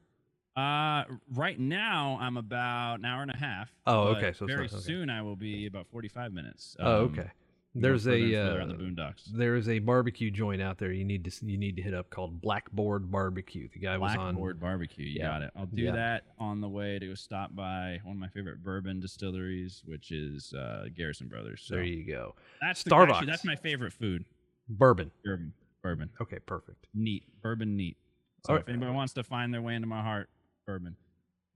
uh, 0.55 1.05
right 1.33 1.59
now 1.59 2.19
I'm 2.21 2.37
about 2.37 2.97
an 2.99 3.07
hour 3.07 3.23
and 3.23 3.31
a 3.31 3.37
half. 3.37 3.73
Oh, 3.87 4.09
okay, 4.17 4.33
so 4.35 4.47
very 4.47 4.65
not- 4.67 4.75
okay. 4.75 4.83
soon 4.83 5.09
I 5.09 5.23
will 5.23 5.37
be 5.37 5.65
about 5.67 5.87
45 5.89 6.33
minutes. 6.35 6.77
oh, 6.81 7.07
Um, 7.07 7.13
okay. 7.13 7.31
There's 7.77 8.07
a 8.07 8.37
uh, 8.37 8.63
on 8.63 8.69
the 8.69 8.75
boondocks. 8.75 9.25
there's 9.33 9.69
a 9.69 9.81
barbecue 9.81 10.31
joint 10.31 10.63
out 10.63 10.79
there 10.79 10.93
you 10.93 11.05
need 11.05 11.25
to 11.25 11.47
you 11.47 11.59
need 11.59 11.75
to 11.77 11.83
hit 11.83 11.93
up 11.93 12.09
called 12.09 12.41
Blackboard 12.41 13.11
Barbecue. 13.11 13.69
The 13.73 13.81
guy 13.81 13.99
was 13.99 14.13
on 14.13 14.35
Blackboard 14.35 14.61
barbecue. 14.61 15.07
You 15.07 15.17
Yeah. 15.19 15.27
got 15.27 15.43
it. 15.43 15.51
I'll 15.57 15.67
do 15.67 15.83
Yeah. 15.83 15.93
that 15.93 16.25
on 16.39 16.61
the 16.61 16.69
way 16.69 16.99
to 17.01 17.07
go 17.09 17.15
stop 17.15 17.55
by 17.55 18.01
one 18.05 18.15
of 18.17 18.21
my 18.21 18.29
favorite 18.29 18.63
bourbon 18.63 19.01
distilleries, 19.01 19.83
which 19.87 20.13
is 20.13 20.53
uh, 20.53 20.85
Garrison 20.97 21.27
Brothers. 21.27 21.63
So 21.67 21.75
There 21.75 21.83
you 21.85 22.05
go. 22.07 22.37
that's 22.61 22.85
the, 22.85 22.91
Starbucks. 22.91 23.11
Actually, 23.15 23.27
that's 23.27 23.45
my 23.45 23.57
favorite 23.57 23.93
food. 23.93 24.25
Bourbon. 24.69 25.11
Bourbon. 25.25 25.53
Bourbon. 25.83 26.11
Okay, 26.21 26.39
perfect. 26.47 26.87
Neat. 26.95 27.25
Bourbon 27.43 27.77
neat. 27.77 27.97
So 28.47 28.53
All 28.53 28.59
if 28.61 28.67
right. 28.67 28.73
anybody 28.75 28.93
wants 28.93 29.13
to 29.15 29.23
find 29.25 29.53
their 29.53 29.63
way 29.63 29.75
into 29.75 29.87
my 29.89 30.01
heart, 30.03 30.31
bourbon. 30.67 30.97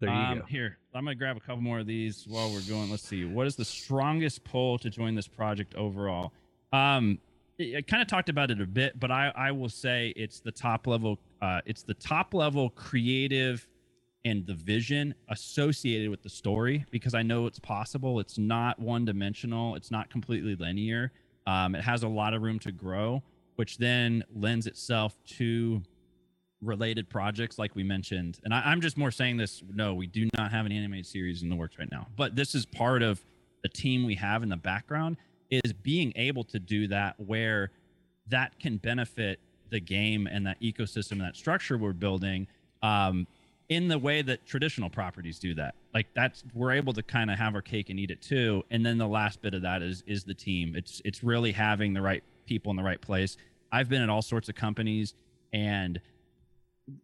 There 0.00 0.10
you 0.10 0.16
um, 0.16 0.38
go. 0.38 0.44
Here, 0.46 0.78
I'm 0.94 1.04
gonna 1.04 1.14
grab 1.14 1.36
a 1.36 1.40
couple 1.40 1.60
more 1.60 1.80
of 1.80 1.86
these 1.86 2.24
while 2.28 2.52
we're 2.52 2.60
going. 2.62 2.90
Let's 2.90 3.06
see. 3.06 3.24
What 3.24 3.46
is 3.46 3.56
the 3.56 3.64
strongest 3.64 4.44
pull 4.44 4.78
to 4.78 4.90
join 4.90 5.14
this 5.14 5.28
project 5.28 5.74
overall? 5.74 6.32
Um, 6.72 7.18
I, 7.60 7.82
kind 7.86 8.00
of 8.00 8.08
talked 8.08 8.28
about 8.28 8.50
it 8.50 8.60
a 8.60 8.66
bit, 8.66 8.98
but 9.00 9.10
I, 9.10 9.32
I 9.34 9.50
will 9.50 9.68
say 9.68 10.12
it's 10.16 10.40
the 10.40 10.52
top 10.52 10.86
level. 10.86 11.18
Uh, 11.42 11.60
it's 11.66 11.82
the 11.82 11.94
top 11.94 12.34
level 12.34 12.70
creative 12.70 13.66
and 14.24 14.46
the 14.46 14.54
vision 14.54 15.14
associated 15.28 16.10
with 16.10 16.22
the 16.22 16.28
story 16.28 16.84
because 16.90 17.14
I 17.14 17.22
know 17.22 17.46
it's 17.46 17.58
possible. 17.58 18.20
It's 18.20 18.38
not 18.38 18.78
one 18.78 19.04
dimensional. 19.04 19.74
It's 19.74 19.90
not 19.90 20.10
completely 20.10 20.54
linear. 20.54 21.12
Um, 21.46 21.74
it 21.74 21.82
has 21.82 22.02
a 22.02 22.08
lot 22.08 22.34
of 22.34 22.42
room 22.42 22.58
to 22.60 22.72
grow, 22.72 23.22
which 23.56 23.78
then 23.78 24.22
lends 24.34 24.66
itself 24.66 25.16
to 25.36 25.82
related 26.60 27.08
projects 27.08 27.58
like 27.58 27.74
we 27.76 27.84
mentioned 27.84 28.40
and 28.44 28.52
I, 28.52 28.62
i'm 28.64 28.80
just 28.80 28.96
more 28.96 29.12
saying 29.12 29.36
this 29.36 29.62
no 29.72 29.94
we 29.94 30.08
do 30.08 30.28
not 30.36 30.50
have 30.50 30.66
an 30.66 30.72
animated 30.72 31.06
series 31.06 31.42
in 31.42 31.48
the 31.48 31.56
works 31.56 31.78
right 31.78 31.90
now 31.90 32.08
but 32.16 32.34
this 32.34 32.54
is 32.54 32.66
part 32.66 33.02
of 33.02 33.24
the 33.62 33.68
team 33.68 34.04
we 34.04 34.16
have 34.16 34.42
in 34.42 34.48
the 34.48 34.56
background 34.56 35.16
is 35.50 35.72
being 35.72 36.12
able 36.16 36.44
to 36.44 36.58
do 36.58 36.88
that 36.88 37.14
where 37.18 37.70
that 38.28 38.58
can 38.58 38.76
benefit 38.76 39.40
the 39.70 39.80
game 39.80 40.26
and 40.26 40.46
that 40.46 40.60
ecosystem 40.60 41.12
and 41.12 41.22
that 41.22 41.36
structure 41.36 41.78
we're 41.78 41.92
building 41.92 42.46
um, 42.82 43.26
in 43.68 43.88
the 43.88 43.98
way 43.98 44.22
that 44.22 44.46
traditional 44.46 44.88
properties 44.88 45.38
do 45.38 45.54
that. 45.54 45.74
Like 45.92 46.06
that's 46.14 46.44
we're 46.54 46.72
able 46.72 46.92
to 46.94 47.02
kind 47.02 47.30
of 47.30 47.38
have 47.38 47.54
our 47.54 47.62
cake 47.62 47.90
and 47.90 47.98
eat 47.98 48.10
it 48.10 48.22
too 48.22 48.64
and 48.70 48.84
then 48.84 48.98
the 48.98 49.06
last 49.06 49.42
bit 49.42 49.54
of 49.54 49.62
that 49.62 49.82
is 49.82 50.02
is 50.06 50.24
the 50.24 50.34
team. 50.34 50.74
It's 50.76 51.02
it's 51.04 51.22
really 51.22 51.52
having 51.52 51.92
the 51.92 52.02
right 52.02 52.22
people 52.46 52.70
in 52.70 52.76
the 52.76 52.82
right 52.82 53.00
place. 53.00 53.36
I've 53.70 53.88
been 53.88 54.02
at 54.02 54.08
all 54.08 54.22
sorts 54.22 54.48
of 54.48 54.54
companies 54.54 55.14
and 55.52 56.00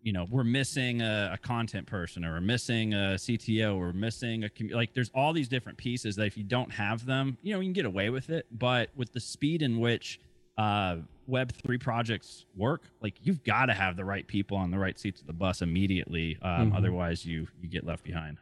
you 0.03 0.13
know 0.13 0.27
we're 0.31 0.45
missing 0.45 1.03
a, 1.03 1.31
a 1.35 1.39
content 1.39 1.87
person 1.87 2.25
or 2.25 2.33
we're 2.33 2.41
missing 2.41 2.95
a 2.95 3.15
cto 3.17 3.75
or 3.75 3.79
we're 3.79 3.93
missing 3.93 4.45
a 4.45 4.51
like 4.75 4.95
there's 4.95 5.11
all 5.15 5.33
these 5.33 5.49
different 5.49 5.77
pieces 5.79 6.17
that 6.17 6.27
if 6.27 6.37
you 6.37 6.45
don't 6.45 6.73
have 6.73 7.05
them 7.05 7.37
you 7.43 7.53
know 7.53 7.61
you 7.61 7.67
can 7.67 7.73
get 7.73 7.85
away 7.85 8.09
with 8.11 8.31
it 8.31 8.47
but 8.51 8.89
with 8.97 9.13
the 9.13 9.21
speed 9.21 9.61
in 9.63 9.79
which 9.81 10.21
uh 10.59 10.97
web 11.27 11.53
3 11.53 11.79
projects 11.79 12.47
work 12.57 12.83
like 13.01 13.15
you've 13.23 13.43
got 13.45 13.67
to 13.67 13.75
have 13.75 13.97
the 13.97 14.05
right 14.05 14.27
people 14.27 14.57
on 14.57 14.71
the 14.71 14.79
right 14.79 14.99
seats 14.99 15.21
of 15.21 15.27
the 15.27 15.33
bus 15.33 15.63
immediately 15.63 16.39
um, 16.43 16.71
Mhm. 16.73 16.77
otherwise 16.77 17.25
you 17.27 17.47
you 17.61 17.69
get 17.69 17.85
left 17.85 18.05
behind 18.05 18.39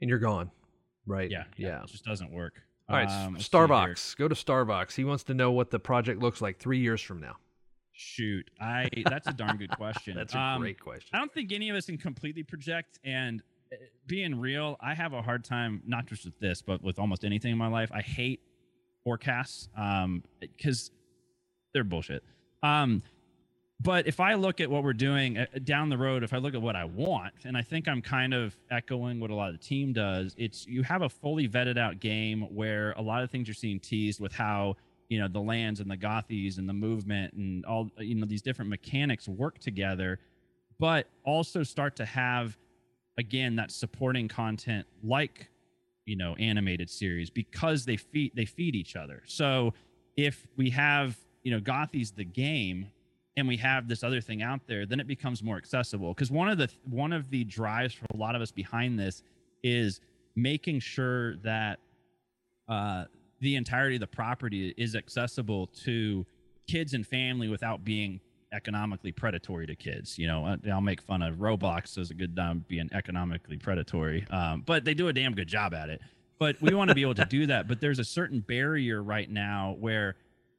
And 0.00 0.08
you're 0.10 0.18
gone. 0.18 0.50
Right. 1.06 1.30
yeah 1.30 1.44
Yeah. 1.56 1.82
it 1.82 1.88
just 1.88 2.04
doesn't 2.04 2.30
work 2.32 2.62
All 2.88 2.96
right. 2.96 3.08
Um, 3.10 3.34
let's 3.34 3.44
see 3.50 3.56
here. 3.58 3.66
Starbucks. 3.66 4.16
Go 4.16 4.28
to 4.28 4.34
Starbucks. 4.34 4.94
He 4.94 5.02
wants 5.04 5.24
to 5.24 5.34
know 5.34 5.50
what 5.50 5.70
the 5.72 5.78
project 5.80 6.20
looks 6.22 6.40
like 6.40 6.58
three 6.58 6.78
years 6.78 7.00
from 7.00 7.20
now. 7.20 7.36
Shoot 7.98 8.48
i 8.60 8.88
that's 9.08 9.26
a 9.26 9.32
darn 9.32 9.56
good 9.56 9.70
question 9.70 10.14
That's 10.16 10.34
a 10.34 10.38
Um, 10.38 10.60
great 10.60 10.78
question. 10.78 11.08
I 11.14 11.18
don't 11.18 11.32
think 11.32 11.50
any 11.52 11.70
of 11.70 11.76
us 11.76 11.86
can 11.86 11.96
completely 11.96 12.42
project. 12.42 12.98
And 13.04 13.42
uh, 13.72 13.76
being 14.06 14.38
real, 14.38 14.76
I 14.80 14.94
have 14.94 15.14
a 15.14 15.22
hard 15.22 15.44
time, 15.44 15.82
not 15.86 16.06
just 16.06 16.24
with 16.26 16.38
this, 16.38 16.60
but 16.62 16.82
with 16.82 16.98
almost 16.98 17.24
anything 17.24 17.52
in 17.52 17.58
my 17.58 17.68
life. 17.68 17.90
I 17.92 18.02
hate 18.02 18.40
forecasts 19.02 19.68
because 20.40 20.90
they're 21.72 21.84
bullshit. 21.84 22.22
Um, 22.62 23.02
but 23.80 24.06
if 24.06 24.20
I 24.20 24.34
look 24.34 24.60
at 24.60 24.70
what 24.70 24.82
we're 24.82 24.92
doing 24.94 25.38
uh, 25.38 25.46
down 25.64 25.88
the 25.90 25.98
road, 25.98 26.22
if 26.22 26.32
I 26.32 26.38
look 26.38 26.54
at 26.54 26.62
what 26.62 26.76
I 26.76 26.84
want, 26.84 27.34
and 27.44 27.56
I 27.56 27.62
think 27.62 27.88
I'm 27.88 28.00
kind 28.02 28.32
of 28.34 28.56
echoing 28.70 29.20
what 29.20 29.30
a 29.30 29.34
lot 29.34 29.48
of 29.50 29.58
the 29.58 29.64
team 29.64 29.92
does, 29.92 30.34
it's 30.38 30.66
you 30.66 30.82
have 30.82 31.02
a 31.02 31.08
fully 31.08 31.48
vetted 31.48 31.76
out 31.78 32.00
game 32.00 32.42
where 32.54 32.92
a 32.92 33.02
lot 33.02 33.22
of 33.22 33.30
things 33.30 33.48
you're 33.48 33.54
seeing 33.54 33.78
teased 33.80 34.18
with 34.20 34.32
how 34.32 34.76
you 35.08 35.18
know 35.18 35.28
the 35.28 35.40
lands 35.40 35.80
and 35.80 35.90
the 35.90 35.96
gothies 35.96 36.58
and 36.58 36.68
the 36.68 36.72
movement 36.72 37.32
and 37.34 37.64
all 37.64 37.90
you 37.98 38.14
know 38.14 38.26
these 38.26 38.42
different 38.42 38.68
mechanics 38.68 39.28
work 39.28 39.58
together 39.58 40.18
but 40.78 41.08
also 41.24 41.62
start 41.62 41.96
to 41.96 42.04
have 42.04 42.56
again 43.18 43.56
that 43.56 43.70
supporting 43.70 44.28
content 44.28 44.86
like 45.02 45.48
you 46.04 46.16
know 46.16 46.34
animated 46.36 46.90
series 46.90 47.30
because 47.30 47.84
they 47.84 47.96
feed 47.96 48.32
they 48.34 48.44
feed 48.44 48.74
each 48.74 48.96
other. 48.96 49.22
So 49.26 49.74
if 50.16 50.46
we 50.56 50.70
have 50.70 51.16
you 51.42 51.52
know 51.52 51.60
gothies 51.60 52.14
the 52.14 52.24
game 52.24 52.86
and 53.36 53.46
we 53.46 53.56
have 53.58 53.86
this 53.86 54.02
other 54.02 54.20
thing 54.20 54.42
out 54.42 54.60
there 54.66 54.86
then 54.86 55.00
it 55.00 55.06
becomes 55.06 55.42
more 55.42 55.56
accessible. 55.56 56.14
Because 56.14 56.30
one 56.30 56.48
of 56.48 56.58
the 56.58 56.68
one 56.84 57.12
of 57.12 57.30
the 57.30 57.44
drives 57.44 57.94
for 57.94 58.06
a 58.12 58.16
lot 58.16 58.34
of 58.34 58.42
us 58.42 58.50
behind 58.50 58.98
this 58.98 59.22
is 59.62 60.00
making 60.36 60.80
sure 60.80 61.36
that 61.38 61.80
uh, 62.68 63.04
the 63.40 63.56
entirety 63.56 63.96
of 63.96 64.00
the 64.00 64.06
property 64.06 64.74
is 64.76 64.94
accessible 64.94 65.66
to 65.84 66.24
kids 66.66 66.94
and 66.94 67.06
family 67.06 67.48
without 67.48 67.84
being 67.84 68.20
economically 68.52 69.12
predatory 69.12 69.66
to 69.66 69.74
kids. 69.74 70.18
You 70.18 70.26
know, 70.26 70.56
I'll 70.72 70.80
make 70.80 71.02
fun 71.02 71.22
of 71.22 71.36
Roblox 71.36 71.98
as 71.98 72.10
a 72.10 72.14
good 72.14 72.36
time 72.36 72.64
being 72.68 72.88
economically 72.92 73.58
predatory, 73.58 74.26
um, 74.30 74.62
but 74.64 74.84
they 74.84 74.94
do 74.94 75.08
a 75.08 75.12
damn 75.12 75.34
good 75.34 75.48
job 75.48 75.74
at 75.74 75.90
it. 75.90 76.00
But 76.38 76.60
we 76.60 76.74
want 76.74 76.88
to 76.88 76.94
be 76.94 77.02
able 77.02 77.14
to 77.14 77.24
do 77.24 77.46
that. 77.46 77.66
But 77.66 77.80
there's 77.80 77.98
a 77.98 78.04
certain 78.04 78.40
barrier 78.40 79.02
right 79.02 79.30
now 79.30 79.74
where, 79.78 80.16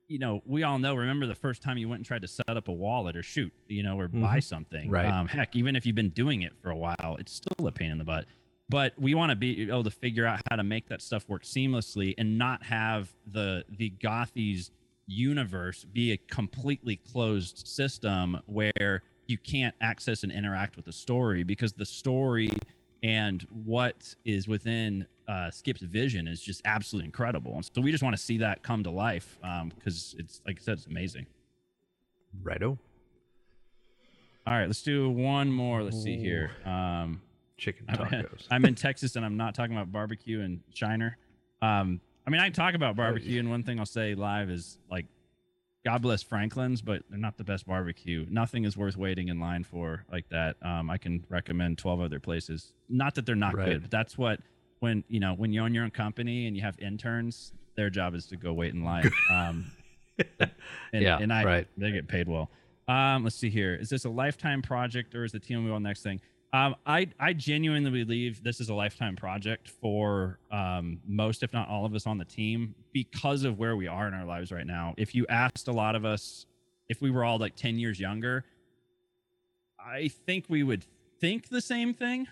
you 0.08 0.18
know, 0.18 0.42
we 0.46 0.64
all 0.64 0.80
know. 0.80 0.96
Remember 0.96 1.28
the 1.28 1.36
first 1.36 1.62
time 1.62 1.78
you 1.78 1.88
went 1.88 2.00
and 2.00 2.06
tried 2.06 2.24
to 2.24 2.28
set 2.28 2.50
up 2.50 2.68
a 2.68 2.72
wallet 2.72 3.16
or 3.16 3.22
shoot, 3.22 3.54
you 3.68 3.84
know, 3.84 4.00
or 4.00 4.08
buy 4.08 4.40
something. 4.40 4.90
Right. 4.90 5.06
Um, 5.06 5.28
heck, 5.28 5.56
even 5.56 5.76
if 5.76 5.86
you've 5.86 5.96
been 5.96 6.10
doing 6.10 6.42
it 6.42 6.54
for 6.64 6.72
a 6.72 6.76
while, 6.76 7.18
it's 7.20 7.32
still 7.32 7.68
a 7.68 7.72
pain 7.72 7.92
in 7.92 8.00
the 8.00 8.04
butt 8.04 8.26
but 8.70 8.94
we 8.98 9.14
want 9.14 9.30
to 9.30 9.36
be 9.36 9.64
able 9.64 9.84
to 9.84 9.92
figure 9.92 10.26
out 10.26 10.42
how 10.50 10.56
to 10.56 10.64
make 10.64 10.88
that 10.90 11.02
stuff 11.02 11.28
work 11.28 11.44
seamlessly 11.44 12.14
and 12.18 12.38
not 12.38 12.64
have 12.64 13.14
the 13.26 13.64
the 13.78 13.92
gothies 14.02 14.72
universe 15.08 15.86
be 15.94 16.12
a 16.12 16.18
completely 16.18 16.98
closed 16.98 17.66
system 17.66 18.40
where 18.46 19.04
you 19.28 19.38
can't 19.38 19.76
access 19.82 20.24
and 20.24 20.32
interact 20.32 20.76
with 20.76 20.86
the 20.86 20.92
story 20.92 21.44
because 21.44 21.74
the 21.74 21.86
story 21.86 22.50
and 23.04 23.46
what 23.66 24.16
is 24.26 24.48
within 24.48 25.06
uh, 25.28 25.52
Skip's 25.52 25.82
vision 25.82 26.28
is 26.28 26.42
just 26.42 26.62
absolutely 26.66 27.06
incredible. 27.06 27.54
And 27.56 27.66
so 27.66 27.82
we 27.82 27.92
just 27.92 28.04
want 28.04 28.16
to 28.16 28.22
see 28.22 28.38
that 28.40 28.64
come 28.64 28.84
to 28.84 28.90
life 28.90 29.38
because 29.76 30.16
it's 30.18 30.42
like 30.46 30.58
I 30.60 30.64
said, 30.64 30.74
it's 30.78 30.88
amazing. 30.88 31.26
Righto. 32.44 32.78
All 34.46 34.54
right, 34.54 34.68
let's 34.68 34.82
do 34.82 35.10
one 35.10 35.52
more. 35.52 35.84
Let's 35.84 36.02
see 36.02 36.18
here. 36.18 36.52
Um, 36.66 37.22
Chicken 37.58 37.86
tacos. 37.90 38.48
I'm 38.52 38.66
in 38.66 38.76
Texas 38.76 39.16
and 39.16 39.26
I'm 39.26 39.38
not 39.38 39.56
talking 39.56 39.76
about 39.76 39.92
barbecue 39.92 40.42
and 40.42 40.62
Shiner. 40.74 41.18
Um, 41.62 42.00
I 42.26 42.30
mean, 42.30 42.42
I 42.42 42.46
can 42.46 42.54
talk 42.54 42.74
about 42.76 42.96
barbecue, 42.96 43.40
and 43.40 43.50
one 43.50 43.64
thing 43.64 43.80
I'll 43.80 43.86
say 43.86 44.14
live 44.14 44.50
is 44.50 44.78
like, 44.92 45.06
God 45.86 46.02
bless 46.02 46.22
Franklin's, 46.22 46.82
but 46.82 47.04
they're 47.10 47.18
not 47.18 47.38
the 47.38 47.46
best 47.46 47.66
barbecue. 47.66 48.26
Nothing 48.30 48.66
is 48.66 48.76
worth 48.76 48.98
waiting 48.98 49.30
in 49.30 49.40
line 49.40 49.64
for 49.64 50.04
like 50.12 50.28
that. 50.30 50.58
Um, 50.62 50.90
I 50.90 50.98
can 50.98 51.24
recommend 51.30 51.78
12 51.78 52.02
other 52.02 52.20
places. 52.20 52.74
Not 52.90 53.16
that 53.16 53.26
they're 53.26 53.36
not 53.36 53.56
Right. 53.56 53.66
good, 53.68 53.82
but 53.84 53.92
that's 53.92 54.18
what 54.18 54.42
when 54.80 55.04
you 55.08 55.20
know 55.22 55.34
when 55.34 55.54
you 55.54 55.62
own 55.62 55.74
your 55.74 55.86
own 55.86 55.92
company 55.92 56.48
and 56.48 56.56
you 56.58 56.62
have 56.62 56.78
interns, 56.80 57.54
their 57.76 57.90
job 57.90 58.14
is 58.16 58.26
to 58.28 58.36
go 58.36 58.52
wait 58.54 58.74
in 58.74 58.84
line. 58.84 59.10
Um, 59.32 59.72
and, 60.40 60.52
Yeah, 60.94 61.20
and 61.20 61.32
I 61.32 61.44
right. 61.46 61.68
they 61.78 61.92
get 61.92 62.08
paid 62.08 62.28
well. 62.28 62.50
Um, 62.90 63.24
let's 63.24 63.36
see 63.36 63.50
here. 63.50 63.76
Is 63.76 63.88
this 63.90 64.04
a 64.06 64.10
lifetime 64.10 64.62
project 64.62 65.16
or 65.16 65.24
is 65.24 65.32
the 65.32 65.40
team 65.40 65.70
well 65.70 65.80
next 65.80 66.02
thing? 66.04 66.20
Um, 66.54 66.76
I 66.86 67.10
I 67.20 67.34
genuinely 67.34 67.92
believe 68.04 68.42
this 68.44 68.60
is 68.62 68.70
a 68.70 68.74
lifetime 68.74 69.16
project 69.16 69.70
for 69.70 70.40
um, 70.50 71.00
most, 71.06 71.44
if 71.44 71.52
not 71.52 71.68
all 71.68 71.86
of 71.86 71.94
us 71.94 72.08
on 72.08 72.18
the 72.18 72.26
team, 72.26 72.74
because 72.94 73.44
of 73.44 73.60
where 73.60 73.76
we 73.76 73.88
are 73.88 74.08
in 74.08 74.14
our 74.14 74.26
lives 74.26 74.52
right 74.52 74.66
now. 74.66 74.94
If 74.98 75.14
you 75.14 75.26
asked 75.28 75.68
a 75.68 75.74
lot 75.74 75.96
of 75.96 76.06
us 76.06 76.46
if 76.90 77.02
we 77.02 77.12
were 77.12 77.26
all 77.26 77.38
like 77.38 77.56
ten 77.58 77.78
years 77.78 78.00
younger, 78.00 78.46
I 79.80 80.08
think 80.26 80.46
we 80.50 80.64
would 80.64 80.86
think 81.20 81.50
the 81.50 81.62
same 81.62 81.94
thing 81.94 82.28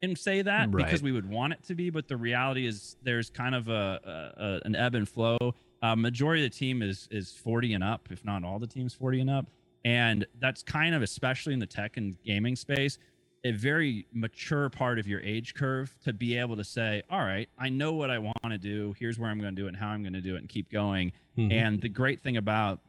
and 0.00 0.16
say 0.18 0.42
that 0.42 0.72
Right. 0.72 0.84
because 0.84 1.02
we 1.02 1.12
would 1.12 1.28
want 1.28 1.52
it 1.52 1.62
to 1.64 1.74
be. 1.74 1.90
But 1.90 2.08
the 2.08 2.16
reality 2.16 2.66
is, 2.66 2.96
there's 3.02 3.30
kind 3.30 3.54
of 3.54 3.68
a, 3.68 4.60
a, 4.64 4.66
an 4.66 4.74
ebb 4.74 4.94
and 4.94 5.08
flow. 5.08 5.36
Uh, 5.82 5.94
majority 5.96 6.44
of 6.44 6.50
the 6.50 6.56
team 6.56 6.80
is 6.82 7.06
is 7.10 7.32
40 7.32 7.74
and 7.74 7.84
up, 7.84 8.08
if 8.10 8.24
not 8.24 8.44
all 8.44 8.58
the 8.58 8.66
teams 8.66 8.94
40 8.94 9.20
and 9.20 9.30
up, 9.30 9.46
and 9.84 10.24
that's 10.40 10.62
kind 10.62 10.94
of 10.94 11.02
especially 11.02 11.52
in 11.52 11.58
the 11.58 11.66
tech 11.66 11.96
and 11.98 12.16
gaming 12.24 12.56
space 12.56 12.98
a 13.44 13.50
very 13.52 14.06
mature 14.12 14.68
part 14.70 14.98
of 14.98 15.06
your 15.08 15.20
age 15.20 15.54
curve 15.54 15.94
to 16.04 16.12
be 16.12 16.36
able 16.36 16.56
to 16.56 16.64
say, 16.64 17.02
all 17.10 17.20
right, 17.24 17.48
I 17.58 17.68
know 17.68 17.92
what 17.94 18.10
I 18.10 18.18
want 18.18 18.36
to 18.50 18.58
do. 18.58 18.94
Here's 18.98 19.18
where 19.18 19.30
I'm 19.30 19.40
going 19.40 19.54
to 19.54 19.60
do 19.60 19.66
it 19.66 19.70
and 19.70 19.76
how 19.76 19.88
I'm 19.88 20.02
going 20.02 20.12
to 20.12 20.20
do 20.20 20.36
it 20.36 20.38
and 20.38 20.48
keep 20.48 20.70
going. 20.70 21.12
Mhm. 21.36 21.52
And 21.52 21.80
the 21.80 21.88
great 21.88 22.20
thing 22.20 22.36
about 22.36 22.80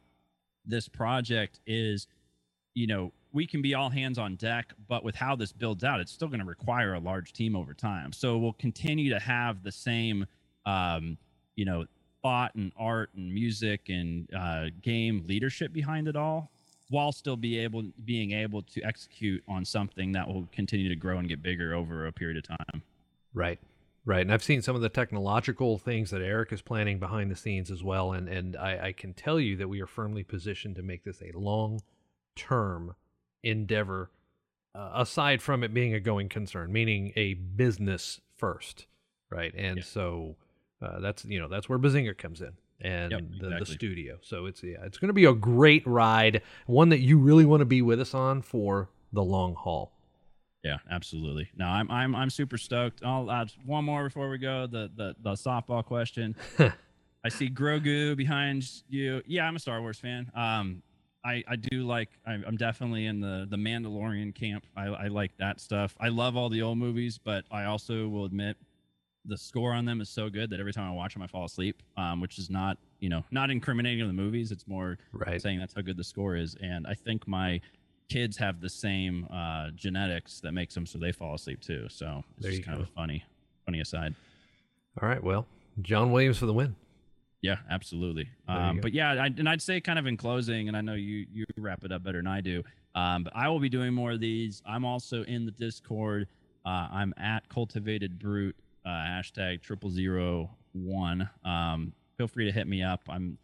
this 0.64 0.88
project 0.88 1.60
is, 1.66 2.06
you 2.74 2.86
know, 2.86 3.12
we 3.32 3.46
can 3.48 3.62
be 3.62 3.74
all 3.74 3.90
hands 3.90 4.16
on 4.16 4.36
deck, 4.36 4.72
but 4.86 5.02
with 5.02 5.16
how 5.16 5.34
this 5.34 5.50
builds 5.52 5.82
out, 5.82 5.98
it's 5.98 6.12
still 6.12 6.28
going 6.28 6.38
to 6.38 6.46
require 6.46 6.94
a 6.94 7.00
large 7.00 7.32
team 7.32 7.56
over 7.56 7.74
time. 7.74 8.12
So 8.12 8.38
we'll 8.38 8.52
continue 8.52 9.10
to 9.10 9.18
have 9.18 9.64
the 9.64 9.72
same, 9.72 10.24
um, 10.66 11.18
you 11.56 11.64
know, 11.64 11.84
thought 12.22 12.54
and 12.54 12.72
art 12.76 13.10
and 13.16 13.34
music 13.34 13.88
and 13.88 14.32
uh, 14.32 14.66
game 14.82 15.24
leadership 15.26 15.72
behind 15.72 16.06
it 16.06 16.14
all, 16.16 16.52
while 16.90 17.12
still 17.12 17.36
be 17.36 17.58
able 17.58 17.82
being 18.04 18.32
able 18.32 18.62
to 18.62 18.82
execute 18.82 19.42
on 19.48 19.64
something 19.64 20.12
that 20.12 20.28
will 20.28 20.46
continue 20.52 20.88
to 20.88 20.96
grow 20.96 21.18
and 21.18 21.28
get 21.28 21.42
bigger 21.42 21.74
over 21.74 22.06
a 22.06 22.12
period 22.12 22.36
of 22.36 22.44
time. 22.44 22.82
Right. 23.32 23.58
Right. 24.06 24.20
And 24.20 24.32
I've 24.32 24.42
seen 24.42 24.60
some 24.60 24.76
of 24.76 24.82
the 24.82 24.90
technological 24.90 25.78
things 25.78 26.10
that 26.10 26.20
Eric 26.20 26.52
is 26.52 26.60
planning 26.60 26.98
behind 26.98 27.30
the 27.30 27.36
scenes 27.36 27.70
as 27.70 27.82
well. 27.82 28.12
And, 28.12 28.28
and 28.28 28.54
I, 28.54 28.88
I 28.88 28.92
can 28.92 29.14
tell 29.14 29.40
you 29.40 29.56
that 29.56 29.68
we 29.68 29.80
are 29.80 29.86
firmly 29.86 30.22
positioned 30.22 30.76
to 30.76 30.82
make 30.82 31.04
this 31.04 31.22
a 31.22 31.36
long 31.38 31.80
term 32.36 32.94
endeavor, 33.42 34.10
uh, 34.74 34.90
aside 34.94 35.40
from 35.40 35.64
it 35.64 35.72
being 35.72 35.94
a 35.94 36.00
going 36.00 36.28
concern, 36.28 36.70
meaning 36.70 37.12
a 37.16 37.32
business 37.34 38.20
first. 38.36 38.86
Right. 39.30 39.54
And 39.56 39.78
Yeah. 39.78 39.84
so 39.84 40.36
uh, 40.82 41.00
that's, 41.00 41.24
you 41.24 41.40
know, 41.40 41.48
that's 41.48 41.66
where 41.68 41.78
Bazinga 41.78 42.18
comes 42.18 42.42
in 42.42 42.52
and 42.84 43.10
Yep, 43.10 43.22
the, 43.40 43.56
the 43.60 43.66
studio. 43.66 44.18
So 44.20 44.46
it's, 44.46 44.62
yeah, 44.62 44.76
it's 44.84 44.98
going 44.98 45.08
to 45.08 45.14
be 45.14 45.24
a 45.24 45.32
great 45.32 45.84
ride, 45.86 46.42
one 46.66 46.90
that 46.90 47.00
you 47.00 47.18
really 47.18 47.46
want 47.46 47.62
to 47.62 47.64
be 47.64 47.82
with 47.82 48.00
us 48.00 48.14
on 48.14 48.42
for 48.42 48.90
the 49.12 49.24
long 49.24 49.54
haul. 49.54 49.92
Yeah, 50.62 50.78
absolutely. 50.90 51.50
No, 51.56 51.66
I'm 51.66 51.90
I'm 51.90 52.14
I'm 52.14 52.30
super 52.30 52.56
stoked. 52.56 53.04
I'll 53.04 53.30
add 53.30 53.52
one 53.66 53.84
more 53.84 54.04
before 54.04 54.30
we 54.30 54.38
go. 54.38 54.66
The 54.66 54.90
the 54.96 55.14
the 55.22 55.32
softball 55.32 55.84
question. 55.84 56.36
I 56.58 57.28
see 57.28 57.50
Grogu 57.50 58.16
behind 58.16 58.66
you. 58.88 59.22
Yeah, 59.26 59.46
I'm 59.46 59.56
a 59.56 59.58
Star 59.58 59.80
Wars 59.82 59.98
fan. 59.98 60.30
Um, 60.34 60.82
I 61.22 61.44
I 61.46 61.56
do 61.56 61.86
like. 61.86 62.08
I'm, 62.26 62.44
I'm 62.46 62.56
definitely 62.56 63.04
in 63.04 63.20
the 63.20 63.46
the 63.48 63.56
Mandalorian 63.56 64.34
camp. 64.34 64.66
I 64.74 64.86
I 64.86 65.08
like 65.08 65.36
that 65.36 65.60
stuff. 65.60 65.96
I 66.00 66.08
love 66.08 66.34
all 66.34 66.48
the 66.48 66.62
old 66.62 66.78
movies, 66.78 67.18
but 67.22 67.44
I 67.50 67.64
also 67.64 68.08
will 68.08 68.24
admit 68.24 68.56
the 69.26 69.36
score 69.38 69.72
on 69.72 69.84
them 69.84 70.00
is 70.00 70.08
so 70.08 70.28
good 70.28 70.50
that 70.50 70.60
every 70.60 70.72
time 70.72 70.88
I 70.90 70.92
watch 70.94 71.14
them, 71.14 71.22
I 71.22 71.26
fall 71.26 71.44
asleep. 71.44 71.82
Um, 71.96 72.20
which 72.20 72.38
is 72.38 72.50
not 72.50 72.78
you 73.00 73.08
know 73.08 73.24
not 73.30 73.50
incriminating 73.50 74.02
on 74.02 74.08
the 74.08 74.14
movies. 74.22 74.50
It's 74.52 74.66
more 74.68 74.98
Right. 75.12 75.40
saying 75.40 75.58
that's 75.58 75.74
how 75.74 75.82
good 75.82 75.96
the 75.96 76.04
score 76.04 76.36
is. 76.36 76.56
And 76.62 76.86
I 76.86 76.94
think 76.94 77.26
my 77.28 77.60
kids 78.10 78.36
have 78.36 78.60
the 78.60 78.68
same 78.68 79.26
uh, 79.32 79.70
genetics 79.74 80.40
that 80.40 80.52
makes 80.52 80.74
them 80.74 80.84
so 80.86 80.98
they 80.98 81.12
fall 81.12 81.34
asleep 81.34 81.60
too. 81.60 81.86
So 81.88 82.22
it's 82.38 82.46
just 82.48 82.62
kind 82.64 82.76
go. 82.78 82.82
of 82.82 82.88
a 82.88 82.92
funny, 82.92 83.24
funny 83.64 83.80
aside. 83.80 84.14
All 85.00 85.08
right. 85.08 85.22
Well, 85.22 85.46
John 85.82 86.12
Williams 86.12 86.38
for 86.38 86.46
the 86.46 86.52
win. 86.52 86.76
Yeah, 87.42 87.56
absolutely. 87.70 88.28
Um, 88.48 88.78
but 88.80 88.94
yeah, 88.94 89.12
I, 89.22 89.26
and 89.26 89.46
I'd 89.48 89.60
say 89.60 89.78
kind 89.80 89.98
of 89.98 90.06
in 90.06 90.16
closing, 90.16 90.68
and 90.68 90.76
I 90.76 90.80
know 90.80 90.94
you 90.94 91.26
you 91.30 91.44
wrap 91.58 91.84
it 91.84 91.92
up 91.92 92.02
better 92.02 92.18
than 92.18 92.26
I 92.26 92.40
do. 92.40 92.62
Um, 92.94 93.24
but 93.24 93.34
I 93.36 93.48
will 93.48 93.58
be 93.60 93.68
doing 93.68 93.92
more 93.92 94.12
of 94.12 94.20
these. 94.20 94.62
I'm 94.64 94.84
also 94.84 95.24
in 95.24 95.44
the 95.44 95.50
Discord. 95.50 96.26
Uh, 96.64 96.88
I'm 96.90 97.12
at 97.18 97.46
Cultivated 97.50 98.18
Brute 98.18 98.56
uh, 98.84 98.88
hashtag 98.88 99.62
triple 99.62 99.90
zero 99.90 100.50
one. 100.72 101.28
Um, 101.44 101.92
feel 102.16 102.28
free 102.28 102.44
to 102.44 102.52
hit 102.52 102.66
me 102.66 102.82
up. 102.82 103.02
I'm, 103.08 103.38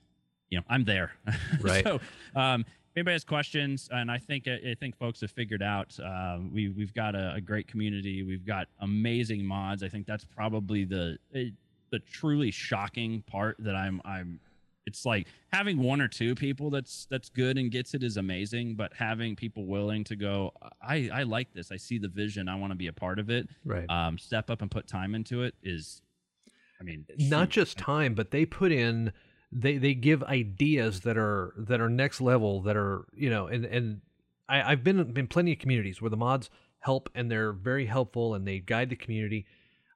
you 0.51 0.59
know, 0.59 0.65
I'm 0.69 0.85
there. 0.85 1.13
Right. 1.61 1.85
so, 1.85 2.01
um, 2.35 2.65
if 2.91 2.97
anybody 2.97 3.15
has 3.15 3.25
questions, 3.25 3.89
and 3.93 4.11
I 4.11 4.19
think 4.19 4.49
I 4.49 4.75
think 4.81 4.97
folks 4.99 5.21
have 5.21 5.31
figured 5.31 5.63
out, 5.63 5.97
um, 6.05 6.51
we 6.53 6.71
we've 6.71 6.93
got 6.93 7.15
a, 7.15 7.35
a 7.35 7.41
great 7.41 7.69
community. 7.69 8.25
We've 8.25 8.45
got 8.45 8.67
amazing 8.81 9.45
mods. 9.45 9.85
I 9.85 9.89
think 9.89 10.07
that's 10.07 10.25
probably 10.25 10.85
the 10.85 11.17
eh, 11.33 11.51
the 11.91 12.01
truly 12.01 12.51
shocking 12.51 13.23
part 13.23 13.57
that 13.61 13.77
I'm 13.77 14.01
I'm. 14.05 14.41
It's 14.87 15.05
like 15.05 15.27
having 15.53 15.79
one 15.79 16.01
or 16.01 16.09
two 16.09 16.35
people 16.35 16.71
that's 16.71 17.07
that's 17.11 17.29
good 17.29 17.59
and 17.59 17.71
gets 17.71 17.95
it 17.95 18.03
is 18.03 18.17
amazing, 18.17 18.77
but 18.77 18.93
having 18.95 19.37
people 19.37 19.67
willing 19.67 20.05
to 20.05 20.17
go, 20.17 20.53
I 20.83 21.11
I 21.13 21.23
like 21.25 21.53
this. 21.53 21.71
I 21.71 21.77
see 21.77 21.99
the 21.99 22.09
vision. 22.09 22.49
I 22.49 22.57
want 22.57 22.73
to 22.73 22.77
be 22.77 22.87
a 22.87 22.93
part 22.93 23.19
of 23.19 23.31
it. 23.31 23.49
Right. 23.65 23.89
Um, 23.89 24.19
step 24.19 24.51
up 24.51 24.63
and 24.63 24.71
put 24.71 24.89
time 24.89 25.15
into 25.15 25.43
it 25.43 25.55
is, 25.63 26.03
I 26.81 26.85
mean, 26.85 27.05
not 27.19 27.53
shoot. 27.53 27.61
just 27.61 27.79
time, 27.79 28.15
but 28.15 28.31
they 28.31 28.47
put 28.47 28.73
in 28.73 29.13
they 29.53 29.79
they 29.79 29.95
give 29.95 30.23
ideas 30.25 31.01
that 31.01 31.19
are 31.19 31.55
that 31.57 31.81
are 31.81 31.89
next 31.89 32.21
level 32.21 32.63
that 32.63 32.77
are 32.77 33.05
you 33.15 33.29
know 33.29 33.47
and 33.47 33.65
and 33.65 34.01
I, 34.49 34.73
I've 34.73 34.85
been 34.85 34.99
in 35.17 35.27
plenty 35.27 35.53
of 35.53 35.59
communities 35.59 36.01
where 36.01 36.11
the 36.11 36.17
mods 36.17 36.51
help 36.81 37.11
and 37.15 37.31
they're 37.31 37.53
very 37.53 37.87
helpful 37.87 38.35
and 38.35 38.47
they 38.47 38.59
guide 38.59 38.91
the 38.91 38.97
community. 38.97 39.47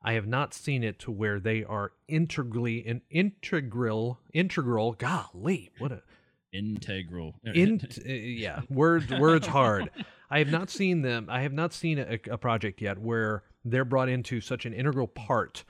I 0.04 0.12
have 0.12 0.26
not 0.26 0.52
seen 0.52 0.84
it 0.84 0.98
to 1.00 1.10
where 1.10 1.40
they 1.40 1.64
are 1.64 1.92
integrally 2.08 2.86
an 2.86 3.00
integral 3.10 4.20
integral. 4.32 4.92
Golly, 4.92 5.70
what 5.78 5.92
a 5.92 6.02
integral. 6.52 7.34
in 7.44 7.80
uh, 8.06 8.12
yeah 8.12 8.60
words 8.70 9.10
words 9.10 9.44
hard 9.46 9.90
i 10.30 10.38
have 10.38 10.50
not 10.52 10.70
seen 10.70 11.02
them 11.02 11.26
i 11.28 11.40
have 11.40 11.52
not 11.52 11.72
seen 11.72 11.98
a, 11.98 12.18
a 12.30 12.38
project 12.38 12.80
yet 12.80 12.96
where 12.98 13.42
they're 13.64 13.84
brought 13.84 14.08
into 14.08 14.40
such 14.40 14.64
an 14.64 14.72
integral 14.72 15.08
part 15.08 15.64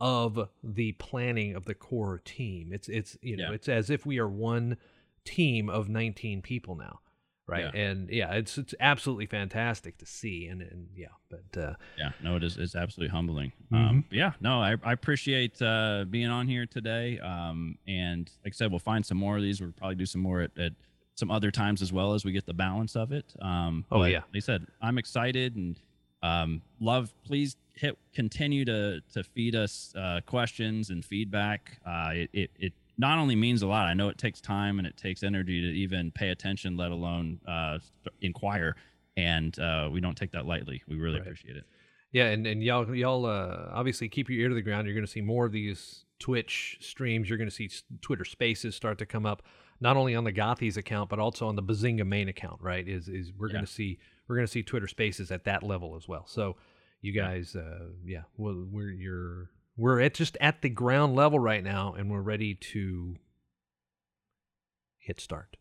of 0.00 0.48
the 0.62 0.92
planning 0.92 1.56
of 1.56 1.64
the 1.64 1.74
core 1.74 2.20
team 2.24 2.70
it's 2.72 2.88
it's 2.88 3.18
you 3.20 3.36
know 3.36 3.48
Yeah. 3.48 3.54
it's 3.54 3.68
as 3.68 3.90
if 3.90 4.06
we 4.06 4.18
are 4.20 4.28
one 4.28 4.76
team 5.24 5.68
of 5.68 5.88
19 5.88 6.40
people 6.40 6.76
now 6.76 7.00
right 7.48 7.64
Yeah. 7.74 7.80
and 7.80 8.10
yeah 8.10 8.32
it's 8.34 8.58
it's 8.58 8.74
absolutely 8.78 9.26
fantastic 9.26 9.98
to 9.98 10.06
see 10.06 10.46
and 10.46 10.60
and 10.62 10.88
yeah 10.94 11.08
but 11.30 11.60
uh 11.60 11.74
Yeah, 11.98 12.10
no, 12.22 12.36
it 12.36 12.44
is. 12.44 12.56
It's 12.58 12.74
absolutely 12.76 13.10
humbling. 13.12 13.52
Um, 13.72 14.04
but 14.08 14.16
yeah, 14.16 14.32
no, 14.40 14.60
I, 14.62 14.76
I 14.84 14.92
appreciate 14.92 15.60
uh, 15.60 16.04
being 16.08 16.28
on 16.28 16.46
here 16.46 16.64
today. 16.66 17.18
Um, 17.18 17.76
and 17.86 18.30
like 18.44 18.54
I 18.54 18.56
said, 18.56 18.70
we'll 18.70 18.78
find 18.78 19.04
some 19.04 19.18
more 19.18 19.36
of 19.36 19.42
these. 19.42 19.60
We'll 19.60 19.72
probably 19.72 19.96
do 19.96 20.06
some 20.06 20.20
more 20.22 20.40
at, 20.42 20.56
at 20.58 20.72
some 21.16 21.30
other 21.30 21.50
times 21.50 21.82
as 21.82 21.92
well 21.92 22.14
as 22.14 22.24
we 22.24 22.32
get 22.32 22.46
the 22.46 22.54
balance 22.54 22.96
of 22.96 23.12
it. 23.12 23.26
Um, 23.42 23.84
Oh, 23.90 24.04
yeah. 24.04 24.18
Like 24.18 24.36
I 24.36 24.38
said, 24.38 24.66
I'm 24.80 24.96
excited 24.96 25.56
and 25.56 25.76
um, 26.22 26.62
love. 26.80 27.12
Please 27.24 27.56
hit 27.74 27.98
continue 28.14 28.64
to 28.64 29.00
to 29.12 29.22
feed 29.22 29.54
us 29.54 29.92
uh, 29.96 30.20
questions 30.26 30.88
and 30.90 31.04
feedback. 31.04 31.78
Uh, 31.86 32.10
it, 32.14 32.30
it 32.32 32.50
it 32.58 32.72
not 32.98 33.18
only 33.18 33.36
means 33.36 33.62
a 33.62 33.66
lot. 33.66 33.86
I 33.86 33.94
know 33.94 34.08
it 34.08 34.18
takes 34.18 34.40
time 34.40 34.78
and 34.78 34.86
it 34.86 34.96
takes 34.96 35.22
energy 35.22 35.60
to 35.60 35.68
even 35.68 36.10
pay 36.10 36.30
attention, 36.30 36.76
let 36.76 36.90
alone 36.90 37.40
uh, 37.46 37.78
inquire. 38.20 38.74
And 39.16 39.58
uh, 39.58 39.88
we 39.90 40.00
don't 40.00 40.16
take 40.16 40.32
that 40.32 40.46
lightly. 40.46 40.82
We 40.88 40.96
really 40.96 41.14
Right. 41.18 41.22
appreciate 41.22 41.56
it. 41.56 41.64
Yeah, 42.10 42.26
and, 42.28 42.46
and 42.46 42.62
y'all 42.62 42.94
y'all 42.94 43.26
uh, 43.26 43.68
obviously 43.70 44.08
keep 44.08 44.30
your 44.30 44.40
ear 44.40 44.48
to 44.48 44.54
the 44.54 44.62
ground. 44.62 44.86
You're 44.86 44.94
going 44.94 45.04
to 45.04 45.10
see 45.10 45.20
more 45.20 45.44
of 45.44 45.52
these 45.52 46.04
Twitch 46.18 46.78
streams. 46.80 47.28
You're 47.28 47.36
going 47.38 47.50
to 47.50 47.54
see 47.54 47.68
Twitter 48.00 48.24
Spaces 48.24 48.74
start 48.74 48.96
to 48.98 49.06
come 49.06 49.26
up, 49.26 49.42
not 49.80 49.96
only 49.96 50.14
on 50.14 50.24
the 50.24 50.32
Gothies 50.32 50.76
account 50.78 51.10
but 51.10 51.18
also 51.18 51.46
on 51.48 51.54
the 51.56 51.62
Bazinga 51.62 52.06
main 52.06 52.28
account. 52.28 52.60
Right? 52.62 52.88
Is 52.88 53.08
is 53.08 53.32
we're 53.36 53.48
going 53.48 53.64
to 53.64 53.70
see 53.70 53.98
we're 54.26 54.36
going 54.36 54.46
to 54.46 54.50
see 54.50 54.62
Twitter 54.62 54.88
Spaces 54.88 55.30
at 55.30 55.44
that 55.44 55.62
level 55.62 55.96
as 55.96 56.08
well. 56.08 56.26
So 56.26 56.56
you 57.02 57.12
Yeah. 57.12 57.22
guys, 57.24 57.54
uh, 57.54 57.88
yeah, 58.06 58.22
well, 58.38 58.66
we're 58.70 58.90
you're 58.90 59.50
we're 59.78 60.00
at 60.00 60.14
just 60.14 60.36
at 60.40 60.60
the 60.60 60.68
ground 60.68 61.14
level 61.14 61.38
right 61.38 61.62
now, 61.62 61.94
and 61.96 62.10
we're 62.10 62.20
ready 62.20 62.54
to 62.54 63.16
hit 64.98 65.20
start. 65.20 65.56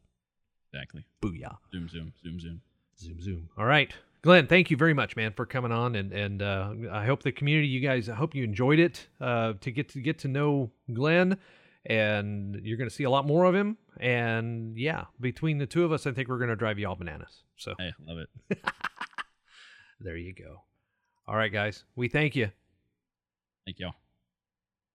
Exactly. 0.74 1.06
Booyah! 1.24 1.58
Zoom, 1.72 1.88
zoom, 1.88 2.14
zoom, 2.22 2.40
zoom. 2.40 2.62
Zoom, 3.00 3.22
zoom. 3.22 3.50
All 3.58 3.66
right. 3.66 3.94
Glenn, 4.24 4.48
thank 4.48 4.72
you 4.72 4.76
very 4.76 4.96
much, 4.96 5.16
man, 5.16 5.32
for 5.32 5.46
coming 5.46 5.72
on, 5.72 5.96
and 5.96 6.12
and 6.12 6.42
uh, 6.42 6.74
I 6.92 7.06
hope 7.06 7.24
the 7.24 7.32
community, 7.32 7.68
you 7.68 7.80
guys, 7.80 8.10
I 8.10 8.16
hope 8.16 8.34
you 8.34 8.44
enjoyed 8.44 8.80
it 8.80 9.08
uh, 9.22 9.54
to 9.62 9.72
get 9.72 9.90
to 9.90 10.02
get 10.02 10.20
to 10.20 10.28
know 10.28 10.72
Glenn, 10.92 11.38
and 11.86 12.60
you're 12.64 12.78
going 12.78 12.90
to 12.90 12.96
see 12.96 13.04
a 13.04 13.10
lot 13.10 13.26
more 13.26 13.46
of 13.46 13.54
him, 13.54 13.78
and 14.00 14.76
yeah, 14.78 15.06
between 15.22 15.60
the 15.60 15.68
two 15.68 15.86
of 15.86 15.92
us, 15.92 16.08
I 16.08 16.12
think 16.12 16.28
we're 16.28 16.40
going 16.40 16.50
to 16.50 16.56
drive 16.56 16.80
you 16.80 16.88
all 16.88 16.96
bananas. 16.96 17.44
So 17.56 17.76
Hey, 17.78 17.94
love 18.06 18.18
it. 18.18 18.60
there 20.02 20.18
you 20.18 20.34
go. 20.34 20.64
All 21.28 21.36
right, 21.36 21.54
guys, 21.54 21.86
we 21.96 22.10
thank 22.10 22.36
you. 22.36 22.50
Thank 23.66 23.80
y'all. 23.80 23.94